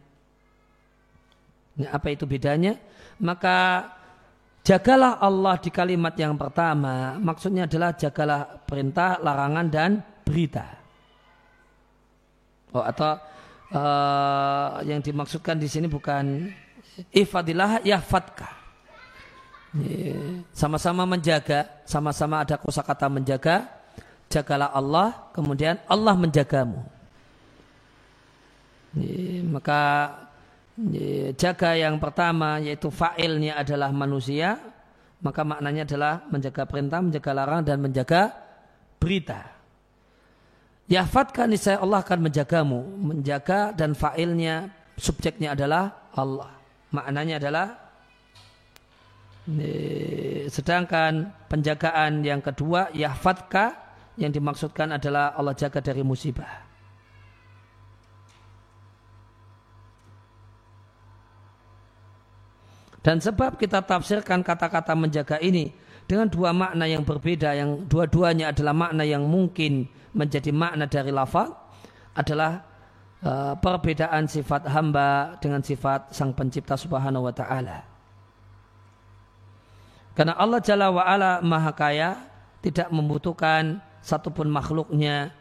Nah, 1.79 1.89
apa 1.95 2.11
itu 2.11 2.27
bedanya? 2.27 2.75
Maka 3.21 3.87
jagalah 4.67 5.21
Allah 5.23 5.55
di 5.61 5.71
kalimat 5.71 6.17
yang 6.19 6.35
pertama. 6.35 7.15
Maksudnya 7.21 7.71
adalah 7.71 7.95
jagalah 7.95 8.65
perintah, 8.67 9.21
larangan 9.23 9.67
dan 9.71 9.91
berita. 10.27 10.67
Oh, 12.71 12.87
atau 12.87 13.19
uh, 13.75 14.79
yang 14.87 15.03
dimaksudkan 15.03 15.59
di 15.59 15.67
sini 15.67 15.91
bukan 15.91 16.49
ifadilah 17.11 17.83
yahfadka. 17.83 18.63
Sama-sama 20.51 21.07
menjaga, 21.07 21.83
sama-sama 21.87 22.43
ada 22.43 22.59
kosakata 22.59 23.07
menjaga, 23.07 23.71
jagalah 24.27 24.75
Allah, 24.75 25.31
kemudian 25.31 25.79
Allah 25.87 26.15
menjagamu. 26.19 26.83
Maka 29.47 30.11
jaga 31.37 31.77
yang 31.77 32.01
pertama 32.01 32.57
yaitu 32.57 32.89
fa'ilnya 32.89 33.61
adalah 33.61 33.93
manusia, 33.93 34.57
maka 35.21 35.45
maknanya 35.45 35.85
adalah 35.85 36.25
menjaga 36.33 36.65
perintah, 36.65 37.05
menjaga 37.05 37.31
larangan 37.37 37.65
dan 37.69 37.79
menjaga 37.85 38.23
berita. 38.97 39.41
Yahfadkan 40.89 41.53
niscaya 41.53 41.79
Allah 41.79 42.01
akan 42.03 42.19
menjagamu, 42.25 42.81
menjaga 42.99 43.77
dan 43.77 43.93
fa'ilnya 43.93 44.73
subjeknya 44.97 45.53
adalah 45.53 46.11
Allah. 46.17 46.51
Maknanya 46.91 47.37
adalah 47.39 47.67
sedangkan 50.51 51.31
penjagaan 51.51 52.23
yang 52.23 52.39
kedua 52.39 52.91
yahfadka 52.95 53.75
yang 54.19 54.31
dimaksudkan 54.31 54.95
adalah 54.95 55.35
Allah 55.35 55.55
jaga 55.55 55.83
dari 55.83 56.03
musibah. 56.07 56.70
Dan 63.01 63.17
sebab 63.17 63.57
kita 63.57 63.81
tafsirkan 63.81 64.45
kata-kata 64.45 64.93
menjaga 64.93 65.41
ini 65.41 65.73
dengan 66.05 66.29
dua 66.29 66.53
makna 66.53 66.85
yang 66.85 67.01
berbeda 67.01 67.57
yang 67.57 67.89
dua-duanya 67.89 68.53
adalah 68.53 68.77
makna 68.77 69.09
yang 69.09 69.25
mungkin 69.25 69.89
menjadi 70.13 70.53
makna 70.53 70.85
dari 70.85 71.09
lafaz 71.09 71.49
adalah 72.13 72.61
uh, 73.25 73.55
perbedaan 73.57 74.27
sifat 74.29 74.69
hamba 74.69 75.39
dengan 75.41 75.63
sifat 75.65 76.13
sang 76.13 76.35
pencipta 76.35 76.77
subhanahu 76.77 77.31
wa 77.31 77.33
ta'ala. 77.33 77.79
Karena 80.19 80.35
Allah 80.37 80.61
Jalla 80.61 80.93
wa 80.93 81.07
ala 81.07 81.41
maha 81.41 81.73
kaya 81.73 82.19
tidak 82.61 82.93
membutuhkan 82.93 83.81
satupun 84.05 84.51
makhluknya 84.53 85.33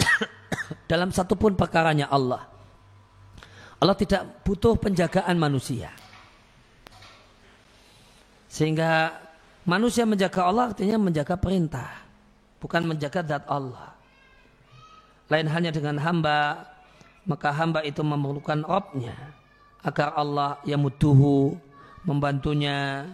dalam 0.90 1.12
satupun 1.12 1.52
perkaranya 1.58 2.08
Allah. 2.08 2.48
Allah 3.76 3.98
tidak 3.98 4.46
butuh 4.46 4.78
penjagaan 4.78 5.36
manusia. 5.36 5.92
Sehingga 8.48 9.12
manusia 9.68 10.08
menjaga 10.08 10.48
Allah 10.48 10.72
artinya 10.72 10.96
menjaga 10.96 11.36
perintah. 11.36 11.88
Bukan 12.58 12.88
menjaga 12.88 13.22
zat 13.22 13.44
Allah. 13.46 13.94
Lain 15.28 15.46
hanya 15.46 15.70
dengan 15.70 16.00
hamba, 16.00 16.64
maka 17.28 17.52
hamba 17.52 17.84
itu 17.84 18.00
memerlukan 18.00 18.64
Robnya. 18.64 19.14
Agar 19.84 20.16
Allah 20.18 20.58
yang 20.66 20.82
mutuhu 20.82 21.54
membantunya, 22.02 23.06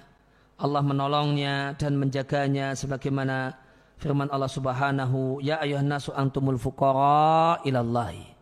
Allah 0.57 0.81
menolongnya 0.81 1.77
dan 1.77 1.99
menjaganya 1.99 2.73
sebagaimana 2.73 3.53
firman 3.99 4.31
Allah 4.31 4.49
Subhanahu 4.49 5.43
ya 5.43 5.61
ayuhan 5.61 5.91
nasu 5.91 6.15
antumul 6.15 6.57
fuqara 6.57 7.61
ilallahi 7.67 8.35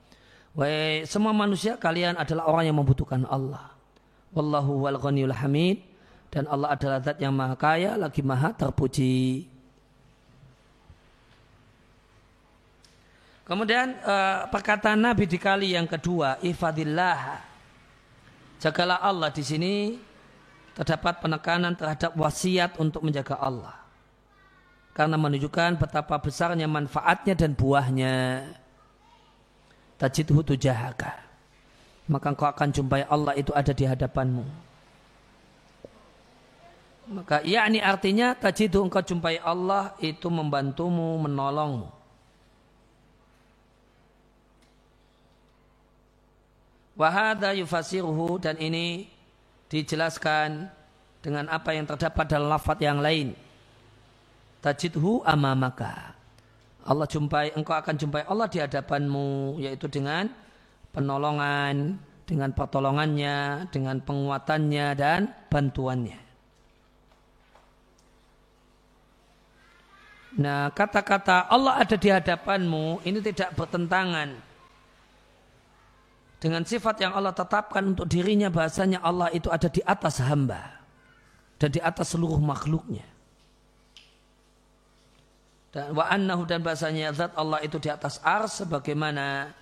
Wahai 0.53 1.09
semua 1.09 1.33
manusia 1.33 1.81
kalian 1.81 2.21
adalah 2.21 2.45
orang 2.45 2.69
yang 2.69 2.77
membutuhkan 2.77 3.25
Allah. 3.25 3.73
Wallahu 4.37 4.85
wal 4.85 5.01
ghaniyul 5.01 5.33
hamid 5.33 5.81
dan 6.33 6.49
Allah 6.49 6.73
adalah 6.73 7.05
zat 7.05 7.21
yang 7.21 7.37
maha 7.37 7.53
kaya 7.53 7.93
lagi 8.01 8.25
maha 8.25 8.57
terpuji. 8.57 9.45
Kemudian 13.45 14.01
uh, 14.01 14.49
perkataan 14.49 14.97
Nabi 14.97 15.29
di 15.29 15.37
kali 15.37 15.77
yang 15.77 15.85
kedua, 15.85 16.41
ifadillah. 16.41 17.45
Jagalah 18.65 19.05
Allah 19.05 19.29
di 19.29 19.45
sini 19.45 20.01
terdapat 20.73 21.21
penekanan 21.21 21.77
terhadap 21.77 22.17
wasiat 22.17 22.81
untuk 22.81 23.05
menjaga 23.05 23.37
Allah 23.37 23.83
karena 24.97 25.17
menunjukkan 25.21 25.81
betapa 25.81 26.17
besarnya 26.17 26.65
manfaatnya 26.65 27.37
dan 27.37 27.53
buahnya. 27.53 28.15
Tajidhu 30.01 30.41
tujahaka. 30.45 31.13
Maka 32.09 32.27
engkau 32.33 32.49
akan 32.49 32.69
jumpai 32.73 33.05
Allah 33.07 33.37
itu 33.37 33.53
ada 33.53 33.73
di 33.73 33.85
hadapanmu. 33.85 34.72
Maka 37.11 37.43
yakni 37.43 37.83
artinya 37.83 38.35
tajidhu 38.39 38.87
engkau 38.87 39.03
jumpai 39.03 39.43
Allah 39.43 39.95
itu 39.99 40.31
membantumu, 40.31 41.19
menolongmu. 41.19 41.91
Wahada 46.95 47.57
yufasiruhu 47.57 48.39
dan 48.39 48.61
ini 48.61 49.11
dijelaskan 49.67 50.71
dengan 51.25 51.51
apa 51.51 51.75
yang 51.75 51.89
terdapat 51.89 52.29
dalam 52.29 52.53
lafaz 52.53 52.79
yang 52.79 53.03
lain 53.03 53.35
tajidhu 54.63 55.27
amamaka. 55.27 56.15
Allah 56.83 57.07
jumpai, 57.07 57.55
engkau 57.55 57.75
akan 57.75 57.95
jumpai 57.99 58.23
Allah 58.27 58.47
di 58.51 58.59
hadapanmu, 58.59 59.59
yaitu 59.59 59.87
dengan 59.87 60.31
penolongan, 60.95 61.99
dengan 62.27 62.51
pertolongannya, 62.55 63.71
dengan 63.71 64.03
penguatannya 64.03 64.87
dan 64.99 65.31
bantuannya. 65.51 66.32
Nah, 70.33 70.73
kata-kata 70.73 71.51
Allah 71.53 71.85
ada 71.85 71.97
di 71.97 72.09
hadapanmu 72.09 73.05
ini 73.05 73.21
tidak 73.21 73.53
bertentangan 73.53 74.33
dengan 76.41 76.65
sifat 76.65 77.05
yang 77.05 77.13
Allah 77.13 77.37
tetapkan 77.37 77.93
untuk 77.93 78.09
dirinya 78.09 78.49
bahasanya 78.49 79.05
Allah 79.05 79.29
itu 79.31 79.53
ada 79.53 79.69
di 79.69 79.85
atas 79.85 80.19
hamba 80.25 80.81
dan 81.61 81.71
di 81.71 81.79
atas 81.79 82.17
seluruh 82.17 82.41
makhluknya 82.41 83.07
dan 85.73 85.97
wa 85.97 86.05
annahu 86.05 86.45
dan 86.45 86.61
bahasanya 86.61 87.17
zat 87.17 87.33
Allah 87.33 87.65
itu 87.65 87.81
di 87.81 87.89
atas 87.89 88.21
ars 88.21 88.61
sebagaimana 88.61 89.57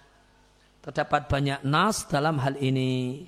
terdapat 0.83 1.31
banyak 1.31 1.63
nas 1.63 2.03
dalam 2.11 2.43
hal 2.43 2.59
ini. 2.59 3.25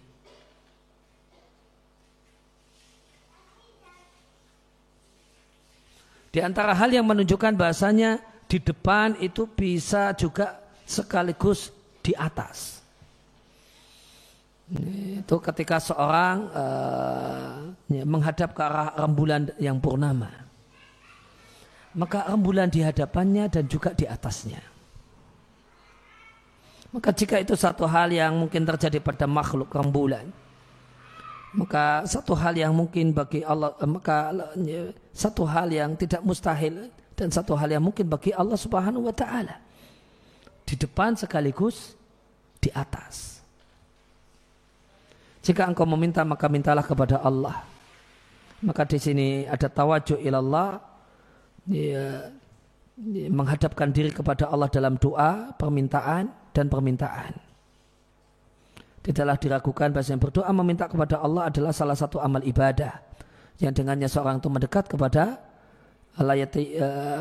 Di 6.33 6.41
antara 6.41 6.73
hal 6.73 6.89
yang 6.89 7.05
menunjukkan 7.05 7.53
bahasanya 7.61 8.17
di 8.49 8.57
depan 8.57 9.21
itu 9.21 9.45
bisa 9.45 10.17
juga 10.17 10.65
sekaligus 10.89 11.69
di 12.01 12.17
atas. 12.17 12.81
Itu 14.73 15.37
ketika 15.45 15.77
seorang 15.77 16.37
uh, 16.49 17.53
menghadap 18.09 18.57
ke 18.57 18.63
arah 18.65 18.97
rembulan 18.97 19.53
yang 19.61 19.77
purnama. 19.77 20.33
Maka 21.93 22.25
rembulan 22.33 22.73
di 22.73 22.81
hadapannya 22.81 23.53
dan 23.53 23.69
juga 23.69 23.93
di 23.93 24.09
atasnya. 24.09 24.65
Maka 26.97 27.13
jika 27.13 27.37
itu 27.41 27.53
satu 27.53 27.85
hal 27.85 28.09
yang 28.09 28.37
mungkin 28.37 28.65
terjadi 28.65 29.01
pada 29.05 29.29
makhluk 29.29 29.69
rembulan, 29.69 30.33
maka 31.53 32.09
satu 32.09 32.33
hal 32.33 32.57
yang 32.57 32.73
mungkin 32.73 33.13
bagi 33.13 33.45
Allah, 33.45 33.77
maka 33.85 34.33
satu 35.13 35.45
hal 35.45 35.69
yang 35.69 35.93
tidak 36.01 36.25
mustahil 36.25 36.89
dan 37.13 37.29
satu 37.29 37.53
hal 37.53 37.69
yang 37.69 37.85
mungkin 37.85 38.09
bagi 38.09 38.33
Allah 38.33 38.57
Subhanahu 38.57 39.05
wa 39.05 39.15
taala. 39.15 39.61
Di 40.65 40.81
depan 40.81 41.13
sekaligus 41.13 41.93
di 42.57 42.73
atas. 42.73 43.45
Jika 45.45 45.69
engkau 45.69 45.85
meminta 45.85 46.25
maka 46.25 46.49
mintalah 46.49 46.87
kepada 46.87 47.21
Allah. 47.21 47.67
Maka 48.63 48.87
di 48.87 48.97
sini 48.97 49.43
ada 49.45 49.67
tawajuh 49.67 50.23
ilallah 50.23 50.79
ya, 51.67 52.31
ya, 52.97 53.27
menghadapkan 53.27 53.91
diri 53.91 54.15
kepada 54.15 54.47
Allah 54.49 54.71
dalam 54.71 54.95
doa, 54.97 55.51
permintaan 55.59 56.31
dan 56.55 56.71
permintaan. 56.71 57.52
Tidaklah 59.03 59.35
diragukan 59.35 59.91
bahasa 59.91 60.15
yang 60.15 60.23
berdoa 60.23 60.51
meminta 60.55 60.87
kepada 60.87 61.19
Allah 61.19 61.51
adalah 61.51 61.75
salah 61.75 61.99
satu 61.99 62.23
amal 62.23 62.39
ibadah 62.47 63.03
yang 63.59 63.75
dengannya 63.75 64.07
seorang 64.07 64.39
itu 64.39 64.47
mendekat 64.47 64.87
kepada 64.87 65.43
alayati 66.19 66.79
uh, 66.79 67.21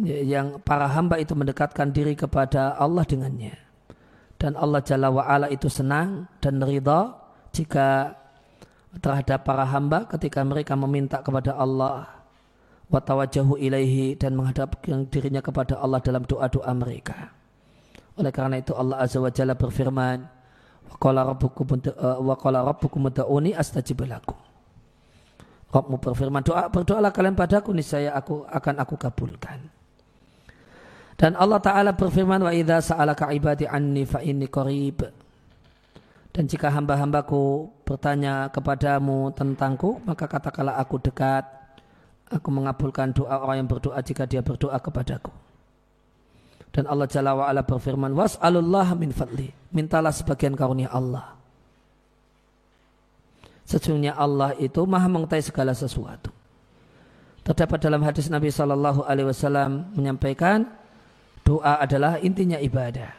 yang 0.00 0.62
para 0.64 0.88
hamba 0.88 1.20
itu 1.20 1.36
mendekatkan 1.36 1.92
diri 1.92 2.16
kepada 2.16 2.78
Allah 2.80 3.04
dengannya. 3.04 3.52
Dan 4.40 4.56
Allah 4.56 4.80
Jalla 4.80 5.12
wa'ala 5.12 5.52
itu 5.52 5.68
senang 5.68 6.24
dan 6.40 6.64
ridha 6.64 7.12
jika 7.52 8.16
terhadap 8.98 9.44
para 9.44 9.68
hamba 9.68 10.08
ketika 10.08 10.40
mereka 10.40 10.72
meminta 10.72 11.20
kepada 11.20 11.52
Allah 11.52 12.08
watawajahu 12.90 13.60
ilaihi 13.60 14.18
dan 14.18 14.34
menghadapkan 14.34 15.06
dirinya 15.12 15.44
kepada 15.44 15.78
Allah 15.78 16.02
dalam 16.02 16.26
doa-doa 16.26 16.72
mereka. 16.74 17.30
Oleh 18.18 18.32
karena 18.34 18.58
itu 18.58 18.74
Allah 18.74 18.98
Azza 18.98 19.22
wa 19.22 19.30
Jalla 19.30 19.54
berfirman, 19.54 20.18
"Wa 20.26 20.39
qala 20.98 21.22
rabbukum 21.28 21.78
wa 22.24 22.34
qala 22.34 22.64
rabbukum 22.66 23.12
ud'uni 23.12 23.54
astajib 23.54 24.02
lakum." 24.08 24.38
Rabbmu 25.70 26.02
berfirman, 26.02 26.42
doa 26.42 26.66
berdoalah 26.66 27.14
kalian 27.14 27.38
padaku 27.38 27.70
niscaya 27.70 28.10
aku 28.18 28.42
akan 28.42 28.82
aku 28.82 28.98
kabulkan. 28.98 29.70
Dan 31.14 31.38
Allah 31.38 31.62
Ta'ala 31.62 31.94
berfirman, 31.94 32.42
wa 32.42 32.50
idha 32.50 32.82
sa'alaka 32.82 33.30
ibadi 33.30 33.70
anni 33.70 34.02
fa 34.02 34.18
inni 34.18 34.50
qarib. 34.50 35.06
Dan 36.34 36.50
jika 36.50 36.74
hamba-hambaku 36.74 37.70
bertanya 37.86 38.50
kepadamu 38.50 39.30
tentangku, 39.30 40.02
maka 40.02 40.26
katakanlah 40.26 40.74
aku 40.74 40.98
dekat. 40.98 41.46
Aku 42.34 42.50
mengabulkan 42.50 43.14
doa 43.14 43.38
orang 43.38 43.62
yang 43.62 43.68
berdoa 43.70 43.98
jika 44.02 44.26
dia 44.26 44.42
berdoa 44.42 44.74
kepadaku. 44.82 45.30
Dan 46.74 46.90
Allah 46.90 47.06
Jalla 47.06 47.38
wa'ala 47.38 47.62
berfirman, 47.62 48.10
was'alullah 48.10 48.90
min 48.98 49.14
fadli. 49.14 49.59
Mintalah 49.70 50.10
sebagian 50.10 50.58
karunia 50.58 50.90
Allah. 50.90 51.38
Sesungguhnya 53.70 54.18
Allah 54.18 54.58
itu 54.58 54.82
maha 54.82 55.06
mengetahui 55.06 55.46
segala 55.46 55.70
sesuatu. 55.70 56.34
Terdapat 57.46 57.78
dalam 57.78 58.02
hadis 58.02 58.26
Nabi 58.26 58.50
Shallallahu 58.50 59.06
Alaihi 59.06 59.30
Wasallam 59.30 59.94
menyampaikan 59.94 60.66
doa 61.46 61.78
adalah 61.78 62.18
intinya 62.18 62.58
ibadah. 62.58 63.14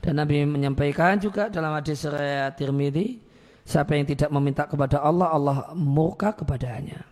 Dan 0.00 0.20
Nabi 0.20 0.44
menyampaikan 0.44 1.16
juga 1.16 1.48
dalam 1.48 1.72
hadis 1.72 2.04
riwayat 2.04 2.56
Tirmidzi, 2.56 3.20
siapa 3.64 3.96
yang 3.96 4.08
tidak 4.08 4.28
meminta 4.32 4.64
kepada 4.68 5.00
Allah, 5.00 5.28
Allah 5.32 5.56
murka 5.76 6.32
kepadanya. 6.36 7.04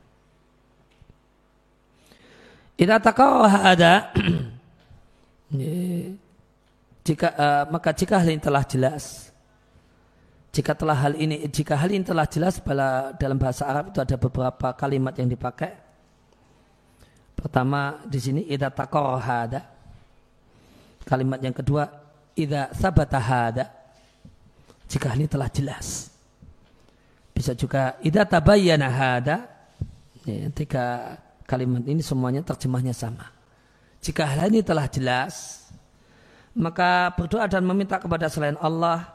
Ida 2.79 3.03
takarah 3.03 3.75
ada 3.75 3.93
jika 7.09 7.29
uh, 7.33 7.65
maka 7.73 7.97
jika 7.97 8.21
hal 8.21 8.29
ini 8.29 8.43
telah 8.45 8.65
jelas 8.69 9.33
jika 10.59 10.73
telah 10.75 10.97
hal 10.97 11.15
ini 11.15 11.47
jika 11.53 11.77
hal 11.77 11.93
ini 11.93 12.05
telah 12.05 12.25
jelas 12.25 12.59
pada 12.61 13.13
dalam 13.15 13.37
bahasa 13.37 13.69
Arab 13.69 13.93
itu 13.93 14.01
ada 14.01 14.17
beberapa 14.17 14.73
kalimat 14.75 15.15
yang 15.15 15.29
dipakai. 15.29 15.71
Pertama 17.39 18.03
di 18.03 18.19
sini 18.19 18.43
idza 18.49 18.73
hada. 19.23 19.61
Kalimat 21.07 21.39
yang 21.39 21.55
kedua 21.55 21.87
idza 22.35 22.75
sabata 22.75 23.21
hada. 23.23 23.65
Jika 24.89 25.13
hal 25.13 25.21
ini 25.21 25.31
telah 25.31 25.47
jelas. 25.53 26.11
Bisa 27.31 27.53
juga 27.55 28.01
idza 28.03 28.25
tabayyana 28.27 28.89
hada. 28.89 29.37
Ya, 30.27 30.49
tiga 30.51 31.15
kalimat 31.47 31.87
ini 31.87 32.03
semuanya 32.03 32.43
terjemahnya 32.43 32.97
sama. 32.97 33.31
Jika 34.03 34.27
hal 34.27 34.51
ini 34.51 34.65
telah 34.67 34.91
jelas, 34.91 35.68
maka 36.59 37.15
berdoa 37.15 37.47
dan 37.47 37.63
meminta 37.63 38.03
kepada 38.03 38.27
selain 38.27 38.59
Allah 38.59 39.07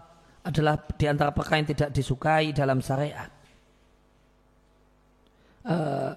adalah 0.48 0.80
di 0.95 1.06
antara 1.11 1.36
perkara 1.36 1.60
yang 1.60 1.70
tidak 1.76 1.90
disukai 1.91 2.56
dalam 2.56 2.80
syariat. 2.80 3.28
Uh, 5.64 6.11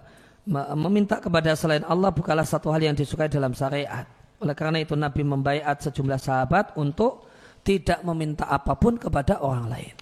meminta 0.74 1.18
kepada 1.18 1.54
selain 1.58 1.82
Allah 1.86 2.14
bukanlah 2.14 2.46
satu 2.46 2.70
hal 2.70 2.82
yang 2.82 2.94
disukai 2.94 3.26
dalam 3.26 3.54
syariat. 3.54 4.06
Oleh 4.38 4.54
karena 4.54 4.78
itu 4.82 4.94
Nabi 4.94 5.26
membaiat 5.26 5.82
sejumlah 5.82 6.18
sahabat 6.22 6.78
untuk 6.78 7.26
tidak 7.66 8.06
meminta 8.06 8.46
apa 8.46 8.78
pun 8.78 8.94
kepada 8.94 9.42
orang 9.42 9.66
lain. 9.66 9.96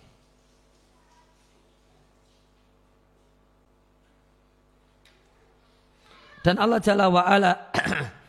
Dan 6.44 6.60
Allah 6.60 6.76
Jalla 6.84 7.08
wa'ala 7.08 7.72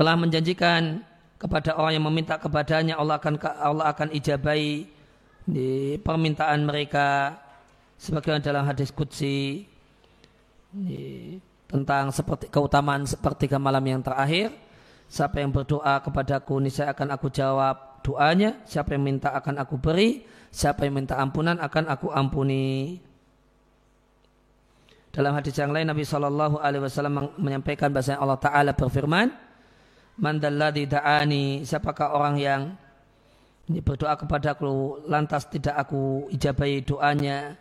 telah 0.00 0.16
menjanjikan 0.16 1.04
kepada 1.36 1.76
orang 1.76 2.00
yang 2.00 2.08
meminta 2.08 2.40
kepadanya 2.40 2.96
Allah 2.96 3.20
akan 3.20 3.36
Allah 3.60 3.92
akan 3.92 4.08
ijabai 4.16 4.88
di 5.44 6.00
permintaan 6.00 6.64
mereka. 6.64 7.36
Sebagaimana 8.00 8.40
dalam 8.40 8.64
hadis 8.64 8.88
qudsi 8.96 9.68
tentang 11.68 12.08
seperti 12.16 12.48
keutamaan 12.48 13.04
seperti 13.04 13.44
malam 13.60 13.84
yang 13.84 14.00
terakhir 14.00 14.56
siapa 15.04 15.44
yang 15.44 15.52
berdoa 15.52 16.00
kepadaku 16.00 16.64
saya 16.72 16.96
akan 16.96 17.20
aku 17.20 17.28
jawab 17.28 18.00
doanya. 18.00 18.56
Siapa 18.64 18.96
yang 18.96 19.04
minta 19.04 19.36
akan 19.36 19.60
aku 19.60 19.76
beri 19.76 20.24
siapa 20.48 20.88
yang 20.88 20.96
minta 20.96 21.20
ampunan 21.20 21.60
akan 21.60 21.84
aku 21.92 22.08
ampuni. 22.08 22.96
Dalam 25.12 25.36
hadis 25.36 25.52
yang 25.60 25.76
lain 25.76 25.92
Nabi 25.92 26.08
Shallallahu 26.08 26.56
Alaihi 26.56 26.88
Wasallam 26.88 27.36
menyampaikan 27.36 27.92
bahasa 27.92 28.16
Allah 28.16 28.40
Taala 28.40 28.72
berfirman 28.72 29.49
mandalladhi 30.20 30.84
da'ani 30.84 31.64
siapakah 31.64 32.12
orang 32.12 32.36
yang 32.36 32.62
berdoa 33.80 34.14
kepadaku 34.20 35.02
lantas 35.08 35.48
tidak 35.48 35.74
aku 35.88 36.28
ijabai 36.28 36.84
doanya? 36.84 37.56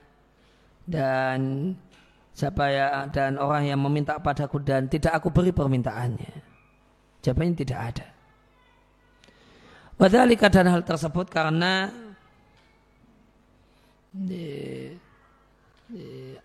Dan 0.84 1.72
siapa 2.36 2.68
ya 2.70 3.08
dan 3.14 3.40
orang 3.40 3.70
yang 3.72 3.80
meminta 3.80 4.20
padaku 4.20 4.60
dan 4.60 4.92
tidak 4.92 5.16
aku 5.16 5.32
beri 5.32 5.56
permintaannya? 5.56 6.34
Jawabannya 7.24 7.56
tidak 7.56 7.80
ada. 7.80 8.08
Wadhalika 10.00 10.48
dan 10.48 10.72
hal 10.72 10.82
tersebut 10.88 11.28
karena 11.28 11.92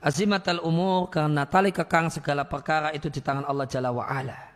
azimat 0.03 0.45
al-umur 0.51 1.09
karena 1.09 1.47
tali 1.49 1.70
kekang 1.73 2.12
segala 2.12 2.45
perkara 2.45 2.93
itu 2.93 3.09
di 3.09 3.23
tangan 3.24 3.47
Allah 3.49 3.65
Jalla 3.70 3.95
wa'ala 3.95 4.53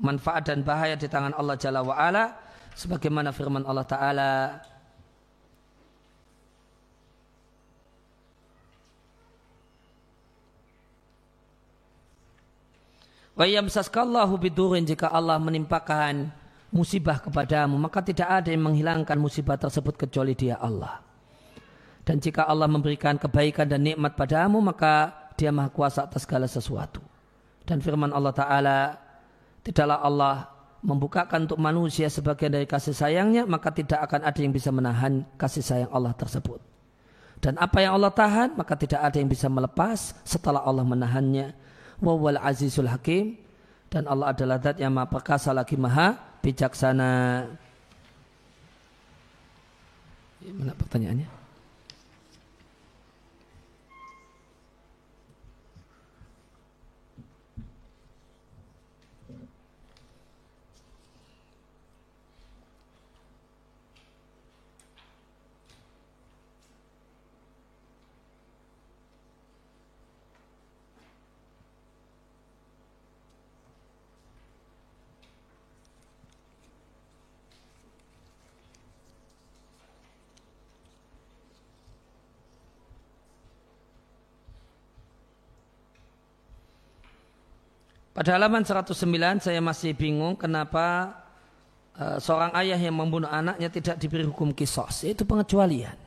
manfaat 0.00 0.50
dan 0.50 0.66
bahaya 0.66 0.98
di 0.98 1.06
tangan 1.06 1.34
Allah 1.38 1.54
Jalla 1.54 1.80
wa'ala 1.84 2.34
sebagaimana 2.74 3.30
firman 3.30 3.62
Allah 3.62 3.86
Ta'ala 3.86 4.32
Wa 13.34 13.50
yamsaskallahu 13.50 14.38
bidurin 14.38 14.86
jika 14.86 15.10
Allah 15.10 15.42
menimpakan 15.42 16.30
musibah 16.70 17.18
kepadamu 17.18 17.74
maka 17.82 17.98
tidak 17.98 18.30
ada 18.30 18.54
yang 18.54 18.62
menghilangkan 18.62 19.18
musibah 19.18 19.58
tersebut 19.58 19.98
kecuali 19.98 20.38
dia 20.38 20.54
Allah. 20.62 21.02
Dan 22.06 22.22
jika 22.22 22.46
Allah 22.46 22.70
memberikan 22.70 23.18
kebaikan 23.18 23.66
dan 23.66 23.82
nikmat 23.82 24.14
padamu 24.14 24.62
maka 24.62 25.10
dia 25.34 25.50
maha 25.50 25.66
kuasa 25.74 26.06
atas 26.06 26.22
segala 26.22 26.46
sesuatu. 26.46 27.02
Dan 27.66 27.82
firman 27.82 28.14
Allah 28.14 28.30
Ta'ala 28.30 28.76
tidaklah 29.64 29.98
Allah 30.04 30.34
membukakan 30.84 31.48
untuk 31.48 31.56
manusia 31.56 32.12
sebagian 32.12 32.52
dari 32.52 32.68
kasih 32.68 32.92
sayangnya, 32.92 33.48
maka 33.48 33.72
tidak 33.72 34.04
akan 34.04 34.28
ada 34.28 34.38
yang 34.38 34.52
bisa 34.52 34.68
menahan 34.68 35.24
kasih 35.40 35.64
sayang 35.64 35.90
Allah 35.90 36.12
tersebut. 36.12 36.60
Dan 37.40 37.56
apa 37.60 37.80
yang 37.80 37.96
Allah 37.96 38.12
tahan 38.12 38.56
maka 38.56 38.76
tidak 38.76 39.00
ada 39.00 39.16
yang 39.20 39.28
bisa 39.28 39.48
melepas 39.48 40.16
setelah 40.24 40.60
Allah 40.64 40.84
menahannya. 40.84 41.56
Wawal 42.00 42.40
azizul 42.40 42.88
hakim 42.88 43.40
dan 43.88 44.04
Allah 44.08 44.32
adalah 44.32 44.60
zat 44.60 44.76
yang 44.80 44.92
maha 44.92 45.08
perkasa 45.08 45.52
lagi 45.56 45.76
maha 45.76 46.16
bijaksana. 46.44 47.44
Mana 50.44 50.72
pertanyaannya? 50.76 51.43
Pada 88.14 88.38
halaman 88.38 88.62
109 88.62 88.94
saya 89.42 89.58
masih 89.58 89.90
bingung 89.90 90.38
kenapa 90.38 91.18
uh, 91.98 92.22
seorang 92.22 92.54
ayah 92.62 92.78
yang 92.78 92.94
membunuh 92.94 93.26
anaknya 93.26 93.66
tidak 93.66 93.98
diberi 93.98 94.22
hukum 94.22 94.54
kisos. 94.54 95.02
Itu 95.02 95.26
pengecualian. 95.26 95.98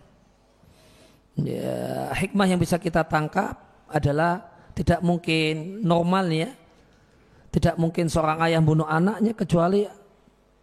Ya, 1.35 2.07
hikmah 2.15 2.47
yang 2.47 2.63
bisa 2.63 2.79
kita 2.79 3.03
tangkap 3.03 3.59
adalah 3.91 4.39
tidak 4.71 5.03
mungkin 5.03 5.83
normalnya 5.83 6.55
tidak 7.51 7.75
mungkin 7.75 8.07
seorang 8.07 8.39
ayah 8.47 8.63
membunuh 8.63 8.87
anaknya 8.87 9.35
kecuali 9.35 9.83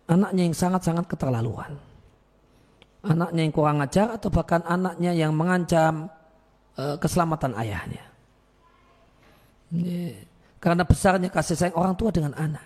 anaknya 0.09 0.49
yang 0.49 0.57
sangat-sangat 0.57 1.05
keterlaluan. 1.05 1.77
Anaknya 3.05 3.45
yang 3.45 3.53
kurang 3.53 3.85
ajar 3.85 4.16
atau 4.16 4.33
bahkan 4.33 4.65
anaknya 4.65 5.12
yang 5.12 5.37
mengancam 5.37 6.09
uh, 6.81 6.97
keselamatan 6.97 7.53
ayahnya. 7.61 8.05
Yeah 9.69 10.33
karena 10.65 10.81
besarnya 10.81 11.28
kasih 11.28 11.61
sayang 11.61 11.77
orang 11.77 11.93
tua 11.93 12.09
dengan 12.09 12.32
anak. 12.32 12.65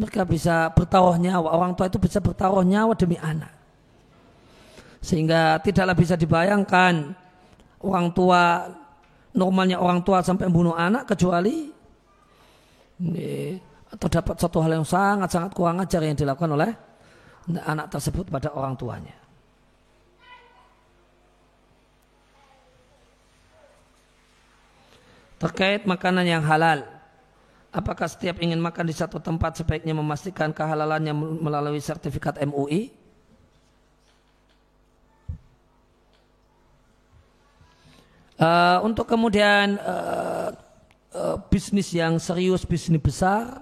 Mereka 0.00 0.24
bisa 0.24 0.72
bertaruh 0.72 1.20
nyawa, 1.20 1.52
orang 1.52 1.76
tua 1.76 1.92
itu 1.92 2.00
bisa 2.00 2.24
bertaruh 2.24 2.64
nyawa 2.64 2.96
demi 2.96 3.20
anak. 3.20 3.52
Sehingga 5.04 5.60
tidaklah 5.60 5.92
bisa 5.92 6.16
dibayangkan 6.16 7.12
orang 7.84 8.16
tua, 8.16 8.64
normalnya 9.36 9.76
orang 9.76 10.00
tua 10.00 10.24
sampai 10.24 10.48
membunuh 10.48 10.72
anak 10.72 11.04
kecuali 11.12 11.68
ini, 12.96 13.60
atau 13.92 14.08
dapat 14.08 14.40
satu 14.40 14.64
hal 14.64 14.80
yang 14.80 14.88
sangat-sangat 14.88 15.52
kurang 15.52 15.84
ajar 15.84 16.00
yang 16.00 16.16
dilakukan 16.16 16.48
oleh 16.56 16.72
anak 17.68 17.92
tersebut 17.92 18.24
pada 18.32 18.56
orang 18.56 18.72
tuanya. 18.72 19.25
Terkait 25.36 25.84
makanan 25.84 26.24
yang 26.24 26.40
halal. 26.40 26.88
Apakah 27.68 28.08
setiap 28.08 28.40
ingin 28.40 28.56
makan 28.56 28.88
di 28.88 28.96
satu 28.96 29.20
tempat 29.20 29.60
sebaiknya 29.60 29.92
memastikan 29.92 30.48
kehalalannya 30.48 31.12
melalui 31.12 31.76
sertifikat 31.76 32.40
MUI? 32.40 32.88
Uh, 38.36 38.80
untuk 38.84 39.04
kemudian 39.04 39.76
uh, 39.80 40.56
uh, 41.12 41.36
bisnis 41.52 41.92
yang 41.92 42.16
serius, 42.16 42.64
bisnis 42.64 43.00
besar, 43.00 43.60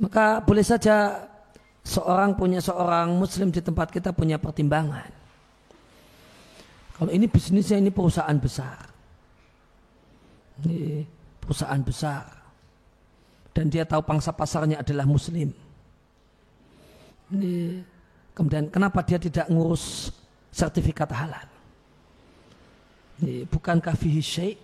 maka 0.00 0.40
boleh 0.40 0.64
saja 0.64 1.28
seorang 1.84 2.32
punya 2.32 2.64
seorang 2.64 3.12
muslim 3.12 3.52
di 3.52 3.60
tempat 3.60 3.92
kita 3.92 4.16
punya 4.16 4.40
pertimbangan. 4.40 5.12
Kalau 6.96 7.12
ini 7.12 7.28
bisnisnya 7.28 7.76
ini 7.76 7.92
perusahaan 7.92 8.36
besar 8.40 8.93
ini 10.62 11.02
perusahaan 11.42 11.82
besar 11.82 12.30
dan 13.54 13.70
dia 13.70 13.82
tahu 13.86 14.02
pangsa 14.02 14.30
pasarnya 14.34 14.82
adalah 14.82 15.06
muslim. 15.06 15.50
Ini, 17.34 17.82
kemudian 18.34 18.70
kenapa 18.70 19.02
dia 19.02 19.18
tidak 19.18 19.46
ngurus 19.50 20.14
sertifikat 20.54 21.10
halal? 21.10 21.46
Ini, 23.22 23.46
bukankah 23.46 23.94
fihi 23.94 24.22
syai' 24.22 24.54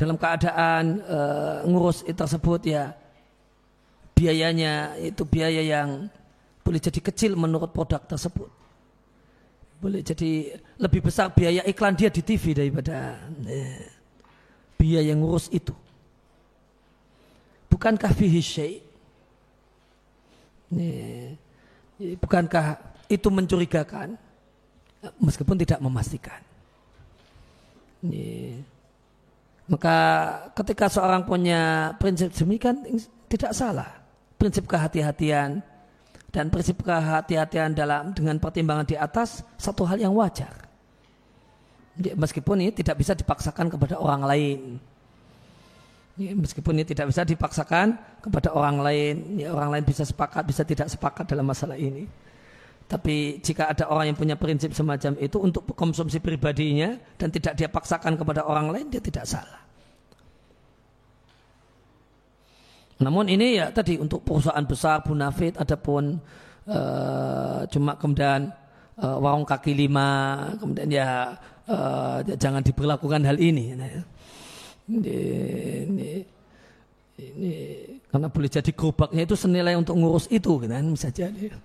dalam 0.00 0.16
keadaan 0.16 1.04
e, 1.04 1.18
ngurus 1.68 2.00
itu 2.08 2.16
tersebut 2.16 2.60
ya 2.64 2.96
biayanya 4.16 4.96
itu 4.96 5.28
biaya 5.28 5.60
yang 5.60 6.08
boleh 6.64 6.80
jadi 6.80 7.00
kecil 7.04 7.36
menurut 7.36 7.68
produk 7.68 8.00
tersebut 8.08 8.48
boleh 9.80 10.04
jadi 10.04 10.60
lebih 10.76 11.08
besar 11.08 11.32
biaya 11.32 11.64
iklan 11.64 11.96
dia 11.96 12.12
di 12.12 12.20
TV 12.20 12.52
daripada 12.52 13.16
eh, 13.48 13.88
biaya 14.76 15.08
yang 15.08 15.24
ngurus 15.24 15.48
itu. 15.48 15.72
Bukankah 17.72 18.12
fihi 18.12 18.42
syai? 18.44 18.76
Eh, 20.76 21.32
bukankah 22.20 22.76
itu 23.08 23.28
mencurigakan? 23.32 24.20
Meskipun 25.16 25.56
tidak 25.56 25.80
memastikan. 25.80 26.44
Eh, 28.04 28.60
maka 29.64 29.96
ketika 30.60 30.92
seorang 30.92 31.24
punya 31.24 31.92
prinsip 31.96 32.28
demikian 32.36 32.84
tidak 33.32 33.56
salah. 33.56 33.96
Prinsip 34.36 34.68
kehati-hatian 34.68 35.64
dan 36.30 36.46
prinsip 36.48 36.82
kehati-hatian 36.86 37.74
dalam 37.74 38.14
dengan 38.14 38.38
pertimbangan 38.38 38.86
di 38.86 38.94
atas 38.94 39.42
satu 39.58 39.82
hal 39.86 39.98
yang 39.98 40.14
wajar. 40.14 40.70
Meskipun 42.00 42.64
ini 42.64 42.72
tidak 42.72 43.02
bisa 43.02 43.12
dipaksakan 43.12 43.68
kepada 43.68 43.98
orang 43.98 44.22
lain. 44.24 44.60
Meskipun 46.20 46.80
ini 46.80 46.86
tidak 46.86 47.10
bisa 47.10 47.24
dipaksakan 47.24 47.96
kepada 48.20 48.52
orang 48.52 48.78
lain, 48.80 49.14
ya, 49.40 49.52
orang 49.52 49.72
lain 49.72 49.84
bisa 49.88 50.04
sepakat, 50.04 50.44
bisa 50.44 50.62
tidak 50.64 50.88
sepakat 50.92 51.24
dalam 51.28 51.48
masalah 51.48 51.76
ini. 51.76 52.04
Tapi 52.90 53.38
jika 53.38 53.70
ada 53.70 53.86
orang 53.86 54.10
yang 54.10 54.18
punya 54.18 54.34
prinsip 54.34 54.74
semacam 54.74 55.14
itu 55.22 55.38
untuk 55.38 55.62
konsumsi 55.78 56.18
pribadinya 56.18 56.98
dan 57.14 57.30
tidak 57.30 57.54
dia 57.54 57.70
paksakan 57.70 58.18
kepada 58.18 58.42
orang 58.42 58.74
lain, 58.74 58.86
dia 58.90 58.98
tidak 58.98 59.24
salah. 59.30 59.69
Namun 63.00 63.32
ini 63.32 63.56
ya 63.56 63.72
tadi 63.72 63.96
untuk 63.96 64.20
perusahaan 64.22 64.64
besar 64.68 65.00
Bunafit 65.00 65.56
adapun 65.56 66.20
uh, 66.68 67.64
cuma 67.72 67.96
kemudian 67.96 68.52
uh, 69.00 69.16
warung 69.16 69.48
kaki 69.48 69.72
lima 69.72 70.36
kemudian 70.60 70.88
ya 70.92 71.32
uh, 71.64 72.20
jangan 72.36 72.60
diberlakukan 72.60 73.24
hal 73.24 73.40
ini. 73.40 73.72
Nah, 73.72 73.88
ini, 74.92 75.16
ini, 75.88 76.10
ini 77.16 77.52
karena 78.12 78.28
boleh 78.28 78.50
jadi 78.52 78.70
gerobaknya 78.74 79.22
itu 79.24 79.36
senilai 79.38 79.74
untuk 79.80 79.96
ngurus 79.96 80.28
itu 80.28 80.60
kan 80.60 80.84
bisa 80.92 81.08
jadi. 81.08 81.56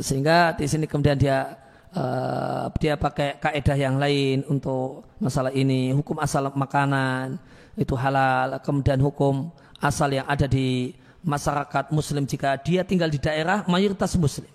Sehingga 0.00 0.56
di 0.56 0.64
sini 0.64 0.88
kemudian 0.88 1.20
dia 1.20 1.60
uh, 1.92 2.72
dia 2.80 2.96
pakai 2.96 3.36
kaidah 3.36 3.76
yang 3.76 4.00
lain 4.00 4.48
untuk 4.48 5.04
masalah 5.20 5.52
ini 5.52 5.92
hukum 5.92 6.16
asal 6.24 6.48
makanan 6.56 7.36
itu 7.76 7.92
halal 7.92 8.56
kemudian 8.64 8.96
hukum 9.04 9.52
asal 9.86 10.10
yang 10.10 10.26
ada 10.26 10.50
di 10.50 10.90
masyarakat 11.22 11.94
muslim 11.94 12.26
jika 12.26 12.58
dia 12.58 12.82
tinggal 12.82 13.10
di 13.10 13.22
daerah 13.22 13.62
mayoritas 13.70 14.18
muslim. 14.18 14.50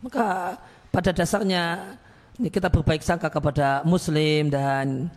Maka 0.00 0.56
pada 0.90 1.10
dasarnya 1.10 1.96
kita 2.38 2.72
berbaik 2.72 3.04
sangka 3.04 3.28
kepada 3.28 3.84
muslim 3.84 4.48
dan 4.48 5.12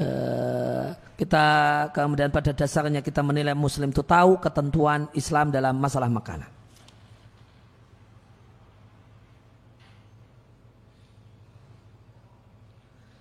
uh, 0.00 0.96
kita 1.14 1.46
kemudian 1.94 2.32
pada 2.34 2.50
dasarnya 2.50 3.04
kita 3.04 3.22
menilai 3.22 3.54
muslim 3.54 3.94
itu 3.94 4.02
tahu 4.02 4.40
ketentuan 4.42 5.06
Islam 5.14 5.54
dalam 5.54 5.78
masalah 5.78 6.10
makanan. 6.10 6.50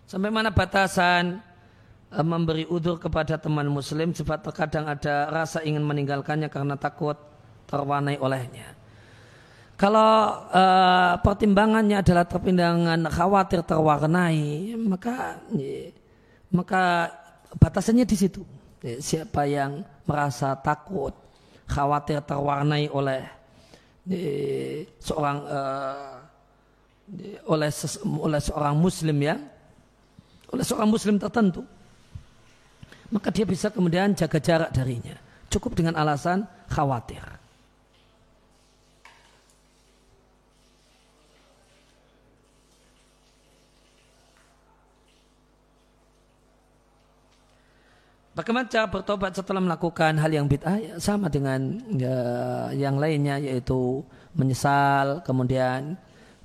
Sampai 0.10 0.30
mana 0.30 0.54
batasan 0.54 1.42
memberi 2.22 2.70
udur 2.70 3.02
kepada 3.02 3.42
teman 3.42 3.66
muslim 3.72 4.14
sebab 4.14 4.46
terkadang 4.46 4.86
ada 4.86 5.34
rasa 5.34 5.66
ingin 5.66 5.82
meninggalkannya 5.82 6.52
karena 6.54 6.78
takut 6.78 7.18
terwarnai 7.66 8.22
olehnya. 8.22 8.78
Kalau 9.74 10.46
uh, 10.54 11.18
pertimbangannya 11.26 12.06
adalah 12.06 12.30
pertimbangan 12.30 13.10
khawatir 13.10 13.66
terwarnai, 13.66 14.78
maka 14.78 15.42
maka 16.54 17.10
batasannya 17.58 18.06
di 18.06 18.14
situ. 18.14 18.46
Siapa 18.84 19.50
yang 19.50 19.82
merasa 20.06 20.54
takut, 20.60 21.18
khawatir 21.66 22.22
terwarnai 22.22 22.92
oleh 22.94 23.26
seorang 25.02 25.38
uh, 25.48 26.20
oleh 27.48 27.72
oleh 28.04 28.40
seorang 28.40 28.76
muslim 28.76 29.18
ya 29.20 29.36
oleh 30.52 30.64
seorang 30.64 30.90
muslim 30.92 31.16
tertentu 31.16 31.64
maka 33.14 33.30
dia 33.30 33.46
bisa 33.46 33.70
kemudian 33.70 34.18
jaga 34.18 34.42
jarak 34.42 34.74
darinya 34.74 35.14
cukup 35.54 35.78
dengan 35.78 35.94
alasan 35.94 36.50
khawatir 36.74 37.22
Bagaimana 48.34 48.66
cara 48.66 48.90
bertobat 48.90 49.38
setelah 49.38 49.62
melakukan 49.62 50.18
hal 50.18 50.34
yang 50.34 50.50
bid'ah? 50.50 50.82
Ya, 50.82 50.94
sama 50.98 51.30
dengan 51.30 51.78
ya, 51.94 52.18
yang 52.74 52.98
lainnya 52.98 53.38
yaitu 53.38 54.02
menyesal, 54.34 55.22
kemudian 55.22 55.94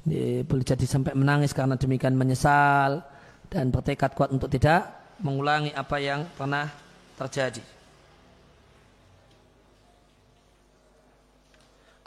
ya, 0.05 0.45
boleh 0.45 0.69
jadi 0.69 0.85
sampai 0.85 1.17
menangis 1.17 1.57
karena 1.57 1.81
demikian 1.81 2.13
menyesal 2.13 3.01
dan 3.49 3.73
bertekad 3.73 4.13
kuat 4.13 4.29
untuk 4.37 4.53
tidak 4.53 4.98
mengulangi 5.19 5.75
apa 5.75 5.97
yang 5.99 6.27
pernah 6.35 6.71
terjadi. 7.19 7.63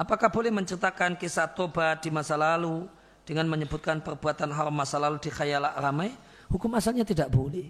Apakah 0.01 0.33
boleh 0.33 0.49
menceritakan 0.49 1.13
kisah 1.13 1.45
tobat 1.53 2.01
di 2.01 2.09
masa 2.09 2.33
lalu 2.33 2.89
dengan 3.21 3.45
menyebutkan 3.45 4.01
perbuatan 4.01 4.49
haram 4.49 4.73
masa 4.73 4.97
lalu 4.97 5.21
di 5.21 5.29
khayalak 5.29 5.77
ramai? 5.77 6.09
Hukum 6.49 6.73
asalnya 6.73 7.05
tidak 7.05 7.29
boleh. 7.29 7.69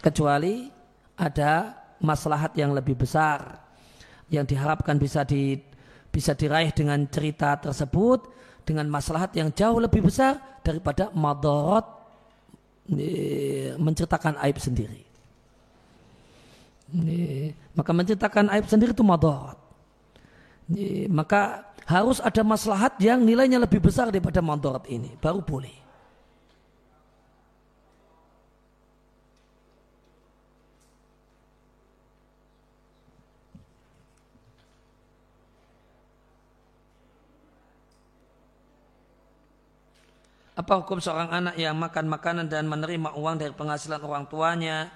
Kecuali 0.00 0.72
ada 1.20 1.76
maslahat 2.00 2.56
yang 2.56 2.72
lebih 2.72 2.96
besar 2.96 3.60
yang 4.32 4.48
diharapkan 4.48 4.96
bisa 4.96 5.22
di 5.22 5.60
bisa 6.08 6.32
diraih 6.32 6.72
dengan 6.72 7.04
cerita 7.10 7.60
tersebut 7.60 8.24
dengan 8.64 8.88
maslahat 8.88 9.36
yang 9.36 9.52
jauh 9.52 9.78
lebih 9.78 10.00
besar 10.00 10.40
daripada 10.64 11.12
madorot 11.12 11.93
menceritakan 13.76 14.40
aib 14.48 14.56
sendiri. 14.56 15.02
Maka 17.76 17.90
menceritakan 17.92 18.48
aib 18.56 18.66
sendiri 18.70 18.96
itu 18.96 19.04
madorot. 19.04 19.60
Maka 21.12 21.68
harus 21.84 22.16
ada 22.24 22.40
maslahat 22.40 22.96
yang 22.96 23.20
nilainya 23.20 23.60
lebih 23.60 23.84
besar 23.84 24.08
daripada 24.08 24.40
madorot 24.40 24.88
ini. 24.88 25.12
Baru 25.20 25.44
boleh. 25.44 25.83
Apa 40.54 40.78
hukum 40.78 41.02
seorang 41.02 41.34
anak 41.34 41.58
yang 41.58 41.74
makan 41.74 42.06
makanan 42.06 42.46
dan 42.46 42.70
menerima 42.70 43.18
uang 43.18 43.42
dari 43.42 43.50
penghasilan 43.50 43.98
orang 43.98 44.30
tuanya 44.30 44.86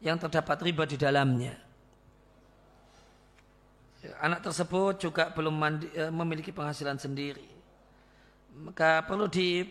yang 0.00 0.16
terdapat 0.16 0.56
riba 0.64 0.88
di 0.88 0.96
dalamnya? 0.96 1.52
Anak 4.20 4.48
tersebut 4.48 5.00
juga 5.00 5.28
belum 5.32 5.52
mandi, 5.52 5.88
eh, 5.92 6.08
memiliki 6.08 6.52
penghasilan 6.56 6.96
sendiri. 6.96 7.44
Maka 8.64 9.04
perlu 9.04 9.28
di 9.28 9.64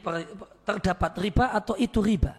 terdapat 0.62 1.12
riba 1.18 1.50
atau 1.50 1.74
itu 1.82 1.98
riba. 1.98 2.34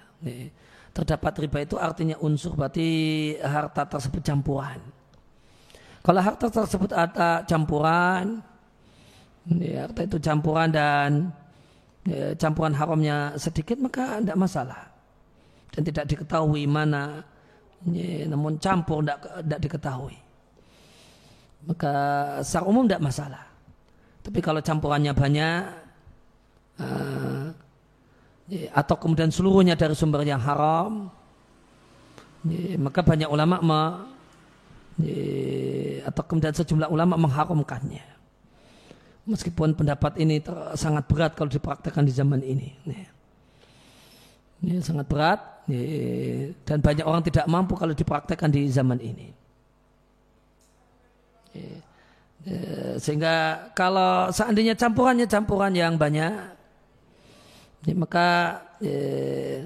Terdapat 0.94 1.34
riba 1.42 1.58
itu 1.66 1.74
artinya 1.74 2.14
unsur 2.22 2.54
berarti 2.54 2.86
harta 3.42 3.90
tersebut 3.90 4.22
campuran. 4.22 4.78
Kalau 6.04 6.20
harta 6.22 6.46
tersebut 6.46 6.94
ada 6.94 7.42
campuran, 7.42 8.38
harta 9.50 10.00
itu 10.06 10.18
campuran 10.22 10.68
dan 10.70 11.10
ya, 12.08 12.36
campuran 12.38 12.72
haramnya 12.76 13.36
sedikit 13.36 13.80
maka 13.80 14.20
tidak 14.20 14.38
masalah. 14.38 14.80
Dan 15.74 15.82
tidak 15.82 16.06
diketahui 16.06 16.70
mana 16.70 17.24
ya, 17.90 18.30
namun 18.30 18.56
campur 18.62 19.02
tidak, 19.02 19.18
tidak 19.42 19.60
diketahui. 19.66 20.16
Maka 21.64 21.94
secara 22.44 22.64
umum 22.68 22.84
tidak 22.86 23.02
masalah. 23.02 23.44
Tapi 24.24 24.38
kalau 24.40 24.60
campurannya 24.64 25.12
banyak 25.12 25.60
ya, 28.48 28.68
atau 28.76 28.96
kemudian 29.00 29.32
seluruhnya 29.32 29.76
dari 29.76 29.96
sumber 29.96 30.24
yang 30.24 30.40
haram 30.40 31.08
maka 32.76 33.00
banyak 33.00 33.28
ulama 33.30 33.56
atau 36.04 36.22
kemudian 36.28 36.52
sejumlah 36.52 36.92
ulama 36.92 37.16
mengharamkannya 37.16 38.04
Meskipun 39.24 39.72
pendapat 39.72 40.20
ini 40.20 40.44
sangat 40.76 41.08
berat 41.08 41.32
kalau 41.32 41.48
dipraktekkan 41.48 42.04
di 42.04 42.12
zaman 42.12 42.44
ini. 42.44 42.68
Ini 44.60 44.84
sangat 44.84 45.08
berat 45.08 45.40
dan 46.68 46.78
banyak 46.84 47.08
orang 47.08 47.24
tidak 47.24 47.48
mampu 47.48 47.72
kalau 47.72 47.96
dipraktekkan 47.96 48.52
di 48.52 48.68
zaman 48.68 49.00
ini. 49.00 49.32
Sehingga 53.00 53.68
kalau 53.72 54.28
seandainya 54.28 54.76
campurannya 54.76 55.24
campuran 55.24 55.72
yang 55.72 55.96
banyak, 55.96 56.32
maka 57.96 58.60
eh, 58.84 59.64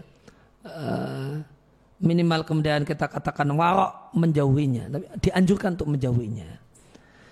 minimal 1.98 2.46
kemudian 2.46 2.86
kita 2.86 3.10
katakan 3.10 3.50
warok 3.58 4.14
menjauhinya, 4.14 4.86
dianjurkan 5.18 5.74
untuk 5.74 5.90
menjauhinya. 5.98 6.46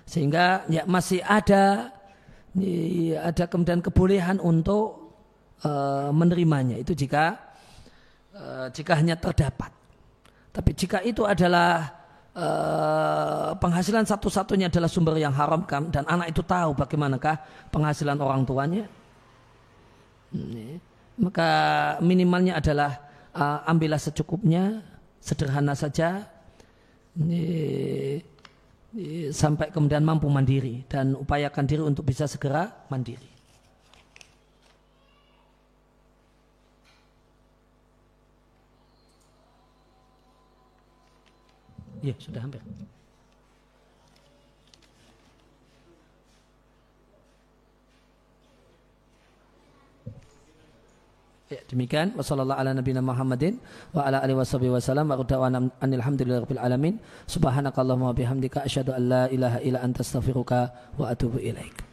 Sehingga 0.06 0.66
ya 0.66 0.82
masih 0.86 1.22
ada 1.22 1.94
ada 3.20 3.44
kemudian 3.44 3.84
kebolehan 3.84 4.40
untuk 4.40 5.12
uh, 5.60 6.08
menerimanya 6.08 6.80
itu 6.80 6.96
jika 6.96 7.36
uh, 8.32 8.66
jika 8.72 8.96
hanya 8.96 9.16
terdapat. 9.20 9.68
Tapi 10.56 10.72
jika 10.72 11.04
itu 11.04 11.28
adalah 11.28 11.84
uh, 12.32 13.52
penghasilan 13.60 14.08
satu-satunya 14.08 14.72
adalah 14.72 14.88
sumber 14.88 15.20
yang 15.20 15.36
haram 15.36 15.68
dan 15.92 16.08
anak 16.08 16.32
itu 16.32 16.40
tahu 16.40 16.72
bagaimanakah 16.72 17.36
penghasilan 17.68 18.16
orang 18.16 18.48
tuanya, 18.48 18.84
maka 21.20 21.50
minimalnya 22.00 22.56
adalah 22.56 23.04
ambillah 23.68 24.00
secukupnya, 24.00 24.80
sederhana 25.20 25.76
saja. 25.76 26.24
Sampai 29.32 29.68
kemudian 29.74 30.04
mampu 30.04 30.30
mandiri 30.30 30.86
dan 30.88 31.12
upayakan 31.18 31.64
diri 31.68 31.82
untuk 31.84 32.06
bisa 32.06 32.24
segera 32.30 32.86
mandiri. 32.88 33.28
Ya, 42.04 42.14
sudah 42.20 42.40
hampir. 42.44 42.62
Ya, 51.46 51.62
demikian 51.70 52.10
wasallallahu 52.18 52.58
ala 52.58 52.74
nabiyina 52.74 52.98
Muhammadin 52.98 53.62
wa 53.94 54.02
ala 54.02 54.18
alihi 54.18 54.34
wasallam 54.66 55.06
wa 55.06 55.14
qadawana 55.14 55.70
alhamdulillahi 55.78 56.58
alamin 56.58 56.98
subhanakallahumma 57.30 58.10
wa 58.10 58.18
bihamdika 58.18 58.66
asyhadu 58.66 58.90
an 58.90 59.02
la 59.06 59.22
ilaha 59.30 59.62
illa 59.62 59.78
anta 59.78 60.02
astaghfiruka 60.02 60.74
wa 60.98 61.06
atubu 61.06 61.38
ilaik 61.38 61.85